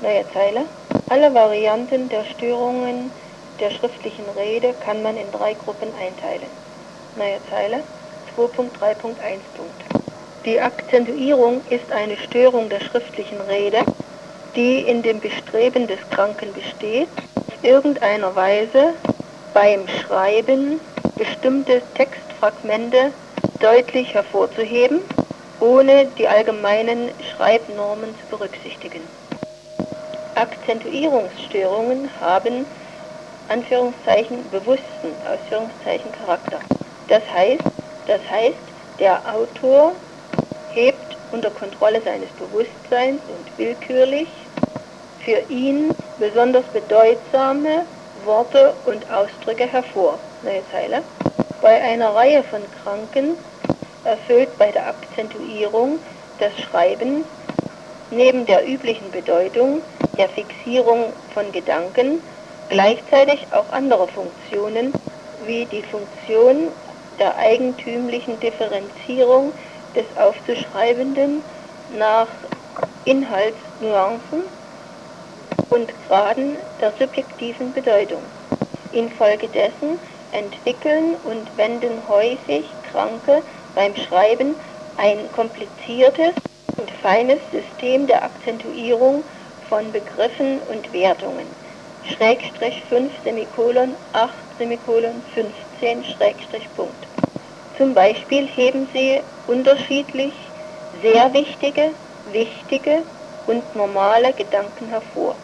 Neue 0.00 0.26
Zeile. 0.32 0.68
Alle 1.08 1.34
Varianten 1.34 2.08
der 2.08 2.24
Störungen 2.24 3.12
der 3.60 3.70
schriftlichen 3.70 4.28
Rede 4.28 4.74
kann 4.74 5.02
man 5.02 5.16
in 5.16 5.30
drei 5.30 5.54
Gruppen 5.54 5.94
einteilen. 5.94 6.50
Neue 7.14 7.40
Zeile 7.48 7.84
2.3.1. 8.36 9.95
Die 10.46 10.60
Akzentuierung 10.60 11.60
ist 11.70 11.90
eine 11.90 12.16
Störung 12.18 12.68
der 12.68 12.78
schriftlichen 12.78 13.40
Rede, 13.40 13.80
die 14.54 14.78
in 14.82 15.02
dem 15.02 15.18
Bestreben 15.18 15.88
des 15.88 15.98
Kranken 16.10 16.52
besteht, 16.52 17.08
irgendeiner 17.62 18.32
Weise 18.36 18.94
beim 19.52 19.88
Schreiben 19.88 20.80
bestimmte 21.16 21.82
Textfragmente 21.94 23.12
deutlich 23.58 24.14
hervorzuheben, 24.14 25.00
ohne 25.58 26.06
die 26.16 26.28
allgemeinen 26.28 27.10
Schreibnormen 27.34 28.14
zu 28.14 28.36
berücksichtigen. 28.36 29.02
Akzentuierungsstörungen 30.36 32.08
haben 32.20 32.66
Anführungszeichen 33.48 34.48
bewussten 34.50 35.12
Ausführungszeichen 35.28 36.12
Charakter. 36.12 36.60
Das 37.08 37.22
heißt, 37.34 37.64
das 38.06 38.20
heißt, 38.30 38.54
der 39.00 39.34
Autor 39.34 39.96
hebt 40.76 41.16
unter 41.30 41.50
Kontrolle 41.50 42.02
seines 42.02 42.30
Bewusstseins 42.32 43.22
und 43.28 43.50
willkürlich 43.56 44.28
für 45.24 45.38
ihn 45.48 45.96
besonders 46.18 46.66
bedeutsame 46.70 47.86
Worte 48.12 48.74
und 48.84 49.08
Ausdrücke 49.10 49.66
hervor. 49.72 50.20
Neue 50.42 50.62
Zeile. 50.70 51.02
Bei 51.62 51.80
einer 51.82 52.14
Reihe 52.14 52.44
von 52.44 52.70
Kranken 52.70 53.38
erfüllt 54.04 54.58
bei 54.58 54.70
der 54.70 54.86
Akzentuierung 54.86 56.02
das 56.38 56.52
Schreiben 56.60 57.24
neben 58.10 58.44
der 58.44 58.68
üblichen 58.68 59.10
Bedeutung 59.10 59.82
der 60.18 60.28
Fixierung 60.28 61.14
von 61.32 61.52
Gedanken 61.52 62.22
gleichzeitig 62.68 63.46
auch 63.50 63.70
andere 63.70 64.08
Funktionen 64.08 64.94
wie 65.38 65.64
die 65.64 65.82
Funktion 65.84 66.72
der 67.18 67.36
eigentümlichen 67.38 68.38
Differenzierung 68.40 69.54
des 69.96 70.04
Aufzuschreibenden 70.16 71.42
nach 71.88 72.28
Inhaltsnuancen 73.04 74.42
und 75.70 75.92
Graden 76.06 76.58
der 76.80 76.92
subjektiven 76.98 77.72
Bedeutung. 77.72 78.22
Infolgedessen 78.92 79.98
entwickeln 80.32 81.16
und 81.24 81.56
wenden 81.56 82.06
häufig 82.06 82.72
Kranke 82.90 83.42
beim 83.74 83.96
Schreiben 83.96 84.56
ein 84.96 85.30
kompliziertes 85.32 86.34
und 86.76 86.90
feines 87.02 87.40
System 87.50 88.06
der 88.06 88.22
Akzentuierung 88.22 89.24
von 89.68 89.90
Begriffen 89.92 90.60
und 90.62 90.92
Wertungen. 90.92 91.48
Schrägstrich 92.04 92.82
5 92.88 93.12
Semikolon 93.24 93.96
8 94.12 94.32
Semikolon 94.58 95.22
15 95.34 96.04
Schrägstrich 96.04 96.68
Punkt. 96.74 97.06
Zum 97.76 97.92
Beispiel 97.92 98.46
heben 98.46 98.88
sie 98.94 99.20
unterschiedlich 99.46 100.32
sehr 101.02 101.34
wichtige, 101.34 101.94
wichtige 102.24 103.04
und 103.46 103.74
normale 103.74 104.32
Gedanken 104.32 104.88
hervor, 104.88 105.36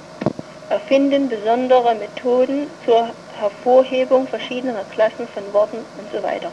erfinden 0.71 1.29
besondere 1.29 1.95
Methoden 1.95 2.71
zur 2.87 3.15
Hervorhebung 3.35 4.27
verschiedener 4.29 4.85
Klassen 4.85 5.29
von 5.29 5.53
Worten 5.53 5.85
und 5.99 6.11
so 6.11 6.23
weiter. 6.23 6.53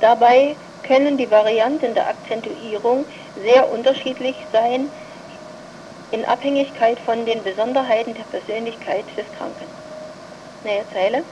Dabei 0.00 0.56
können 0.82 1.16
die 1.18 1.30
Varianten 1.30 1.94
der 1.94 2.08
Akzentuierung 2.08 3.06
sehr 3.36 3.70
unterschiedlich 3.70 4.44
sein 4.52 4.90
in 6.10 6.24
Abhängigkeit 6.24 6.98
von 7.00 7.26
den 7.26 7.44
Besonderheiten 7.44 8.14
der 8.14 8.24
Persönlichkeit 8.24 9.16
des 9.16 9.30
Kranken. 9.32 9.68
Nähe 10.64 10.84
Zeile. 10.92 11.24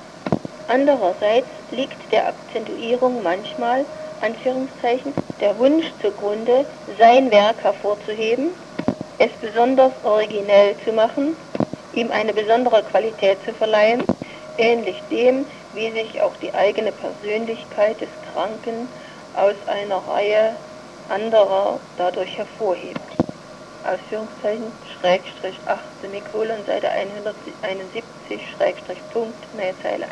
Andererseits 0.69 1.49
liegt 1.71 2.11
der 2.11 2.27
Akzentuierung 2.27 3.23
manchmal, 3.23 3.87
Anführungszeichen, 4.21 5.15
der 5.41 5.57
Wunsch 5.59 5.87
zugrunde, 6.03 6.67
sein 6.99 7.31
Werk 7.31 7.63
hervorzuheben, 7.63 8.51
es 9.19 9.31
besonders 9.41 9.93
originell 10.03 10.77
zu 10.85 10.93
machen, 10.93 11.37
ihm 11.93 12.11
eine 12.11 12.33
besondere 12.33 12.83
Qualität 12.83 13.39
zu 13.45 13.55
verleihen, 13.55 14.03
ähnlich 14.59 15.03
dem, 15.11 15.47
wie 15.73 15.93
sich 15.93 16.21
auch 16.21 16.37
die 16.39 16.53
eigene 16.55 16.93
Persönlichkeit 16.93 18.01
des 18.01 18.09
Kranken 18.33 18.89
aus 19.35 19.55
einer 19.67 19.99
Reihe 19.99 20.57
anderer 21.09 21.79
dadurch 21.97 22.37
hervorhebt. 22.37 22.99
Ausführungszeichen, 23.85 24.73
Schrägstrich 24.99 25.61
8 25.67 25.81
Semikolon, 26.03 26.65
Seite 26.67 26.91
171, 26.91 28.03
Schrägstrich 28.57 28.99
Punkt, 29.13 29.39
neue 29.55 29.75
Zeile. 29.81 30.07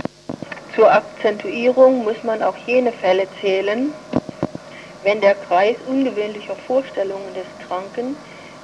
Zur 0.75 0.93
Akzentuierung 0.93 2.03
muss 2.03 2.20
man 2.25 2.43
auch 2.43 2.57
jene 2.57 2.93
Fälle 2.93 3.29
zählen, 3.41 3.95
wenn 5.03 5.20
der 5.20 5.37
Kreis 5.37 5.77
ungewöhnlicher 5.87 6.57
Vorstellungen 6.66 7.33
des 7.33 7.47
Kranken 7.61 8.16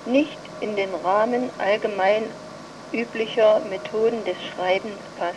nicht 0.05 0.41
in 0.59 0.75
den 0.75 0.93
Rahmen 0.93 1.53
allgemein 1.59 2.35
üblicher 2.91 3.61
Methoden 3.61 4.25
des 4.25 4.43
Schreibens 4.43 5.01
passt 5.15 5.37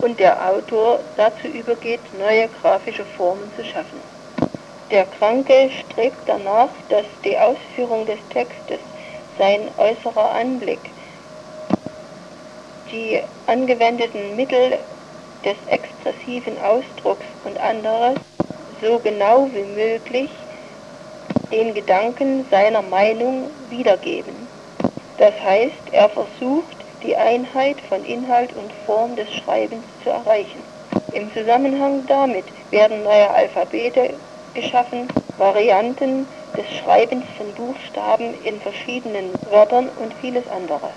und 0.00 0.18
der 0.18 0.48
Autor 0.48 1.04
dazu 1.16 1.48
übergeht, 1.48 2.14
neue 2.14 2.48
grafische 2.48 3.04
Formen 3.04 3.52
zu 3.54 3.62
schaffen. 3.62 4.00
Der 4.90 5.04
Kranke 5.04 5.70
strebt 5.70 6.20
danach, 6.26 6.70
dass 6.88 7.04
die 7.26 7.36
Ausführung 7.36 8.06
des 8.06 8.20
Textes 8.30 8.80
sein 9.36 9.70
äußerer 9.76 10.30
Anblick, 10.30 10.94
die 12.90 13.20
angewendeten 13.44 14.34
Mittel 14.36 14.78
des 15.46 15.56
expressiven 15.68 16.58
Ausdrucks 16.58 17.24
und 17.44 17.58
anderes 17.58 18.16
so 18.82 18.98
genau 18.98 19.48
wie 19.52 19.62
möglich 19.62 20.30
den 21.52 21.72
Gedanken 21.72 22.44
seiner 22.50 22.82
Meinung 22.82 23.50
wiedergeben. 23.70 24.48
Das 25.18 25.32
heißt, 25.40 25.92
er 25.92 26.08
versucht, 26.10 26.84
die 27.02 27.16
Einheit 27.16 27.80
von 27.88 28.04
Inhalt 28.04 28.52
und 28.54 28.72
Form 28.84 29.14
des 29.16 29.32
Schreibens 29.36 29.86
zu 30.02 30.10
erreichen. 30.10 30.64
Im 31.12 31.32
Zusammenhang 31.32 32.04
damit 32.06 32.46
werden 32.70 33.02
neue 33.04 33.30
Alphabete 33.30 34.18
geschaffen, 34.52 35.08
Varianten 35.38 36.26
des 36.56 36.66
Schreibens 36.78 37.24
von 37.36 37.54
Buchstaben 37.54 38.34
in 38.34 38.60
verschiedenen 38.60 39.32
Wörtern 39.50 39.88
und 39.90 40.12
vieles 40.14 40.46
andere. 40.48 40.90